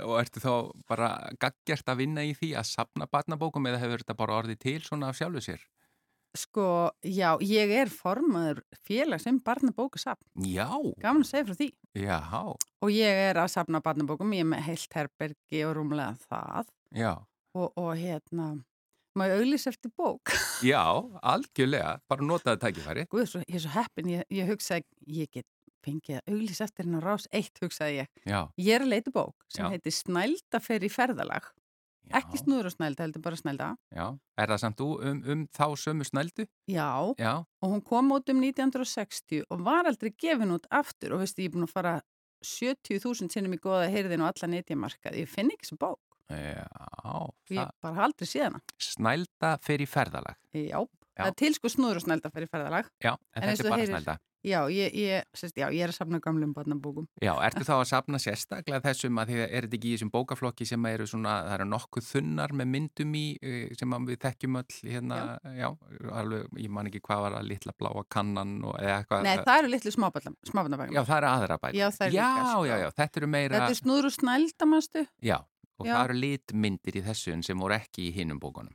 og 0.05 0.14
ertu 0.18 0.40
þá 0.42 0.53
bara 0.90 1.09
gaggjert 1.40 1.86
að 1.92 2.01
vinna 2.03 2.24
í 2.26 2.32
því 2.34 2.53
að 2.59 2.66
sapna 2.72 3.07
barnabókum 3.11 3.68
eða 3.70 3.78
hefur 3.84 4.03
þetta 4.03 4.16
bara 4.18 4.38
orðið 4.42 4.59
til 4.64 4.78
svona 4.86 5.12
af 5.12 5.18
sjálfu 5.20 5.42
sér? 5.44 5.62
Sko, 6.36 6.64
já, 7.03 7.30
ég 7.40 7.70
er 7.72 7.88
formaður 7.90 8.61
félag 8.84 9.22
sem 9.22 9.38
barnabókasafn. 9.42 10.20
Já, 10.44 10.66
Gaman 11.01 11.24
að 11.24 11.30
segja 11.30 11.46
frá 11.49 11.57
því. 11.57 11.68
já, 12.03 12.18
Og 12.84 12.90
ég 12.94 13.20
er 13.30 13.40
að 13.40 13.49
safna 13.55 13.80
barnabókum, 13.82 14.34
ég 14.36 14.44
er 14.44 14.51
með 14.53 14.66
heilt 14.68 14.92
herbergi 14.99 15.62
og 15.66 15.76
rúmlega 15.78 16.18
það. 16.28 16.68
já, 16.94 17.14
Og, 17.57 17.72
og 17.80 17.94
hérna, 17.96 18.51
ég 19.18 19.32
auglýsa 19.38 19.72
eftir 19.72 19.90
bók? 19.96 20.30
já, 20.62 20.84
algjörlega, 21.22 21.96
bara 22.09 22.22
notaði 22.28 22.61
tækifæri. 22.66 23.07
Guð, 23.11 23.38
ég 23.49 23.57
er 23.57 23.64
svo 23.64 23.72
heppin, 23.74 24.12
ég, 24.18 24.26
ég 24.30 24.46
hugsaði, 24.53 24.84
ég 25.09 25.30
get 25.32 25.46
fengið 25.85 26.18
að 26.20 26.33
auglýsa 26.35 26.64
eftir 26.68 26.85
hennar 26.87 27.03
rás 27.05 27.26
eitt, 27.33 27.59
hugsaði 27.62 28.01
ég. 28.03 28.09
Já, 28.26 28.49
Ég 28.59 28.74
er 28.74 28.83
að 28.87 28.93
leita 28.95 29.11
bók 29.14 29.35
sem 29.49 29.64
Já. 29.66 29.70
heitir 29.70 29.93
Snælda 29.93 30.61
fer 30.61 30.81
í 30.81 30.89
ferðalag. 30.91 31.45
já, 32.09 32.16
Ekki 32.22 32.39
snúður 32.41 32.66
og 32.70 32.72
snælda, 32.72 33.03
heldur 33.05 33.20
bara 33.22 33.37
snælda. 33.37 33.76
já. 33.95 34.18
Er 34.39 34.47
það 34.49 34.59
samt 34.61 34.81
um, 34.81 35.22
um 35.26 35.47
þá 35.49 35.66
sömu 35.76 36.05
snældu? 36.09 36.47
Já, 36.68 37.14
Já, 37.18 37.45
og 37.62 37.68
hún 37.70 37.83
kom 37.85 38.11
út 38.12 38.29
um 38.31 38.41
1960 38.43 39.45
og 39.51 39.61
var 39.64 39.85
aldrei 39.87 40.11
gefin 40.16 40.51
út 40.57 40.64
aftur 40.70 41.12
og 41.12 41.20
veistu, 41.20 41.43
ég 41.43 41.51
er 41.51 41.57
búin 41.57 41.68
að 41.68 41.72
fara 41.74 42.01
70.000 42.45 43.29
sinnum 43.33 43.53
í 43.57 43.59
goða 43.61 43.89
heyrðin 43.91 44.22
og 44.22 44.31
alla 44.33 44.49
netjamarkað. 44.55 45.16
Ég 45.18 45.29
finn 45.29 45.51
ekki 45.51 45.66
sem 45.66 45.79
bók. 45.81 45.99
já, 46.31 46.64
Ég 47.51 47.59
það, 47.59 47.70
bara 47.83 48.09
séð 48.20 48.43
hana. 48.45 48.61
snælda 48.79 49.59
fyrir 49.64 49.89
ferðalag. 49.89 50.37
Já, 50.53 50.81
það 51.18 51.26
er 51.26 51.35
til 51.41 51.55
sko 51.55 51.68
snúður 51.68 51.97
og 51.97 52.05
snælda 52.05 52.31
fyrir 52.31 52.49
ferðalag. 52.53 52.89
Já, 53.03 53.14
en, 53.35 53.43
En 53.43 53.49
þetta 53.49 53.64
er 53.64 53.70
bara 53.70 53.81
heyrir- 53.83 53.93
snælda. 53.95 54.18
Já, 54.47 54.61
ég, 54.70 54.95
ég, 54.95 55.24
sérst, 55.34 55.57
já, 55.59 55.66
ég 55.74 55.82
er 55.82 55.91
að 55.91 55.97
safna 55.97 56.20
gamlum 56.22 56.53
barnabókum. 56.55 57.09
Já, 57.22 57.32
ertu 57.43 57.64
þá 57.66 57.72
að 57.74 57.89
sapna 57.93 58.20
sérstaklega 58.22 58.78
þessum 58.84 59.18
að 59.18 59.32
því 59.32 59.39
að 59.39 59.49
er 59.49 59.66
þetta 59.66 59.78
ekki 59.78 59.91
í 59.91 59.95
þessum 59.97 60.12
bókaflokki 60.14 60.68
sem 60.68 60.86
eru 60.93 61.09
svona, 61.11 61.32
það 61.49 61.55
eru 61.57 61.66
nokkuð 61.72 62.07
þunnar 62.12 62.55
með 62.61 62.70
myndum 62.76 63.16
í 63.18 63.24
eh, 63.43 63.74
sem 63.78 63.97
við 64.09 64.20
þekkjum 64.22 64.61
öll 64.62 64.78
hérna, 64.93 65.18
já, 65.59 65.68
alveg, 66.20 66.47
ég 66.62 66.72
man 66.78 66.91
ekki 66.91 67.03
hvað 67.09 67.24
var 67.26 67.39
að 67.41 67.51
litla 67.51 67.74
bláa 67.82 68.05
kannan 68.14 68.55
og 68.62 68.78
eða 68.78 69.01
eitthvað. 69.01 69.26
Nei, 69.26 69.34
það 69.43 69.62
eru 69.64 69.72
litlu 69.74 69.95
smábarnabækum. 69.97 70.95
Já, 70.95 71.03
það 71.03 71.16
eru 71.18 71.30
aðra 71.32 71.59
bækur. 71.59 71.80
Já, 71.82 71.89
það 71.99 72.07
er 72.07 72.14
já, 72.14 72.28
líka, 72.30 72.49
sko. 72.53 72.64
já, 72.70 72.76
já, 72.84 72.89
þetta 73.03 73.22
eru 73.22 73.32
meira, 73.34 73.59
Þetta 73.59 73.74
er 73.74 73.80
snúður 73.82 74.11
og 74.12 74.16
snælda, 74.20 74.70
manstu? 74.70 75.05
já, 75.18 75.39
og 75.78 75.86
Já. 75.86 75.95
það 75.95 76.05
eru 76.09 76.16
litmyndir 76.22 76.99
í 76.99 77.05
þessu 77.07 77.34
en 77.34 77.45
sem 77.47 77.59
voru 77.59 77.76
ekki 77.78 78.09
í 78.09 78.14
hinnum 78.16 78.41
bókunum, 78.43 78.74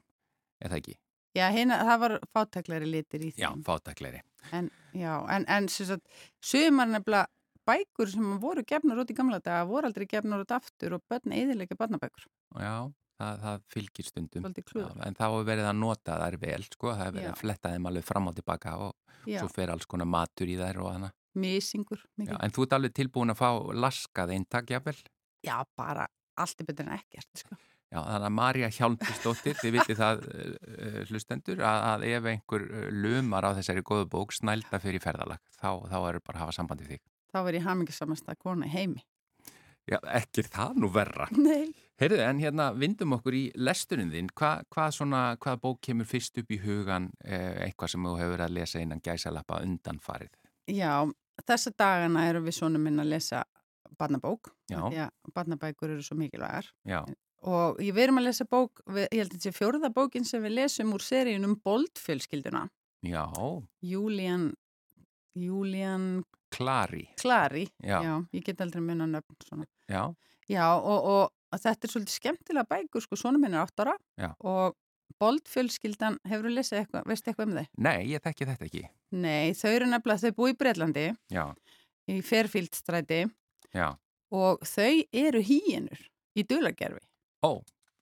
er 0.64 0.72
það 0.72 0.84
ekki? 0.84 0.96
Já, 1.34 1.48
hina, 1.54 1.80
það 1.88 2.02
var 2.04 2.14
fátæklari 2.36 2.90
litir 2.90 3.24
í 3.26 3.32
því. 3.34 3.42
Já, 3.42 3.50
fátakleiri. 3.66 4.20
En, 4.54 4.68
já, 4.94 5.14
en, 5.34 5.46
en 5.50 5.70
sumar 5.72 6.90
nefnilega 6.92 7.26
bækur 7.68 8.12
sem 8.12 8.34
voru 8.44 8.64
gefnar 8.68 9.00
út 9.02 9.10
í 9.12 9.16
gamla 9.18 9.40
daga 9.40 9.64
voru 9.70 9.88
aldrei 9.90 10.06
gefnar 10.10 10.44
út 10.44 10.52
aftur 10.54 10.98
og 10.98 11.04
börn 11.10 11.34
eðilegja 11.34 11.78
barnabækur. 11.80 12.28
Já, 12.60 12.76
það, 13.22 13.42
það 13.46 13.64
fylgir 13.74 14.10
stundum. 14.10 14.46
Svolítið 14.46 14.68
klúður. 14.70 15.02
En 15.08 15.18
þá 15.18 15.26
er 15.30 15.48
verið 15.50 15.70
að 15.72 15.80
nota 15.80 16.20
þær 16.22 16.40
vel, 16.44 16.62
sko, 16.70 16.92
það 16.94 17.06
er 17.08 17.16
verið 17.18 17.30
Já. 17.30 17.34
að 17.34 17.42
fletta 17.42 17.74
þeim 17.74 17.90
alveg 17.92 18.08
fram 18.12 18.30
og 18.30 18.38
tilbaka 18.40 18.78
og 18.90 19.30
Já, 19.32 19.40
svo 19.40 19.50
fer 19.56 19.72
alls 19.74 19.88
konar 19.90 20.10
matur 20.12 20.52
í 20.52 20.58
þær 20.60 20.82
og 20.84 20.92
hana. 20.92 21.12
misingur. 21.40 22.04
Já, 22.22 22.36
en 22.38 22.52
þú 22.54 22.68
ert 22.68 22.76
alveg 22.78 22.94
tilbúin 23.00 23.34
að 23.34 23.40
fá 23.40 23.50
laskað 23.74 24.36
eintak, 24.36 24.70
jafnvel? 24.70 25.00
Já, 25.42 25.56
bara 25.80 26.06
allt 26.38 26.62
er 26.62 26.68
betur 26.68 26.86
en 26.90 26.98
ekkert, 27.00 27.32
sko. 27.42 27.58
Já, 27.94 28.00
þannig 28.02 28.26
að 28.26 28.34
Marja 28.34 28.68
Hjálmsdóttir, 28.74 29.58
þið 29.60 29.74
vitið 29.76 30.00
það 30.00 30.22
uh, 30.26 30.96
hlustendur, 31.12 31.60
að, 31.62 31.84
að 31.92 32.06
ef 32.10 32.30
einhver 32.32 32.64
uh, 32.66 32.86
lumar 32.90 33.46
á 33.46 33.54
þessari 33.60 33.84
góðu 33.86 34.08
bók 34.16 34.34
snælda 34.34 34.80
fyrir 34.82 35.04
ferðalag, 35.04 35.42
þá, 35.60 35.70
þá 35.92 35.98
eru 36.00 36.22
bara 36.26 36.40
að 36.40 36.42
hafa 36.42 36.56
sambandi 36.58 36.88
þig. 36.90 37.04
Þá 37.30 37.40
var 37.46 37.58
ég 37.60 37.68
hamingisamasta 37.68 38.36
kona 38.42 38.70
heimi. 38.74 39.06
Já, 39.86 40.00
ekki 40.16 40.42
er 40.42 40.50
það 40.56 40.82
nú 40.82 40.90
verra. 40.96 41.28
Nei. 41.38 41.70
Heyrðu, 42.02 42.22
en 42.26 42.42
hérna 42.42 42.72
vindum 42.74 43.14
okkur 43.20 43.38
í 43.38 43.44
lesturinn 43.62 44.10
þinn, 44.10 44.32
Hva, 44.34 44.56
hvað 44.74 44.96
svona, 44.98 45.24
hvað 45.44 45.60
bók 45.68 45.82
kemur 45.86 46.10
fyrst 46.10 46.40
upp 46.42 46.50
í 46.50 46.58
hugan, 46.64 47.12
eh, 47.22 47.68
eitthvað 47.68 47.94
sem 47.94 48.08
þú 48.10 48.16
hefur 48.24 48.46
að 48.48 48.56
lesa 48.58 48.82
innan 48.82 49.04
gæsalappa 49.06 49.62
undanfarið? 49.62 50.34
Já, 50.72 51.04
þessa 51.46 51.74
dagana 51.78 52.26
erum 52.32 52.48
við 52.48 52.58
svona 52.58 52.82
minn 52.82 53.04
að 53.04 53.14
lesa 53.14 53.44
barnabók. 54.00 54.50
Já. 54.72 54.80
Því 54.82 55.04
að 55.06 55.36
barnabækur 55.38 55.94
eru 55.94 56.06
svo 56.06 56.18
mikilvægar. 56.18 56.72
Já, 56.90 57.04
Og 57.44 57.80
ég 57.84 57.94
verum 57.96 58.20
að 58.22 58.30
lesa 58.30 58.46
bók, 58.48 58.80
við, 58.88 59.08
ég 59.12 59.20
held 59.24 59.32
að 59.34 59.38
þetta 59.38 59.50
sé 59.50 59.52
fjórða 59.58 59.90
bókin 59.94 60.24
sem 60.28 60.44
við 60.46 60.54
lesum 60.62 60.94
úr 60.96 61.04
seríunum 61.04 61.58
Boldfjölskylduna. 61.66 62.70
já, 63.04 63.26
Julian, 63.84 64.54
Julian 65.36 66.24
Klari, 66.54 67.08
Klari. 67.20 67.66
Já. 67.84 68.00
ég 68.32 68.44
get 68.46 68.62
aldrei 68.62 68.82
munna 68.82 69.08
nöfn 69.10 69.36
svona. 69.44 69.66
já, 69.90 70.14
Já, 70.50 70.76
og, 70.76 71.06
og 71.08 71.60
þetta 71.60 71.88
er 71.88 71.92
svolítið 71.94 72.16
skemmtilega 72.20 72.68
bækur, 72.68 73.02
sko, 73.06 73.16
svona 73.16 73.40
minn 73.40 73.54
er 73.56 73.64
8 73.64 73.84
ára 73.86 73.94
Já. 74.20 74.34
og 74.44 74.76
Boldfjölskyldan, 75.22 76.18
hefur 76.28 76.50
þú 76.50 76.52
lesið 76.58 76.80
eitthvað, 76.82 77.06
veistu 77.08 77.30
eitthvað 77.32 77.48
um 77.48 77.56
þau? 77.58 77.68
Nei, 77.86 78.00
ég 78.12 78.24
þekki 78.26 78.48
þetta 78.50 78.66
ekki. 78.68 78.82
Nei, 79.24 79.54
þau 79.56 79.70
eru 79.72 79.88
nefnilega, 79.88 80.20
þau 80.24 80.36
búi 80.40 80.52
í 80.52 80.58
Breitlandi, 80.60 81.06
Já, 81.32 81.46
í 82.12 82.18
Fairfield-stræti 82.28 83.22
já. 83.74 83.88
og 84.36 84.64
þau 84.68 84.92
eru 85.24 85.44
hýjenur 85.48 86.02
í 86.36 86.44
dulagerfi. 86.50 87.04
Ó, 87.44 87.60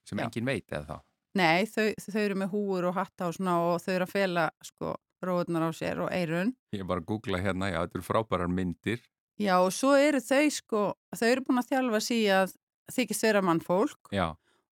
sem 0.08 0.20
Já. 0.20 0.28
engin 0.28 0.50
veit 0.50 0.68
eða 0.72 0.86
þá. 0.88 0.98
Nei, 1.39 1.64
þau, 1.70 1.88
þau 2.12 2.22
eru 2.22 2.38
með 2.42 2.52
húur 2.52 2.89
og 2.89 2.98
hatta 2.98 3.30
og 3.30 3.38
svona 3.38 3.56
og 3.70 3.80
þau 3.82 3.94
eru 3.94 4.08
að 4.08 4.14
fela 4.14 4.50
sko 4.66 4.96
róðunar 5.22 5.70
á 5.70 5.72
sér 5.76 6.02
og 6.04 6.12
eirun. 6.12 6.52
Ég 6.74 6.84
er 6.84 6.89
bara 6.89 7.04
að 7.04 7.08
googla 7.14 7.39
hérna, 7.39 7.70
já, 7.72 7.80
þetta 7.84 8.00
eru 8.00 8.08
frábærar 8.08 8.52
myndir. 8.52 9.04
Já, 9.42 9.56
og 9.62 9.72
svo 9.74 9.94
eru 9.98 10.20
þau 10.22 10.50
sko, 10.54 10.82
þau 11.16 11.28
eru 11.30 11.46
búin 11.48 11.62
að 11.62 11.72
þjálfa 11.72 12.02
í 12.14 12.22
að 12.36 12.56
þykist 12.92 13.26
vera 13.26 13.42
mannfólk 13.46 14.12
Já, 14.14 14.28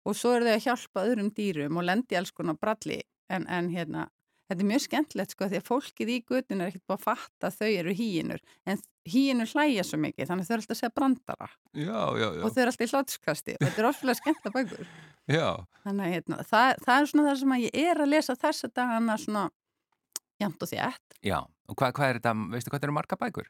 og 0.07 0.17
svo 0.17 0.33
eru 0.35 0.47
þau 0.47 0.55
að 0.55 0.65
hjálpa 0.65 1.03
öðrum 1.05 1.31
dýrum 1.35 1.79
og 1.79 1.87
lendi 1.87 2.17
alls 2.17 2.33
konar 2.35 2.57
bralli 2.59 3.01
en, 3.29 3.45
en 3.47 3.69
hérna, 3.73 4.07
þetta 4.47 4.63
er 4.63 4.69
mjög 4.71 4.83
skemmtilegt 4.85 5.33
sko 5.35 5.49
því 5.51 5.59
að 5.59 5.67
fólkið 5.67 6.11
í 6.13 6.17
göttinu 6.27 6.63
er 6.63 6.71
ekkert 6.71 6.85
búin 6.87 6.97
að 6.97 7.05
fatta 7.05 7.49
að 7.49 7.57
þau 7.59 7.69
eru 7.69 7.95
hýinur 7.97 8.43
en 8.67 8.81
hýinur 9.07 9.51
hlæja 9.53 9.85
svo 9.87 9.99
mikið 10.03 10.31
þannig 10.31 10.45
að 10.45 10.47
þau 10.47 10.55
eru 10.55 10.63
alltaf 10.63 10.75
að 10.75 10.81
segja 10.81 10.95
brandara 10.95 11.49
já, 11.73 12.01
já, 12.21 12.27
já. 12.27 12.41
og 12.41 12.55
þau 12.55 12.61
eru 12.63 12.71
alltaf 12.71 12.85
í 12.85 12.89
hlátskasti 12.93 13.57
og 13.57 13.65
þetta 13.65 13.83
er 13.83 13.89
ofslega 13.91 14.21
skemmtilega 14.21 14.57
bækur 14.57 14.91
Já, 15.27 15.47
þannig 15.83 16.05
að 16.05 16.13
hérna, 16.15 16.43
það, 16.47 16.69
það 16.85 16.97
er 16.97 17.09
svona 17.11 17.23
það 17.27 17.39
sem 17.41 17.53
að 17.53 17.63
ég 17.65 17.77
er 17.83 17.99
að 17.99 18.11
lesa 18.13 18.35
þessa 18.39 18.69
dagana 18.71 19.17
svona 19.19 19.41
jæmt 20.39 20.63
og 20.63 20.69
þétt 20.71 21.17
já. 21.25 21.39
Og 21.67 21.75
hvað, 21.75 21.95
hvað 21.97 22.11
er 22.11 22.19
þetta, 22.21 22.33
veistu 22.53 22.71
hvað 22.71 22.79
þetta 22.79 22.87
eru 22.87 22.95
marga 22.95 23.17
bækur? 23.19 23.49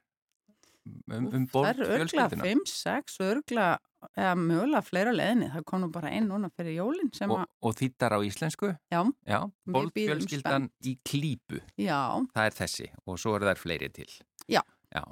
Um, 0.87 1.27
um 1.27 1.45
það 1.45 1.51
bólt 1.53 1.69
eru 1.69 1.85
örgla 1.85 1.99
fjölskylduna? 1.99 2.47
5, 2.47 2.63
6 2.71 3.19
og 3.19 3.29
örgla 3.35 3.67
eða 4.17 4.33
mögulega 4.37 4.81
fleira 4.85 5.11
leðinni 5.15 5.47
það 5.53 5.63
kom 5.69 5.81
nú 5.83 5.89
bara 5.93 6.11
einn 6.13 6.27
núna 6.29 6.49
fyrir 6.53 6.75
jólin 6.77 7.09
sem 7.15 7.31
Og, 7.33 7.39
að, 7.43 7.47
og 7.65 7.75
þýttar 7.79 8.15
á 8.15 8.19
íslensku? 8.27 8.69
já, 8.93 9.01
Já, 9.27 9.39
fjölskyldan 9.95 10.69
í 10.85 10.97
klípu. 11.05 11.61
já, 11.77 11.99
Það 12.35 12.45
er 12.49 12.57
þessi 12.61 12.89
og 13.05 13.17
svo 13.19 13.35
eru 13.37 13.49
þær 13.49 13.61
fleiri 13.63 13.89
til. 13.93 14.09
Já. 14.47 14.61
Já, 14.93 15.03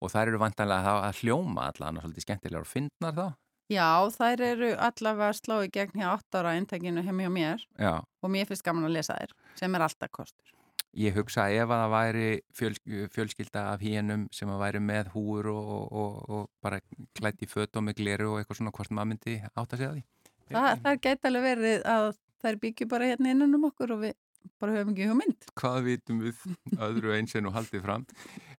og 0.00 0.12
þær 0.12 0.28
eru 0.34 0.38
vantanlega 0.42 0.94
að 1.08 1.22
hljóma 1.22 1.70
allan 1.72 1.98
og 1.98 2.04
svolítið 2.06 2.26
skemmtilegar 2.26 2.66
og 2.66 2.70
fyndnar 2.70 3.16
þá. 3.16 3.26
Já, 3.72 3.88
þær 4.14 4.40
eru 4.46 4.68
allavega 4.78 5.30
að 5.32 5.38
slá 5.40 5.56
í 5.66 5.70
gegn 5.74 5.98
hjá 5.98 6.10
8 6.12 6.38
ára 6.38 6.52
eintakinu 6.54 7.02
heim 7.02 7.18
hjá 7.24 7.30
mér 7.34 7.64
Já, 7.80 7.94
og 8.22 8.30
mér 8.30 8.46
finnst 8.46 8.62
gaman 8.62 8.86
að 8.86 8.94
lesa 9.00 9.16
þær, 9.18 9.32
sem 9.58 9.74
er 9.74 9.86
alltaf 9.88 10.12
kostur. 10.14 10.52
Ég 10.96 11.16
hugsa 11.16 11.46
ef 11.52 11.68
að 11.68 11.80
það 11.82 11.92
væri 11.92 12.28
fjöl, 12.56 12.74
fjölskylda 13.12 13.64
af 13.74 13.82
hínum 13.84 14.26
sem 14.34 14.50
að 14.52 14.62
væri 14.64 14.82
með 14.82 15.10
húur 15.14 15.50
og, 15.52 15.72
og, 15.76 15.86
og, 15.92 16.14
og 16.32 16.46
bara 16.64 16.80
klætt 17.18 17.44
í 17.44 17.48
föt 17.50 17.76
og 17.76 17.84
með 17.86 18.00
gleru 18.00 18.30
og 18.32 18.40
eitthvað 18.40 18.60
svona 18.60 18.74
hvort 18.76 18.94
maður 18.96 19.10
myndi 19.12 19.36
sig 19.36 19.88
að 19.88 19.96
því. 19.96 20.04
Það, 20.46 20.70
það 20.84 21.00
gæti 21.06 21.30
alveg 21.30 21.46
verið 21.50 21.86
að 21.92 22.08
þær 22.44 22.60
byggju 22.62 22.88
bara 22.90 23.10
hérna 23.10 23.34
innan 23.34 23.58
um 23.58 23.68
okkur 23.68 23.96
og 23.96 24.02
við 24.06 24.16
bara 24.62 24.76
höfum 24.76 24.92
ekki 24.94 25.08
hugmynd. 25.10 25.48
Hvað 25.58 25.78
vitum 25.90 26.20
við 26.22 26.42
öðru 26.88 27.16
eins 27.16 27.34
en 27.36 27.48
og 27.50 27.56
haldið 27.56 27.82
fram? 27.84 28.04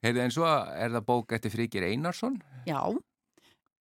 Heyrðu, 0.04 0.24
en 0.26 0.34
svo 0.36 0.50
er 0.50 0.92
það 0.98 1.08
bók 1.08 1.38
eftir 1.38 1.54
Fríkir 1.54 1.88
Einarsson. 1.88 2.42
Já, 2.68 2.82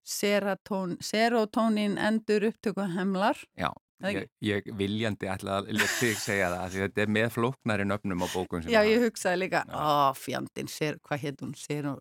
serotónin 0.07 1.99
endur 1.99 2.47
upptöku 2.47 2.87
hemlar. 2.95 3.41
Já, 3.59 3.69
Það 3.69 3.86
ég, 4.05 4.27
ég 4.45 4.67
viljandi 4.77 5.25
ætla 5.31 5.55
að 5.61 5.71
let 5.73 5.93
þig 5.97 6.17
segja 6.21 6.49
það, 6.53 6.75
þetta 6.83 7.01
er 7.01 7.11
með 7.15 7.29
flóknari 7.33 7.85
nöfnum 7.89 8.21
á 8.21 8.27
bókum 8.29 8.61
Já, 8.69 8.81
ég 8.85 9.01
hugsaði 9.07 9.39
líka, 9.41 9.63
Já. 9.65 9.73
ó, 9.73 10.13
fjandinn, 10.17 10.69
ser, 10.69 10.99
hvað 11.01 11.23
heit 11.23 11.41
hún, 11.41 11.55
ser 11.57 11.87
hún. 11.89 11.97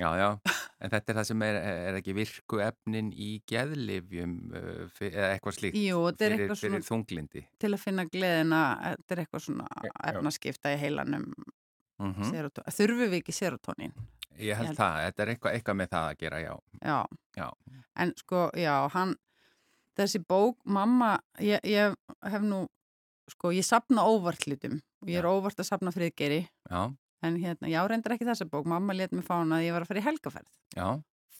Já, 0.00 0.08
já, 0.18 0.28
en 0.80 0.90
þetta 0.94 1.12
er 1.12 1.18
það 1.20 1.28
sem 1.28 1.42
er, 1.46 1.58
er 1.90 1.98
ekki 2.00 2.14
virku 2.16 2.62
efnin 2.64 3.12
í 3.12 3.28
geðlifjum 3.50 4.32
eða 4.56 5.28
eitthvað 5.34 5.58
slíkt 5.58 5.76
Jú, 5.78 6.00
þetta 6.08 6.24
er 6.24 6.32
fyrir, 6.32 6.40
eitthvað 6.40 6.62
svona 6.62 6.80
fyrir 6.80 6.88
til 7.60 7.72
að 7.76 7.84
finna 7.84 8.06
gleðina, 8.10 8.62
þetta 8.88 9.14
er 9.18 9.22
eitthvað 9.24 9.44
svona 9.50 9.68
efnaskipta 10.12 10.72
í 10.74 10.80
heilanum, 10.86 11.28
Mm 11.94 12.10
serotónin. 12.26 12.74
Þurfum 12.74 13.04
við 13.12 13.12
ekki 13.20 13.32
serotónin? 13.36 13.92
Ég 14.34 14.56
held 14.58 14.66
Ég 14.66 14.66
held- 14.66 14.78
það, 14.80 14.96
þetta 15.04 15.22
er 15.22 15.28
eitthvað, 15.30 15.52
eitthvað 15.54 15.76
með 15.78 15.88
það 15.92 16.06
að 16.08 16.16
gera, 16.24 16.38
já. 16.42 16.54
Já. 16.82 16.96
Já. 17.38 17.46
En 18.02 18.12
sko, 18.18 18.40
já, 18.58 18.72
hann, 18.90 19.12
þessi 19.96 20.20
bók, 20.28 20.58
mamma, 20.64 21.14
ég, 21.40 21.60
ég 21.64 21.94
hef 22.30 22.42
nú, 22.44 22.64
sko, 23.30 23.52
ég 23.54 23.64
sapna 23.66 24.04
óvart 24.10 24.44
hlutum 24.48 24.80
og 25.02 25.08
ég 25.12 25.20
er 25.22 25.28
óvart 25.30 25.58
að 25.60 25.68
sapna 25.70 25.92
friðgeri, 25.94 26.42
Já, 26.70 26.82
en 27.24 27.36
hérna, 27.40 27.68
já, 27.72 27.80
reyndar 27.88 28.16
ekki 28.16 28.26
þessa 28.28 28.44
bók, 28.50 28.66
mamma 28.68 28.92
let 28.96 29.12
mig 29.16 29.24
fána 29.24 29.58
að 29.60 29.66
ég 29.68 29.72
var 29.76 29.84
að 29.86 29.92
fara 29.92 30.00
í 30.02 30.06
helgaferð. 30.08 30.50
já, 30.76 30.88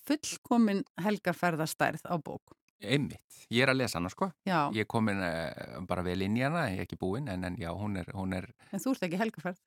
Fullkomin 0.05 0.83
helgaferðastærð 1.01 2.05
á 2.09 2.15
bók. 2.21 2.55
einmitt. 2.85 3.23
Ég 3.49 3.63
er 3.65 3.71
að 3.73 3.79
lesa 3.81 3.97
hana, 3.99 4.11
sko. 4.13 4.27
Já, 4.45 4.69
Ég 4.77 4.85
er 4.85 4.89
komin 4.91 5.21
uh, 5.25 5.79
bara 5.89 6.03
vel 6.05 6.21
inn 6.27 6.35
í 6.37 6.43
hana, 6.45 6.67
ég 6.73 6.83
er 6.83 6.85
ekki 6.85 6.99
búinn, 7.01 7.29
en, 7.33 7.45
en 7.49 7.57
já, 7.57 7.71
hún 7.73 7.97
er, 7.97 8.11
hún 8.13 8.35
er, 8.37 8.51
en 8.73 8.83
þú 8.83 8.93
ert 8.93 9.07
ekki 9.09 9.21
helgaferð. 9.23 9.61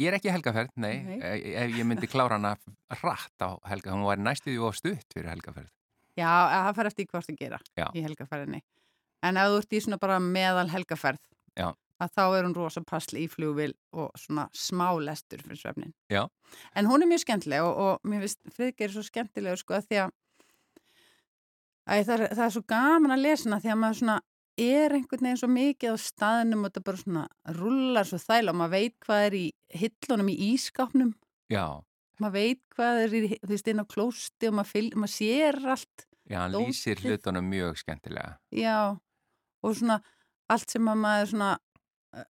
ég 0.00 0.08
er 0.08 0.16
ekki 0.16 0.32
helgaferð, 0.32 0.70
nei, 0.80 0.94
Nei. 1.04 1.18
Ef, 1.20 1.44
ef 1.66 1.76
ég 1.76 1.84
myndi 1.88 2.08
klára 2.08 2.38
hana 2.38 2.54
rætt 3.02 3.44
á 3.44 3.60
helga, 3.68 3.92
hún 3.92 4.06
var 4.08 4.16
næstuði 4.24 4.56
og 4.64 4.74
stutt 4.78 5.12
fyrir 5.12 5.28
helgaferð. 5.34 5.68
Já, 6.18 6.28
það 6.28 6.74
fer 6.78 6.90
eftir 6.90 7.08
hvað 7.10 7.28
þú 7.28 7.36
gera 7.38 7.60
Já. 7.78 7.86
í 7.96 8.02
helgaferðinni. 8.04 8.60
En 9.22 9.38
ef 9.40 9.52
þú 9.52 9.60
ert 9.62 9.72
í 9.72 9.80
svona 9.84 10.00
bara 10.02 10.18
meðal 10.20 10.66
helgaferð, 10.72 11.20
Já. 11.56 11.68
að 12.02 12.16
þá 12.16 12.24
er 12.26 12.48
hún 12.48 12.56
rosa 12.56 12.82
passli 12.84 13.22
í 13.24 13.30
flugvil 13.30 13.70
og 13.94 14.10
svona 14.18 14.48
smá 14.52 14.88
lestur 15.00 15.44
fyrir 15.44 15.60
svefnin. 15.60 15.94
Já. 16.12 16.26
En 16.76 16.90
hún 16.90 17.04
er 17.04 17.08
mjög 17.08 17.24
skemmtileg 17.24 17.62
og, 17.64 17.78
og 17.78 18.10
mér 18.10 18.26
finnst 18.26 18.42
Friðgeir 18.56 18.92
svo 18.92 19.06
skemmtilegur 19.06 19.62
sko 19.62 19.78
að 19.78 19.88
því 19.88 20.02
að 20.06 20.18
Æ, 21.82 22.04
það, 22.06 22.12
er, 22.14 22.28
það 22.36 22.44
er 22.44 22.52
svo 22.54 22.62
gaman 22.70 23.10
að 23.16 23.24
lesa 23.24 23.48
hana 23.48 23.56
því 23.62 23.70
að 23.72 23.78
maður 23.82 23.96
svona 23.98 24.18
er 24.62 24.92
einhvern 24.94 25.26
veginn 25.26 25.40
svo 25.40 25.48
mikið 25.50 25.96
á 25.96 25.96
staðnum 25.98 26.60
og 26.62 26.68
þetta 26.70 26.82
bara 26.86 27.00
svona 27.00 27.22
rullar 27.56 28.06
svo 28.06 28.20
þæla 28.22 28.52
og 28.52 28.58
maður 28.60 28.74
veit 28.76 28.94
hvað 29.02 29.24
er 29.26 29.36
í 29.38 29.46
hillunum 29.80 30.28
í 30.30 30.36
ískápnum 30.52 31.10
Já, 31.50 31.64
maður 32.22 32.38
veit 32.38 32.62
hvað 32.76 33.00
er 33.04 33.16
í, 33.18 33.20
þú 33.42 33.50
veist, 33.52 33.68
inn 33.72 33.82
á 33.82 33.86
klósti 33.92 34.48
og 34.50 34.56
maður, 34.58 34.70
fylg, 34.76 34.96
maður 35.02 35.14
sér 35.16 35.58
allt 35.74 36.06
já, 36.30 36.38
hann 36.38 36.54
Dótið. 36.54 36.68
lýsir 36.70 37.02
hlutunum 37.04 37.50
mjög 37.52 37.80
skemmtilega. 37.82 38.36
Já, 38.54 38.76
og 39.62 39.76
svona 39.78 39.98
allt 40.52 40.72
sem 40.74 40.88
að 40.92 41.00
maður 41.02 41.30
svona 41.32 41.50
eh, 42.18 42.26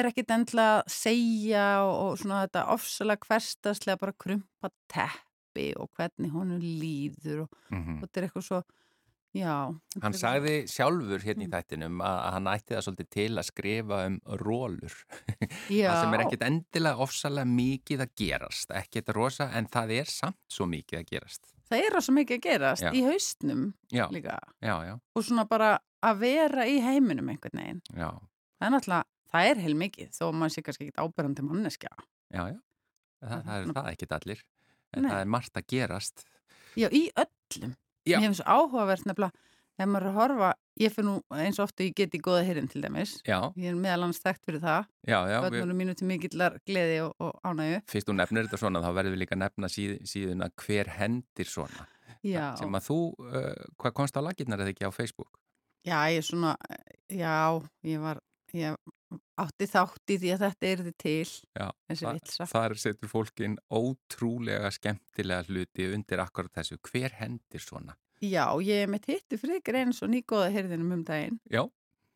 er 0.00 0.08
ekkit 0.10 0.34
endla 0.36 0.66
að 0.78 0.82
segja 0.94 1.66
og, 1.84 1.94
og 2.06 2.18
svona 2.22 2.42
þetta 2.46 2.64
ofsalega 2.74 3.28
hverstaslega 3.28 4.00
bara 4.00 4.16
krumpa 4.24 4.70
teppi 4.92 5.68
og 5.78 5.90
hvernig 5.98 6.32
honum 6.34 6.62
líður 6.62 7.44
og, 7.46 7.60
Mm 7.70 7.98
og 7.98 8.06
þetta 8.06 8.20
er 8.20 8.28
eitthvað 8.28 8.48
svo, 8.48 8.62
já. 9.34 9.54
Hann 10.02 10.14
sagði 10.16 10.54
sjálfur 10.70 11.22
hérna 11.26 11.46
í 11.46 11.50
þættinum 11.52 12.00
að, 12.04 12.18
að 12.26 12.34
hann 12.36 12.50
ætti 12.54 12.74
það 12.76 12.84
svolítið 12.86 13.08
til 13.16 13.26
að 13.40 13.46
skrifa 13.48 13.98
um 14.08 14.18
rólur. 14.42 14.94
já, 15.68 15.88
Það 15.90 16.00
sem 16.02 16.14
er 16.18 16.22
ekkit 16.26 16.44
endilega 16.48 17.02
ofsalega 17.08 17.50
mikið 17.50 18.04
að 18.06 18.12
gerast, 18.22 18.74
ekkit 18.82 19.10
rosa, 19.16 19.48
en 19.58 19.66
það 19.72 19.94
er 20.00 20.12
samt 20.14 20.38
svo 20.54 20.68
mikið 20.70 21.00
að 21.02 21.08
gerast. 21.10 21.50
það 21.70 21.82
er 21.86 21.94
rosa 21.96 22.12
mikið 22.14 22.36
að 22.38 22.44
gerast 22.44 22.84
Já. 22.84 22.90
í 22.94 23.02
haustnum 23.06 23.62
Já, 23.90 24.04
líka 24.12 24.34
já, 24.62 24.74
já, 24.84 24.94
og 25.16 25.24
svona 25.24 25.46
bara 25.48 25.70
að 26.04 26.18
vera 26.20 26.66
í 26.68 26.74
heiminum 26.84 27.30
einhvern 27.32 27.58
veginn. 27.62 27.80
já, 27.96 28.10
Það 28.60 28.66
er 28.68 28.72
náttúrulega, 28.76 29.06
það 29.32 29.48
er 29.50 29.62
heil 29.64 29.74
mikið 29.80 30.10
þó 30.14 30.22
að 30.28 30.36
maður 30.40 30.52
sé 30.54 30.62
kannski 30.66 30.84
ekkit 30.86 31.00
ábyrjandi 31.02 31.44
manneskja. 31.48 31.90
já, 32.34 32.42
já. 32.52 32.58
Það, 33.24 33.40
það 33.48 33.54
er 33.56 33.72
það 33.78 33.88
ekkit 33.94 34.12
allir, 34.18 34.40
en 34.94 35.02
Nei. 35.02 35.10
það 35.10 35.20
er 35.24 35.30
margt 35.32 35.56
að 35.58 35.66
gerast. 35.72 36.24
Já, 36.76 36.88
í 36.92 37.02
öllum. 37.16 37.72
Já. 38.06 38.18
Mér 38.20 38.28
finnst 38.28 38.42
svo 38.42 38.54
áhugavert 38.58 39.06
nefnilega, 39.08 39.32
ef 39.78 39.88
maður 39.90 40.04
er 40.04 40.10
að 40.10 40.18
horfa, 40.20 40.48
ég 40.80 40.92
fyrir 40.94 41.06
nú 41.08 41.14
eins 41.34 41.58
og 41.58 41.64
ofta 41.68 41.84
ég 41.86 41.94
get 41.96 42.14
í 42.14 42.20
góða 42.22 42.42
hyrinn 42.46 42.68
til 42.70 42.82
dæmis. 42.84 43.14
Já, 43.26 43.38
Ég 43.56 43.70
er 43.72 43.78
meðal 43.78 44.04
annars 44.06 44.20
þekkt 44.22 44.44
fyrir 44.48 44.60
það. 44.62 44.86
Bönnunum 45.08 45.80
mínu 45.80 45.94
til 45.98 46.06
mikillar 46.10 46.58
gleði 46.66 47.00
og, 47.06 47.14
og 47.18 47.40
ánægu. 47.46 47.80
fyrst 47.90 48.08
þú 48.10 48.16
nefnir 48.18 48.46
þetta 48.48 48.60
svona, 48.60 48.82
þá 48.84 48.90
verður 48.98 49.14
við 49.16 49.22
líka 49.24 49.34
að 49.38 49.42
nefna 49.44 49.70
síð, 49.72 49.96
síðuna 50.10 50.50
hver 50.64 50.92
hendir 50.98 51.48
svona. 51.50 51.88
Já, 52.24 52.54
Sem 52.56 52.72
að 52.76 52.86
þú, 52.88 52.98
uh, 53.20 53.64
hvað 53.82 53.92
komst 53.98 54.16
á 54.16 54.20
lagirnar 54.24 54.60
eða 54.64 54.72
ekki 54.74 54.86
á 54.88 54.92
Facebook? 54.94 55.40
já, 55.84 55.98
ég 56.08 56.16
er 56.22 56.24
svona, 56.24 56.54
já, 57.12 57.60
ég 57.84 58.00
var, 58.00 58.20
ég 58.56 58.76
átti 59.40 59.66
þátt 59.70 60.12
í 60.14 60.16
því 60.22 60.32
að 60.34 60.42
þetta 60.46 60.68
er 60.70 60.82
þið 60.86 60.96
til, 61.04 61.34
Já, 61.58 61.68
Þa-. 61.94 62.48
Þar 62.54 62.74
setur 62.84 63.10
fólkin 63.12 63.56
ótrúlega 63.70 64.70
skemmtilega 64.74 65.46
hluti 65.50 65.88
undir 65.94 66.22
akkurat 66.24 66.52
þessu. 66.58 66.78
Hver 66.90 67.14
hendir 67.20 67.62
svona? 67.64 67.96
Já, 68.24 68.46
ég 68.64 68.88
með 68.88 69.10
hittu 69.12 69.38
frekar 69.40 69.80
eins 69.82 70.02
og 70.04 70.12
nýgóða 70.14 70.52
hyrðinum 70.54 70.92
um 70.98 71.02
daginn. 71.06 71.40
Já, 71.52 71.64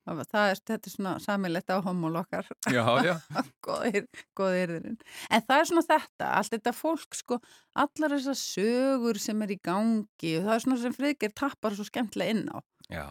Það, 0.09 0.21
það 0.31 0.51
er, 0.51 0.61
þetta 0.71 0.89
er 0.89 0.93
svona 0.95 1.11
samilegt 1.21 1.69
á 1.69 1.77
homól 1.85 2.15
okkar. 2.17 2.47
já, 2.73 2.85
já. 3.05 3.15
góða 3.69 4.61
yrðurinn. 4.63 4.95
En 5.29 5.43
það 5.45 5.59
er 5.61 5.69
svona 5.69 5.83
þetta, 5.85 6.29
allt 6.39 6.55
þetta 6.55 6.73
fólk 6.73 7.19
sko, 7.19 7.37
allar 7.77 8.15
þessar 8.17 8.39
sögur 8.41 9.21
sem 9.21 9.45
er 9.45 9.53
í 9.53 9.59
gangi 9.69 10.31
og 10.39 10.47
það 10.49 10.55
er 10.55 10.65
svona 10.65 10.79
sem 10.81 10.97
Friðgeir 10.97 11.35
tappar 11.37 11.77
svo 11.77 11.85
skemmtilega 11.91 12.33
inn 12.39 12.47
á. 12.49 12.59
já. 12.89 13.05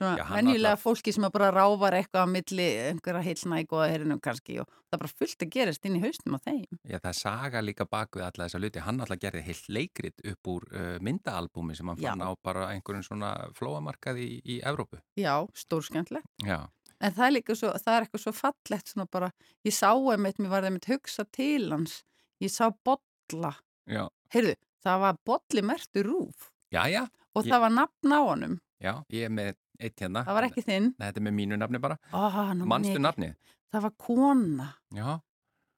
Svona 0.00 0.16
Já, 0.16 0.24
venjulega 0.32 0.70
allar- 0.72 0.80
fólki 0.80 1.12
sem 1.12 1.26
bara 1.28 1.50
ráfar 1.52 1.92
eitthvað 1.98 2.22
á 2.24 2.28
milli 2.32 2.66
einhverja 2.88 3.20
heilna 3.26 3.58
í 3.60 3.66
góða 3.68 3.88
yrðinum 3.98 4.20
kannski 4.24 4.54
og 4.62 4.66
það 4.70 4.96
er 4.96 5.00
bara 5.02 5.12
fullt 5.20 5.42
að 5.44 5.50
gerast 5.52 5.84
inn 5.84 5.98
í 5.98 6.00
haustum 6.00 6.36
á 6.36 6.40
þeim. 6.40 6.78
Já, 6.88 6.98
það 7.04 7.18
saga 7.20 7.60
líka 7.60 7.84
bak 7.84 8.16
við 8.16 8.24
alla 8.24 8.46
þessa 8.48 8.60
hluti. 8.62 8.80
Hann 8.86 9.00
alltaf 9.04 9.20
gerði 9.20 9.42
heilt 9.44 9.68
leikrit 9.68 10.24
upp 10.32 10.48
úr 10.54 10.64
uh, 10.72 10.96
myndaalbumi 11.04 11.76
sem 11.76 11.86
hann 11.92 12.00
Já. 12.00 12.14
fann 12.14 12.24
á 12.24 12.30
bara 12.42 12.70
einhverjum 12.72 13.04
svona 13.10 13.34
flóamarkaði 13.60 14.24
í, 14.24 14.40
í 14.56 14.58
Evrópu. 14.64 15.02
Já, 15.20 15.34
stór 15.52 15.84
skemmtilegt. 15.84 16.24
Já, 16.48 16.62
en 17.00 17.12
það 17.12 17.26
er 17.28 17.36
líka 17.36 17.54
svo, 17.60 17.74
það 17.76 17.94
er 17.98 18.06
eitthvað 18.08 18.24
svo 18.24 18.32
fallegt 18.40 18.88
svona 18.94 19.06
bara, 19.12 19.30
ég 19.68 19.76
sá 19.76 19.92
einmitt, 19.92 20.40
mér 20.40 20.48
var 20.56 20.64
einmitt 20.68 20.88
hugsa 20.88 21.24
til 21.28 21.68
hans, 21.76 22.00
ég 22.40 22.48
sá 22.52 22.70
bolla, 22.72 23.52
Já, 23.88 24.06
heyrðu, 24.32 24.56
það 24.84 25.00
var 25.04 25.20
bolli 25.28 25.62
mertu 25.64 26.02
rúf 26.08 26.48
já, 26.72 26.84
já, 26.88 27.04
og 27.36 27.44
Ég- 27.44 27.52
það 27.52 27.60
var 27.68 27.70
nafn 27.76 28.12
á 28.16 28.20
honum, 28.24 28.58
já, 28.80 28.92
ég 29.12 29.24
er 29.28 29.32
með 29.32 29.56
eitt 29.80 30.00
hérna. 30.04 30.24
það 30.28 30.38
var 30.38 30.48
ekki 30.50 30.66
þinn, 30.68 30.92
Nei, 30.98 31.06
Þetta 31.08 31.20
er 31.22 31.26
með 31.30 31.36
mínu 31.40 31.58
nafni 31.64 31.80
bara. 31.82 31.98
Ég 32.12 32.64
Manstu 32.66 32.94
ekki. 32.96 33.04
nafnið? 33.08 33.34
það 33.72 33.82
var 33.88 33.92
kona, 34.06 34.70
Já, 34.94 35.20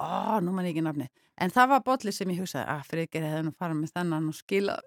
Ó, 0.02 0.40
nú 0.42 0.50
man 0.56 0.66
ekki 0.66 0.82
nafni, 0.82 1.04
en 1.38 1.50
það 1.52 1.68
var 1.68 1.82
bolli 1.86 2.10
sem 2.16 2.30
ég 2.32 2.38
hugsaði, 2.40 2.64
að 2.72 2.86
Frigir 2.88 3.22
hefði 3.22 3.42
nú 3.46 3.52
farið 3.54 3.76
með 3.82 3.90
þennan 3.94 4.24
og 4.32 4.34
skilað, 4.34 4.80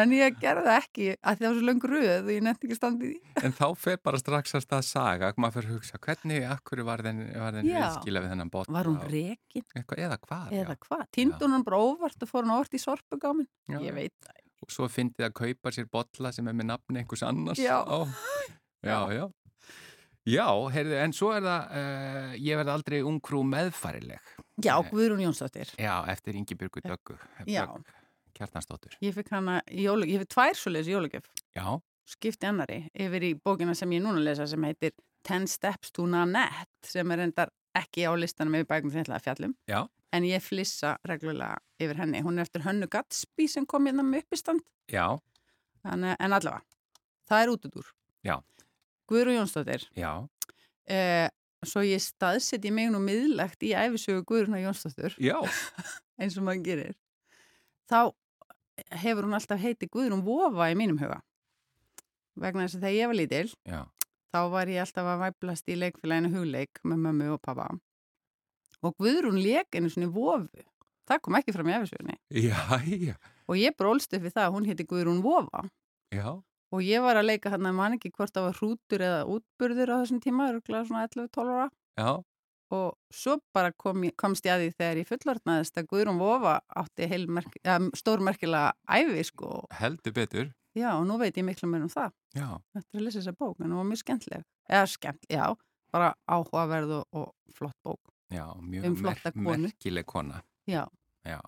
en 0.00 0.14
ég 0.16 0.38
gerði 0.40 0.64
það 0.64 0.78
ekki, 0.80 1.06
að 1.20 1.36
það 1.38 1.46
var 1.46 1.58
svo 1.60 1.66
löng 1.68 1.84
röð 1.92 2.24
og 2.24 2.30
ég 2.32 2.42
nefndi 2.48 2.66
ekki 2.66 2.78
standið 2.80 3.12
í. 3.12 3.18
en 3.44 3.52
þá 3.60 3.66
fer 3.78 4.00
bara 4.02 4.18
strax 4.18 4.56
að 4.58 4.64
stað 4.64 4.82
saga, 4.88 5.30
maður 5.36 5.60
fyrir 5.60 5.70
að 5.70 5.76
hugsa, 5.76 6.00
hvernig, 6.08 6.48
akkur 6.56 6.82
var 6.88 7.04
þenn, 7.06 7.20
var 7.36 7.52
þenn 7.60 7.68
Já. 7.70 7.78
viðskila 7.84 8.24
við 8.24 8.32
þennan 8.34 8.50
bótt? 8.56 8.72
Var 8.74 8.90
hún 8.90 8.98
Eitthvað, 9.04 10.02
eða 10.08 10.18
hvað? 10.24 10.52
eða 10.64 10.76
hvað? 10.88 11.06
Týndi 11.14 11.44
hún 11.44 11.54
hann 11.58 11.68
bara 11.68 11.82
óvart 11.84 12.22
og 12.26 12.32
fór 12.32 12.42
hann 12.48 12.56
óvart 12.56 12.74
í 12.74 12.80
sorpugámin? 12.82 13.46
Ég 13.70 13.94
veit 13.94 14.16
það. 14.24 14.40
Og 14.60 14.72
svo 14.72 14.88
fyndið 14.92 15.28
að 15.30 15.36
kaupa 15.40 15.72
sér 15.74 15.86
bolla 15.92 16.32
sem 16.36 16.48
er 16.50 16.56
með 16.56 16.70
nafni 16.72 17.02
einhvers 17.02 17.22
annars. 17.24 17.60
Já. 17.60 17.78
Ó, 17.84 18.04
já, 18.90 18.98
já. 19.16 19.24
Já, 20.28 20.46
heyrðu, 20.74 20.96
en 21.00 21.14
svo 21.16 21.30
er 21.32 21.44
það, 21.46 21.70
uh, 21.80 22.32
ég 22.36 22.58
verði 22.60 22.72
aldrei 22.74 22.98
ungkrú 23.08 23.40
meðfærileg. 23.48 24.34
Já, 24.60 24.74
Nei. 24.76 24.90
Guðrún 24.92 25.22
Jónsdóttir. 25.24 25.70
Já, 25.80 25.94
eftir 26.12 26.36
Ingi 26.36 26.56
Björgu 26.60 26.82
Döggu. 26.84 27.16
Já. 27.48 27.64
Kjartansdóttur. 28.36 28.98
Ég 29.02 29.16
fikk 29.16 29.32
hana 29.32 29.60
jólugjöf, 29.72 30.12
ég 30.12 30.24
fikk 30.24 30.34
tvær 30.36 30.58
svoleiðis 30.60 30.92
jólugjöf. 30.92 31.30
Skipti 32.10 32.48
annari 32.48 32.82
yfir 32.92 33.24
í 33.30 33.32
bókina 33.38 33.74
sem 33.78 33.90
ég 33.96 34.04
núna 34.04 34.20
lesa 34.22 34.46
sem 34.50 34.64
heitir 34.66 34.92
Ten 35.26 35.46
Steps 35.50 35.92
to 35.94 36.06
Nanette 36.08 36.88
sem 36.88 37.10
er 37.14 37.24
endar 37.26 37.52
ekki 37.78 38.04
á 38.08 38.12
listanum 38.18 38.54
yfir 38.58 38.68
bækum 38.70 38.90
sem 38.92 39.00
ég 39.00 39.06
ætlaði 39.08 39.20
að 39.20 39.26
fjallum. 39.28 39.54
Já. 39.70 39.80
En 40.12 40.24
ég 40.26 40.42
flissa 40.42 40.96
reglulega 41.06 41.58
yfir 41.80 42.00
henni. 42.02 42.20
Hún 42.26 42.38
er 42.40 42.42
eftir 42.48 42.64
Hönnu 42.66 42.88
Gatsby 42.90 43.46
sem 43.48 43.66
kom 43.66 43.86
hérna 43.86 44.02
með 44.02 44.24
uppistand. 44.24 44.64
Þannig, 44.90 46.16
en 46.20 46.32
allavega, 46.36 46.64
það 47.30 47.42
er 47.44 47.52
út 47.54 47.68
út 47.70 47.76
úr. 47.80 47.92
Já. 48.26 48.36
Guðrún 49.10 49.38
Jónsdóttir. 49.40 49.86
já, 49.96 50.28
Eh, 50.90 51.28
svo 51.62 51.82
ég 51.86 52.00
staðseti 52.02 52.70
mig 52.74 52.88
nú 52.90 52.98
miðlegt 52.98 53.62
í 53.62 53.70
æfisögu 53.78 54.24
Guðrúnar 54.26 54.58
Jónsdóttur 54.64 55.14
já, 55.22 55.36
eins 56.18 56.34
og 56.40 56.42
maður 56.42 56.64
gerir 56.66 56.94
þá 57.86 58.10
hefur 58.98 59.28
hún 59.28 59.36
alltaf 59.36 59.60
heiti 59.62 59.86
Guðrún 59.86 60.24
Vofa 60.26 60.66
í 60.72 60.74
mínum 60.74 60.98
huga 60.98 61.20
vegna 62.34 62.64
þess 62.66 62.78
að 62.80 62.86
þegar 62.88 62.96
ég 62.96 63.10
var 63.12 63.18
lítil 63.20 63.52
já, 63.68 63.80
þá 64.30 64.40
var 64.54 64.70
ég 64.72 64.82
alltaf 64.84 65.12
að 65.12 65.22
væplast 65.26 65.70
í 65.70 65.78
leikfélaginu 65.78 66.32
hugleik 66.34 66.82
með 66.84 67.06
mömmu 67.06 67.32
og 67.36 67.40
pappa 67.44 67.70
og 68.84 68.96
Guðrún 69.00 69.40
leik 69.42 69.76
einu 69.76 69.90
svona 69.92 70.10
vofu. 70.12 70.64
Það 71.10 71.22
kom 71.24 71.36
ekki 71.40 71.54
fram 71.54 71.68
í 71.70 71.74
já, 72.46 73.16
og 73.50 73.58
ég 73.58 73.74
brólst 73.76 74.12
upp 74.14 74.22
við 74.22 74.34
það 74.36 74.46
að 74.46 74.54
hún 74.54 74.66
heiti 74.68 74.86
Guðrún 74.86 75.22
Vofa. 75.24 75.64
Já, 76.14 76.38
og 76.70 76.82
ég 76.86 77.02
var 77.02 77.18
að 77.18 77.32
leika 77.32 77.50
hann 77.50 77.66
að 77.66 77.78
man 77.80 77.96
ekki 77.96 78.12
hvort 78.14 78.34
það 78.34 78.46
var 78.46 78.58
hrútur 78.60 79.04
eða 79.06 79.22
útburður 79.34 79.90
á 79.90 79.96
þessum 80.00 80.20
tíma, 80.22 80.50
örgulega 80.52 80.86
svona 80.86 81.08
11-12 81.08 81.50
ára. 81.56 81.66
Já, 81.98 82.10
og 82.78 82.88
svo 83.10 83.36
bara 83.56 83.74
kom, 83.74 84.06
komst 84.14 84.46
ég 84.46 84.54
að 84.54 84.62
því 84.62 84.70
þegar 84.78 85.00
ég 85.02 85.10
fullorðnaðist 85.10 85.82
að 85.82 85.90
Guðrún 85.90 86.22
Vofa 86.22 86.54
átti 86.78 87.10
heilmerk, 87.10 87.58
ja, 87.66 87.80
stórmerkilega 87.98 88.70
æfi 88.86 89.26
sko. 89.32 89.64
Heldur 89.80 90.14
betur, 90.14 90.52
já 90.78 90.90
og 90.96 91.06
nú 91.08 91.18
veit 91.18 91.36
ég 91.36 91.44
miklu 91.46 91.68
mér 91.70 91.82
um 91.86 91.92
það. 91.92 92.12
Já, 92.36 92.48
eftir 92.78 93.00
að 93.00 93.04
lesa 93.06 93.18
þessa 93.20 93.34
bók 93.38 93.60
en 93.60 93.70
hún 93.72 93.80
var 93.80 93.88
mjög 93.90 94.02
skemmtileg. 94.04 94.44
Eða 94.70 94.86
skemmt, 94.92 95.26
já, 95.30 95.44
bara 95.90 96.12
áhugaverð 96.30 96.92
og, 97.00 97.06
og 97.12 97.54
flott 97.56 97.76
bók. 97.86 98.00
Já, 98.30 98.44
mjög 98.62 98.84
Um 98.86 98.96
konu. 99.44 99.66
merkileg 99.66 100.06
kona, 100.06 100.42
já, 100.70 100.84
já, 101.26 101.40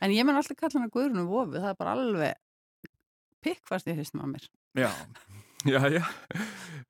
en 0.00 0.10
ég 0.14 0.24
menn 0.26 0.36
alltaf 0.38 0.56
kalla 0.56 0.78
hana 0.80 0.90
Guðrún 0.94 1.26
Vofu 1.26 1.58
það 1.58 1.70
er 1.72 1.78
bara 1.80 1.92
alveg 1.96 2.34
pikkfast 3.42 3.88
í 3.90 3.96
hristum 3.96 4.22
á 4.22 4.26
mér. 4.30 4.44
Já, 4.78 4.90
já, 5.72 5.80
já, 5.90 6.04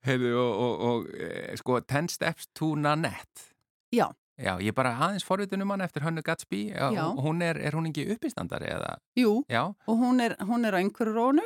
heyrðu 0.04 0.34
og, 0.36 0.52
og, 0.66 0.82
og 0.90 1.08
e, 1.16 1.56
sko, 1.56 1.80
Ten 1.80 2.08
Steps 2.12 2.50
to 2.54 2.74
Nanette, 2.76 3.48
já, 3.92 4.10
já, 4.38 4.54
ég 4.62 4.74
bara 4.74 4.94
aðeins 4.96 5.24
forvitunum 5.26 5.70
hann 5.74 5.80
eftir 5.84 6.02
Hönnu 6.06 6.22
Gatsby, 6.24 6.62
og 7.10 7.20
hún 7.26 7.42
er, 7.42 7.58
er 7.60 7.72
hún 7.76 7.86
ekki 7.90 8.06
uppistandari 8.14 8.70
eða, 8.72 8.96
jú, 9.18 9.42
já, 9.50 9.64
og 9.86 9.98
hún 10.00 10.20
er, 10.24 10.36
hún 10.48 10.64
er 10.68 10.74
á 10.76 10.80
einhverju 10.80 11.12
rónu. 11.16 11.44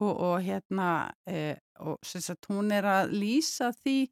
Og, 0.00 0.16
og 0.16 0.40
hérna 0.40 1.10
e, 1.28 1.56
og 1.84 1.98
sem 2.02 2.22
sagt 2.24 2.46
hún 2.48 2.70
er 2.72 2.86
að 2.88 3.10
lýsa 3.12 3.68
því 3.82 4.08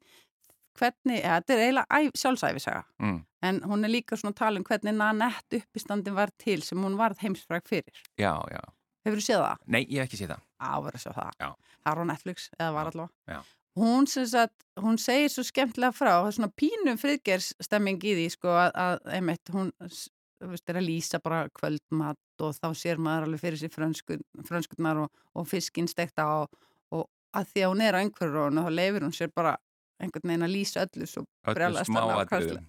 hvernig, 0.79 1.23
eða 1.23 1.39
þetta 1.39 1.53
er 1.55 1.61
eiginlega 1.63 1.97
æf, 1.99 2.11
sjálfsæfisaga 2.21 2.83
mm, 3.01 3.15
en 3.49 3.61
hún 3.65 3.83
er 3.87 3.91
líka 3.91 4.15
svona 4.19 4.35
að 4.35 4.37
tala 4.43 4.61
um 4.61 4.67
hvernig 4.67 4.93
Nanette 4.95 5.59
uppistandin 5.63 6.13
var 6.15 6.29
til 6.37 6.61
sem 6.63 6.77
hún 6.85 6.97
varð 6.99 7.23
heimsfræk 7.23 7.65
fyrir. 7.67 8.03
Já, 8.21 8.35
já, 8.53 8.61
hefur 9.07 9.17
þú 9.17 9.25
séð 9.25 9.41
það? 9.47 9.63
nei, 9.65 9.81
ég 9.89 9.97
hef 10.03 10.11
ekki 10.11 10.21
séð 10.21 10.35
það, 10.35 10.45
Á, 10.59 10.71
verður 10.85 11.03
sjá 11.07 11.11
það. 11.17 11.31
Já. 11.39 11.49
það 11.79 11.91
er 11.95 11.99
á 11.99 12.05
Netflix, 12.13 12.49
eða 12.59 12.71
var 12.77 12.91
allavega. 12.91 13.13
Já. 13.33 13.39
Hún 13.79 14.07
sagt, 14.09 14.55
hún 14.79 14.97
segir 15.01 15.31
svo 15.33 15.43
skemmtilega 15.47 15.95
frá, 15.95 16.13
það 16.19 16.29
er 16.31 16.37
svona 16.37 16.53
pínum 16.59 16.99
friðgerstemming 17.01 18.03
í 18.03 18.15
því 18.17 18.29
sko 18.35 18.55
að, 18.55 18.71
að 18.85 19.13
einmitt 19.17 19.53
hún 19.53 19.71
veist, 19.79 20.69
er 20.71 20.79
að 20.79 20.87
lýsa 20.87 21.19
bara 21.23 21.45
kvöldmat 21.55 22.43
og 22.43 22.55
þá 22.55 22.69
sér 22.77 23.01
maður 23.03 23.27
alveg 23.27 23.43
fyrir 23.43 23.61
sér 23.61 23.73
frönsku, 23.73 24.19
frönskurnar 24.47 25.03
og, 25.05 25.23
og 25.35 25.47
fiskinn 25.49 25.89
stekta 25.91 26.27
og, 26.41 26.61
og 26.95 27.07
að 27.35 27.51
því 27.53 27.65
að 27.65 27.73
hún 27.73 27.83
er 27.85 27.97
á 27.97 28.01
einhverju 28.03 28.45
og 28.45 28.55
þá 28.59 28.71
leifir 28.71 29.05
hún 29.07 29.15
sér 29.15 29.33
bara 29.35 29.57
einhvern 29.99 30.31
veginn 30.31 30.47
að 30.47 30.55
lýsa 30.55 30.85
öllu 30.87 31.07
svo 31.09 31.25
brjálast 31.43 31.91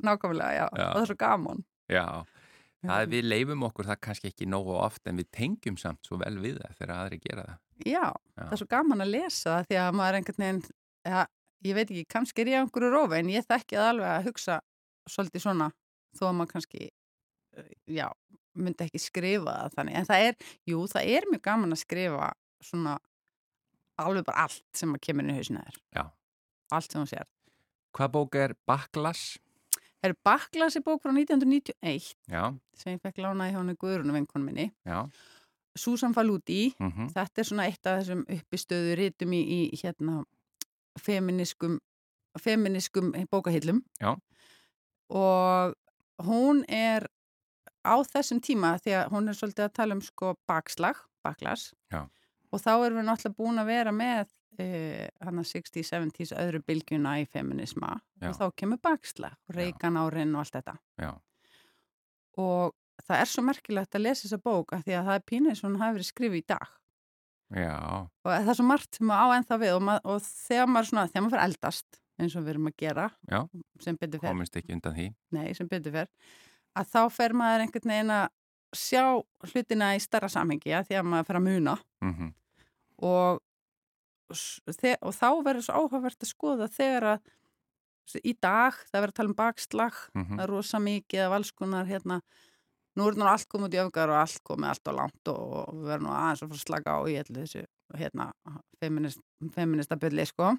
nákvæmlega, 0.02 0.52
já, 0.56 0.66
Já. 0.66 0.86
og 0.88 0.96
það 0.96 1.02
er 1.04 1.10
svo 1.12 1.18
gaman 1.20 1.64
já, 1.90 2.04
það 2.86 3.12
við 3.14 3.28
leifum 3.30 3.66
okkur 3.68 3.90
það 3.90 4.00
kannski 4.06 4.30
ekki 4.32 4.48
nógu 4.50 4.74
oft 4.80 5.06
en 5.06 5.20
við 5.20 5.30
tengjum 5.36 5.78
samt 5.78 6.02
svo 6.06 6.18
vel 6.20 6.34
við 6.42 6.58
það 6.58 6.76
þegar 6.80 6.94
aðri 6.96 7.20
gera 7.22 7.46
það, 7.46 7.58
Já, 7.80 8.02
Já. 8.10 8.42
það 8.42 8.52
er 8.56 8.62
svo 8.62 8.70
gaman 8.74 9.04
að 9.06 9.12
lesa 9.14 9.54
það 9.54 9.68
því 9.70 9.80
að 9.84 9.98
maður 10.00 10.18
einhvern 10.18 10.44
veginn, 10.44 10.62
ja, 11.10 11.26
ég 11.66 11.76
veit 11.76 11.90
ekki, 11.90 12.06
kannski 12.14 12.44
er 12.44 12.52
ég 12.54 12.58
á 12.58 12.62
einhverju 12.64 12.90
rófi 12.94 13.18
en 13.20 13.30
ég 13.34 13.46
þekki 13.48 13.76
það 13.78 13.90
alveg 13.92 14.10
að 14.14 14.26
hugsa 14.30 14.56
svolítið 15.10 15.44
svona 15.44 15.68
þó 16.16 16.24
að 16.30 16.34
maður 16.38 16.52
kannski, 16.54 16.88
eh, 17.60 17.70
já, 18.00 18.06
myndi 18.58 18.86
ekki 18.86 19.00
skrifa 19.02 19.56
það 19.60 19.76
þannig. 19.78 19.98
En 20.00 20.08
það 20.08 20.24
er, 20.30 20.38
jú, 20.70 20.80
það 20.90 21.12
er 21.18 21.28
mjög 21.30 21.42
gaman 21.50 21.76
að 21.76 21.82
skrifa 21.84 22.30
svona 22.64 22.96
alveg 24.00 24.24
bara 24.26 24.46
allt 24.48 24.64
sem 24.80 24.94
að 24.96 25.02
kemur 25.04 25.26
inn 25.26 25.34
í 25.34 25.36
hausinu 25.38 25.60
þér. 25.66 25.78
Já. 25.98 26.04
Allt 26.72 26.92
sem 26.92 27.00
hún 27.02 27.10
sér. 27.10 27.28
hvað 27.96 28.10
bók 28.14 28.36
er 28.38 28.52
Baklas, 28.70 29.38
Það 30.00 30.08
er 30.08 30.14
Baklasi 30.24 30.80
bók 30.80 31.02
frá 31.02 31.10
1991 31.12 32.14
já, 32.32 32.44
sem 32.78 32.94
ég 32.94 33.00
fekk 33.04 33.18
lánaði 33.20 33.52
hjá 33.52 33.58
henni 33.58 33.74
Guðrunu 33.76 34.14
vinkonu 34.16 34.46
minni. 34.46 34.70
já 34.86 35.02
Susan 35.76 36.14
Faludi, 36.16 36.70
mm 36.80 37.10
þetta 37.12 37.42
er 37.42 37.46
svona 37.48 37.66
eitt 37.68 37.86
af 37.86 37.98
þessum 38.00 38.22
uppistöðu 38.32 38.94
rítum 38.96 39.34
í, 39.36 39.40
í 39.74 39.76
hérna 39.82 40.22
feminiskum 40.98 41.78
feminiskum 42.38 43.12
bókahillum 43.30 43.82
Já. 44.00 44.16
og 45.08 45.74
hún 46.22 46.64
er 46.68 47.06
á 47.84 47.96
þessum 48.04 48.40
tíma 48.44 48.76
því 48.78 48.96
að 48.98 49.14
hún 49.14 49.28
er 49.28 49.38
svolítið 49.38 49.66
að 49.66 49.76
tala 49.78 49.96
um 49.96 50.02
sko 50.04 50.34
bakslag, 50.48 50.98
baklas 51.24 51.72
Já. 51.90 52.06
og 52.52 52.60
þá 52.60 52.72
erum 52.86 53.00
við 53.00 53.08
náttúrulega 53.08 53.38
búin 53.38 53.62
að 53.62 53.72
vera 53.72 53.92
með 53.94 54.28
hann 54.60 55.40
að 55.40 55.48
60s, 55.48 55.88
70s 55.94 56.34
öðru 56.36 56.60
bylgjuna 56.66 57.16
í 57.22 57.26
feminisma 57.30 57.96
Já. 58.20 58.28
og 58.28 58.36
þá 58.36 58.46
kemur 58.56 58.80
bakslag, 58.82 59.38
reikan 59.48 59.96
árin 59.96 60.34
og 60.34 60.44
allt 60.44 60.58
þetta 60.58 60.76
já, 61.00 61.14
og 62.36 62.74
það 63.06 63.22
er 63.22 63.30
svo 63.30 63.44
merkilegt 63.46 63.96
að 63.96 64.04
lesa 64.04 64.26
þessa 64.26 64.42
bók 64.44 64.74
af 64.76 64.84
því 64.84 64.98
að 64.98 65.08
það 65.08 65.18
er 65.18 65.26
pínir 65.30 65.56
sem 65.56 65.70
hún 65.70 65.80
hafi 65.80 65.98
verið 65.98 66.10
skrifið 66.10 66.42
í 66.42 66.46
dag 66.52 66.76
já, 67.50 67.74
og 68.24 68.30
það 68.30 68.48
er 68.52 68.58
svo 68.60 68.66
margt 68.68 68.94
sem 68.98 69.06
maður 69.10 69.26
á 69.26 69.36
ennþá 69.40 69.58
við 69.62 69.72
og, 69.76 69.82
mað, 69.88 70.00
og 70.04 70.20
þegar 70.22 70.68
maður 70.70 70.88
svona, 70.90 71.06
þegar 71.10 71.22
maður 71.24 71.34
fyrir 71.36 71.46
eldast 71.48 72.00
eins 72.20 72.36
og 72.36 72.44
við 72.44 72.52
erum 72.54 72.68
að 72.70 72.76
gera 72.82 73.06
Já. 73.32 73.40
sem 73.80 73.96
betur 73.96 74.20
fer, 74.20 74.28
komist 74.30 74.56
ekki 74.60 74.74
undan 74.76 74.94
því. 74.94 75.06
Nei, 75.32 75.54
sem 75.56 75.68
betur 75.70 75.92
fer. 75.94 76.08
Að 76.76 76.90
þá 76.92 77.00
fer 77.16 77.32
maður 77.32 77.64
einhvern 77.64 77.90
veginn 77.94 78.12
að 78.12 78.26
sjá 78.76 79.04
hlutina 79.50 79.88
í 79.96 80.02
starra 80.04 80.28
samhengi 80.30 80.74
að 80.76 80.90
því 80.90 80.98
að 81.00 81.08
maður 81.10 81.26
fer 81.30 81.38
að 81.40 81.46
muna. 81.48 81.76
Mm 82.04 82.30
og, 83.00 83.40
s- 84.36 84.60
þe- 84.76 84.98
og 85.00 85.14
þá 85.16 85.28
verður 85.46 85.64
svo 85.64 85.78
áhugavert 85.80 86.20
að 86.20 86.28
skoða 86.28 86.66
þegar 86.68 87.06
að 87.14 87.30
í 88.26 88.34
dag 88.42 88.74
það 88.90 88.98
verður 89.00 89.12
að 89.14 89.16
tala 89.16 89.30
um 89.32 89.38
bakslag 89.38 89.96
mhm, 90.14 90.34
það 90.36 90.42
er 90.44 90.50
rosa 90.52 90.80
mikið 90.84 91.22
af 91.24 91.36
alls 91.38 91.52
konar 91.56 91.86
hérna, 91.88 92.20
nú 92.98 93.06
er 93.08 93.18
nú 93.18 93.26
allt 93.28 93.48
komið 93.50 93.68
út 93.68 93.76
í 93.76 93.80
öfgar 93.84 94.12
og 94.12 94.20
allt 94.20 94.42
komið 94.46 94.72
allt 94.72 94.90
á 94.90 94.92
langt 94.96 95.30
og, 95.32 95.42
og 95.60 95.78
við 95.78 95.90
verðum 95.92 96.08
nú 96.08 96.14
aðeins 96.16 96.42
að 96.42 96.50
fara 96.50 96.58
að 96.58 96.64
slaka 96.64 96.96
á 96.96 97.00
í 97.06 97.16
allir 97.20 97.40
þessu 97.44 97.64
hérna, 98.00 98.26
feminist, 98.82 99.22
feminista 99.54 99.98
byrli 100.00 100.26
sko. 100.28 100.52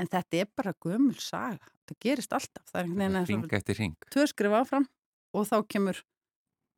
En 0.00 0.08
þetta 0.08 0.40
er 0.40 0.50
bara 0.56 0.74
gömul 0.80 1.16
saga. 1.20 1.70
Það 1.88 2.00
gerist 2.06 2.34
alltaf, 2.36 2.64
það 2.70 2.80
er 2.80 2.86
einhvern 2.86 3.00
veginn 3.02 3.20
eins 3.20 3.30
ring 3.30 3.44
og 3.44 3.56
eftir 3.58 3.80
ring 3.80 4.10
tvö 4.14 4.26
skrif 4.30 4.56
áfram 4.60 4.86
og 5.36 5.46
þá 5.48 5.56
kemur 5.74 6.02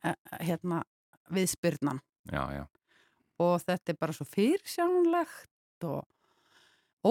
eh, 0.04 0.16
hérna 0.40 0.82
viðspyrnan. 1.32 2.00
Og 3.42 3.58
þetta 3.62 3.92
er 3.92 3.98
bara 4.00 4.14
svo 4.16 4.26
fyrirsjánlegt 4.28 5.88
og 5.88 6.06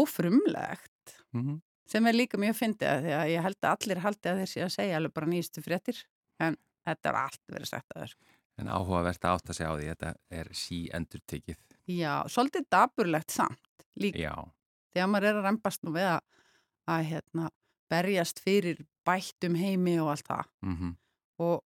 ófrumlegt 0.02 1.20
mm 1.36 1.60
sem 1.91 2.08
er 2.08 2.16
líka 2.16 2.39
mjög 2.39 2.58
fyndið 2.60 2.89
að 2.89 3.06
því 3.06 3.14
að 3.18 3.30
ég 3.34 3.45
held 3.45 3.60
að 3.62 3.74
allir 3.76 4.04
haldi 4.06 4.32
að 4.32 4.41
þeir 4.41 4.52
sé 4.52 4.64
að 4.66 4.74
segja 4.76 4.99
alveg 4.99 5.16
bara 5.18 5.30
nýjastu 5.32 5.64
fréttir. 5.66 5.97
En 6.41 6.58
þetta 6.88 7.11
er 7.11 7.19
allt 7.21 7.43
verið 7.51 7.71
sagt 7.71 7.95
að 7.95 8.05
þér 8.05 8.15
En 8.61 8.69
áhugavert 8.69 9.23
að 9.25 9.38
átta 9.38 9.55
sig 9.57 9.65
á 9.65 9.73
því, 9.73 9.86
þetta 9.89 10.09
er 10.38 10.49
sí 10.53 10.79
endur 10.93 11.21
tekið. 11.25 11.61
Já, 11.89 12.13
svolítið 12.29 12.67
daburlegt 12.69 13.34
samt 13.34 13.86
líka 13.97 14.21
Já, 14.21 14.36
þegar 14.93 15.09
maður 15.09 15.29
er 15.29 15.39
að 15.39 15.47
reymbast 15.47 15.84
nú 15.88 15.93
við 15.95 16.09
að, 16.11 16.19
að 16.93 17.05
hérna, 17.09 17.47
berjast 17.91 18.43
fyrir 18.43 18.84
bættum 19.07 19.57
heimi 19.57 19.97
og 20.03 20.11
allt 20.13 20.27
það 20.27 20.51
mhm. 20.67 20.93
og 21.41 21.57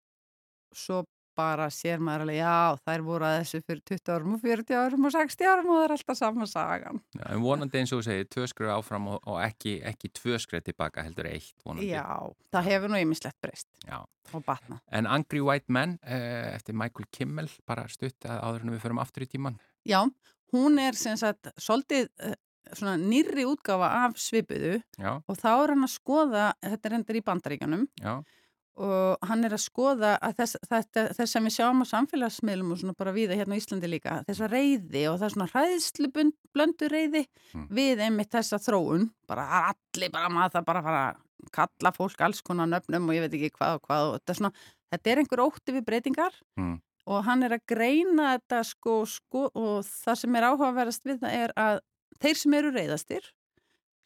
svo 0.76 1.02
bara 1.36 1.68
sér 1.72 2.00
maður 2.02 2.24
alveg, 2.26 2.38
já, 2.40 2.78
þær 2.88 3.04
voru 3.06 3.26
að 3.28 3.36
þessu 3.40 3.60
fyrir 3.66 3.82
20 3.90 4.12
árum 4.14 4.34
og 4.36 4.42
40 4.44 4.78
árum 4.80 5.08
og 5.08 5.14
60 5.14 5.50
árum 5.50 5.70
og 5.72 5.78
það 5.78 5.84
er 5.86 5.94
alltaf 5.96 6.18
sama 6.18 6.48
sagan. 6.50 7.02
Já, 7.16 7.24
en 7.28 7.44
vonandi 7.44 7.80
eins 7.80 7.92
og 7.94 8.00
þú 8.00 8.06
segir, 8.08 8.28
tvö 8.34 8.48
skröð 8.52 8.72
áfram 8.76 9.10
og, 9.12 9.18
og 9.28 9.40
ekki, 9.44 9.76
ekki 9.92 10.12
tvö 10.16 10.40
skröð 10.42 10.68
tilbaka, 10.70 11.04
heldur 11.06 11.28
eitt 11.30 11.66
vonandi. 11.66 11.90
Já, 11.92 12.06
það 12.56 12.70
hefur 12.70 12.94
nú 12.94 13.02
ýmislegt 13.02 13.38
breyst 13.44 13.68
Já. 13.84 14.00
og 14.32 14.46
batna. 14.46 14.80
En 14.90 15.10
Angry 15.10 15.44
White 15.44 15.72
Men 15.72 15.98
eh, 16.02 16.54
eftir 16.54 16.76
Michael 16.78 17.10
Kimmel, 17.12 17.52
bara 17.68 17.86
stutt 17.92 18.26
að 18.26 18.42
áður 18.42 18.66
en 18.66 18.74
við 18.76 18.82
förum 18.86 19.04
aftur 19.04 19.26
í 19.26 19.30
tíman. 19.30 19.60
Já, 19.86 20.02
hún 20.54 20.80
er 20.82 20.98
sem 20.98 21.18
sagt 21.20 21.52
svolítið 21.60 22.08
eh, 22.24 22.38
svona 22.74 22.96
nýrri 22.98 23.44
útgáfa 23.46 23.90
af 24.06 24.16
svipuðu 24.20 24.80
Já, 24.98 25.12
og 25.20 25.38
þá 25.38 25.50
er 25.52 25.72
hann 25.74 25.86
að 25.86 25.92
skoða, 25.94 26.46
þetta 26.64 26.88
er 26.88 26.96
endur 26.98 27.18
í 27.18 27.24
bandaríkanum 27.26 27.86
já, 28.00 28.14
og 28.76 29.26
hann 29.28 29.44
er 29.48 29.54
að 29.56 29.62
skoða 29.64 30.14
að 30.20 30.34
þess, 30.40 30.56
þetta, 30.68 31.04
þess 31.16 31.32
sem 31.36 31.44
við 31.48 31.54
sjáum 31.56 31.80
á 31.80 31.86
samfélagsmiðlum 31.92 32.72
og 32.74 32.80
svona 32.82 32.96
bara 32.98 33.12
við 33.16 33.32
hérna 33.38 33.56
á 33.56 33.60
Íslandi 33.60 33.88
líka, 33.88 34.16
þessa 34.28 34.48
reyði 34.52 35.04
og 35.10 35.18
það 35.20 35.26
er 35.28 35.34
svona 35.36 35.50
hræðslu 35.52 36.10
blöndu 36.52 36.90
reyði 36.92 37.22
Mm. 37.54 37.68
við 37.72 38.00
einmitt 38.04 38.30
þessa 38.34 38.58
þróun, 38.60 39.10
bara 39.28 39.44
allir 39.72 40.10
bara 40.12 40.28
maður 40.28 40.52
það 40.58 40.64
bara 40.66 40.82
fara 40.82 41.04
að 41.06 41.50
kalla 41.56 41.92
fólk 41.96 42.20
alls 42.26 42.40
konar 42.42 42.66
nöfnum 42.68 43.08
og 43.08 43.14
ég 43.16 43.22
veit 43.24 43.36
ekki 43.38 43.52
hvað 43.56 43.78
og 43.78 43.82
hvað 43.86 44.02
og 44.10 44.18
þetta 44.18 44.32
er 44.34 44.38
svona, 44.40 44.52
þetta 44.92 45.10
er 45.12 45.20
einhver 45.22 45.44
ótti 45.46 45.72
við 45.76 45.84
breytingar 45.86 46.34
Mm. 46.58 46.80
og 47.06 47.24
hann 47.24 47.42
er 47.46 47.54
að 47.56 47.64
greina 47.70 48.32
þetta 48.36 48.60
sko, 48.66 49.06
sko 49.06 49.46
og 49.54 49.84
það 49.86 50.16
sem 50.20 50.36
er 50.36 50.42
áhugaverðast 50.50 51.04
við 51.06 51.20
það 51.22 51.32
er 51.44 51.52
að 51.56 51.80
þeir 52.20 52.36
sem 52.42 52.54
eru 52.60 52.70
reyðastir 52.74 53.32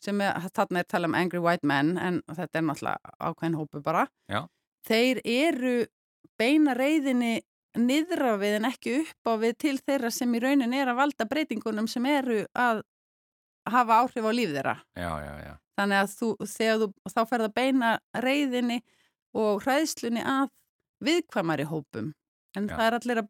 sem 0.01 0.21
er, 0.25 0.33
þarna 0.57 0.79
er 0.81 0.85
tala 0.89 1.09
um 1.11 1.15
angry 1.15 1.39
white 1.43 1.65
men 1.67 1.97
en 1.99 2.23
þetta 2.29 2.61
er 2.61 2.63
náttúrulega 2.69 3.15
ákveðin 3.21 3.57
hópu 3.59 3.83
bara 3.85 4.07
Já. 4.31 4.47
Þeir 4.87 5.21
eru 5.25 5.75
beina 6.41 6.75
reyðinni 6.77 7.41
niðra 7.79 8.35
við 8.41 8.59
en 8.59 8.69
ekki 8.71 8.95
upp 9.01 9.31
á 9.31 9.33
við 9.43 9.57
til 9.63 9.77
þeirra 9.79 10.11
sem 10.15 10.33
í 10.35 10.41
raunin 10.43 10.75
er 10.75 10.91
að 10.91 11.01
valda 11.03 11.27
breytingunum 11.31 11.89
sem 11.91 12.07
eru 12.11 12.43
að 12.59 12.83
hafa 13.71 14.01
áhrif 14.03 14.27
á 14.27 14.33
líf 14.35 14.55
þeirra. 14.55 14.77
Já, 14.99 15.11
já, 15.23 15.35
já. 15.45 15.53
þannig 15.79 16.01
að 16.01 16.15
þú, 16.17 16.31
þú, 16.45 16.89
þá 17.13 17.21
ferð 17.29 17.47
að 17.47 17.59
beina 17.61 17.91
reyðinni 18.25 18.81
og 19.39 19.61
hræðslunni 19.65 20.25
að 20.27 20.49
viðkvæmari 21.05 21.69
hópum. 21.71 22.11
En 22.59 22.67
það 22.67 22.87
er 22.87 22.99
allir 22.99 23.23
að 23.23 23.29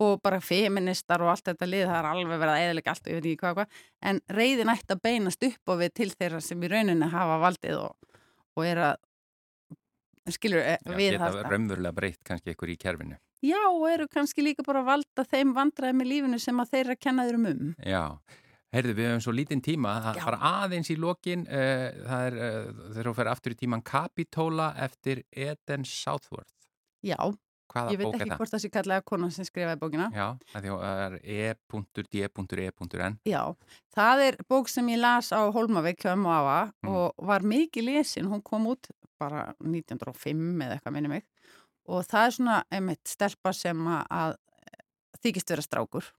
og 0.00 0.20
bara 0.24 0.40
feministar 0.40 1.20
og 1.20 1.28
allt 1.34 1.50
þetta 1.50 1.68
lið 1.68 1.86
það 1.90 1.98
er 1.98 2.08
alveg 2.08 2.40
verið 2.40 2.54
að 2.54 2.62
eðalega 2.64 2.92
allt 2.94 3.06
og 3.06 3.10
ég 3.10 3.18
veit 3.18 3.26
ekki 3.28 3.40
hvað, 3.42 3.56
hvað 3.58 4.10
en 4.10 4.20
reyðin 4.38 4.72
ætti 4.72 4.94
að 4.94 5.02
beinast 5.04 5.46
upp 5.50 5.72
á 5.72 5.74
við 5.82 5.90
til 6.00 6.08
þeirra 6.14 6.40
sem 6.44 6.64
í 6.64 6.70
rauninni 6.72 7.08
hafa 7.12 7.36
valdið 7.42 7.80
og, 7.82 8.14
og 8.56 8.64
er 8.64 8.80
að 8.86 9.02
skilur 10.36 10.62
já 10.62 10.76
við 10.96 11.14
geta 11.16 11.30
það. 11.32 11.48
raunverulega 11.52 11.96
breytt 11.96 12.22
kannski 12.24 12.54
ykkur 12.54 12.72
í 12.72 12.76
kerfinu. 12.80 13.16
já 13.42 13.58
og 13.70 13.88
eru 13.90 14.06
kannski 14.12 14.44
líka 14.44 14.64
bara 14.66 14.82
að 14.84 14.90
valda 14.92 15.24
þeim 15.32 15.54
vandræðum 15.56 16.04
í 16.04 16.08
lífinu 16.10 16.38
sem 16.40 16.60
að 16.60 16.72
þeirra 16.74 16.96
kenna 17.00 17.26
þér 17.28 17.38
um 17.40 17.74
Já, 17.86 18.02
heyrðu, 18.74 18.94
við 18.94 19.08
höfum 19.10 19.24
svo 19.26 19.32
lítinn 19.34 19.62
tíma, 19.64 19.94
það 20.04 20.20
fara 20.24 20.40
aðeins 20.62 20.90
í 20.90 20.96
lokin, 20.96 21.46
uh, 21.48 21.86
það 22.06 22.26
er, 22.26 22.38
uh, 22.40 22.88
þegar 22.94 23.10
þú 23.10 23.14
fer 23.20 23.32
aftur 23.34 23.52
í 23.56 23.60
tíman 23.64 23.82
Capitola 23.82 24.74
eftir 24.76 25.24
Eden 25.32 25.84
Southworth. 25.84 26.52
já, 27.02 27.16
Hvaða 27.70 27.92
ég 27.94 28.00
veit 28.00 28.16
ekki 28.16 28.36
hvort 28.36 28.50
það 28.50 28.62
sé 28.64 28.70
kallaði 28.74 29.04
konan 29.06 29.30
sem 29.34 29.46
skrifaði 29.46 29.78
bókina. 29.80 30.08
Já, 30.14 30.26
það 30.52 30.68
er 30.90 31.16
e.d.e.n. 31.22 33.18
Já, 33.28 33.42
það 33.94 34.22
er 34.26 34.38
bók 34.50 34.70
sem 34.72 34.88
ég 34.90 35.00
las 35.00 35.30
á 35.30 35.40
Hólmavík 35.54 36.02
hjá 36.02 36.12
afa 36.14 36.72
Mm. 36.80 36.88
og 36.94 37.26
var 37.26 37.42
mikið 37.42 37.84
lesin, 37.84 38.26
hún 38.30 38.42
kom 38.42 38.66
út 38.66 38.90
bara 39.20 39.54
1905 39.60 40.62
eða 40.64 40.78
eitthvað 40.78 40.92
minni 40.96 41.08
mig. 41.08 41.24
Og 41.86 42.04
það 42.06 42.26
er 42.26 42.34
svona 42.36 42.56
einmitt 42.70 43.06
stelpa 43.08 43.52
sem 43.52 43.76
að, 43.86 44.36
þykist 45.22 45.50
vera 45.50 45.62
strákur. 45.62 46.10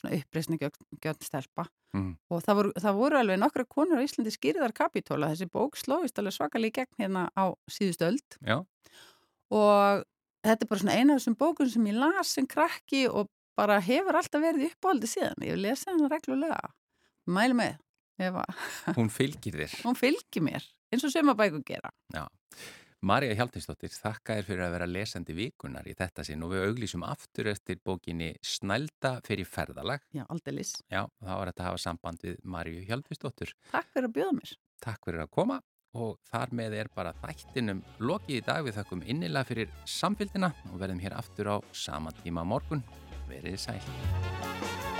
Svona 0.00 0.18
uppreisni 0.18 0.58
gjönd 0.58 1.22
stelpa. 1.22 1.68
Mm. 1.92 2.14
og 2.32 2.40
það 2.40 2.56
voru, 2.56 2.70
það 2.80 2.94
voru 2.96 3.16
alveg 3.18 3.36
nokkra 3.36 3.64
konur 3.68 4.00
á 4.00 4.04
Íslandi 4.06 4.30
skýrðar 4.32 4.72
kapitóla, 4.72 5.28
þessi 5.28 5.44
bók 5.52 5.76
slóist 5.76 6.16
alveg 6.16 6.32
svakalega 6.32 6.70
í 6.70 6.76
gegn 6.78 7.02
hérna 7.02 7.26
á 7.36 7.52
síðustu 7.68 8.06
öld. 8.08 8.38
Já, 8.40 8.62
og 9.52 10.06
þetta 10.42 10.64
er 10.66 10.70
bara 10.72 10.82
svona 10.82 10.96
eina 10.98 11.14
af 11.16 11.22
þessum 11.22 11.38
bókum 11.38 11.70
sem 11.70 11.86
ég 11.90 11.98
las 12.00 12.34
sem 12.36 12.46
krakki 12.50 13.06
og 13.08 13.30
bara 13.58 13.80
hefur 13.84 14.16
alltaf 14.18 14.42
verið 14.42 14.70
uppáldi 14.72 15.10
síðan 15.10 15.44
ég 15.46 15.58
lesi 15.60 15.88
hann 15.90 16.06
reglulega 16.10 16.60
mælu 17.26 17.54
með 17.58 17.80
hún 18.96 19.10
fylgir 19.10 19.56
þér. 19.62 19.74
hún 19.86 19.98
fylgir 19.98 20.44
mér 20.44 20.64
eins 20.92 21.04
og 21.06 21.12
söma 21.14 21.34
bækur 21.38 21.64
gera 21.66 21.90
Já. 22.14 22.26
Marja 23.02 23.34
Hjaltinsdóttir, 23.34 23.90
þakka 23.90 24.36
þér 24.38 24.44
fyrir 24.46 24.62
að 24.62 24.74
vera 24.76 24.86
lesandi 24.86 25.34
vikunar 25.34 25.88
í 25.90 25.94
þetta 25.98 26.22
sinn 26.22 26.44
og 26.46 26.52
við 26.52 26.68
auglýsum 26.68 27.02
aftur 27.02 27.48
eftir 27.50 27.80
bókinni 27.82 28.28
Snælda 28.46 29.16
fyrir 29.26 29.48
ferðalag. 29.50 30.04
já, 30.14 30.22
aldeilis, 30.30 30.76
Já, 30.86 31.08
þá 31.18 31.32
var 31.34 31.50
þetta 31.50 31.64
að 31.64 31.66
hafa 31.66 31.80
samband 31.82 32.22
við 32.22 32.36
Marju 32.44 32.84
Hjaltinsdóttir. 32.86 33.54
takk 33.72 33.90
fyrir 33.90 34.06
að 34.06 34.14
bjóða 34.20 34.36
mér 34.38 34.52
Takk 34.86 35.02
fyrir 35.08 35.24
að 35.24 35.30
koma 35.34 35.58
og 35.92 36.16
þar 36.30 36.54
með 36.56 36.78
er 36.82 36.90
bara 36.94 37.12
þættinum 37.22 37.82
lokið 38.00 38.38
í 38.38 38.46
dag 38.46 38.64
við 38.66 38.78
þakkum 38.78 39.04
innilega 39.04 39.48
fyrir 39.50 39.74
samfélgina 39.88 40.52
og 40.72 40.80
verðum 40.80 41.02
hér 41.04 41.18
aftur 41.18 41.52
á 41.52 41.56
sama 41.72 42.14
tíma 42.22 42.46
morgun. 42.46 42.84
Verið 43.28 43.60
sæl. 43.60 44.91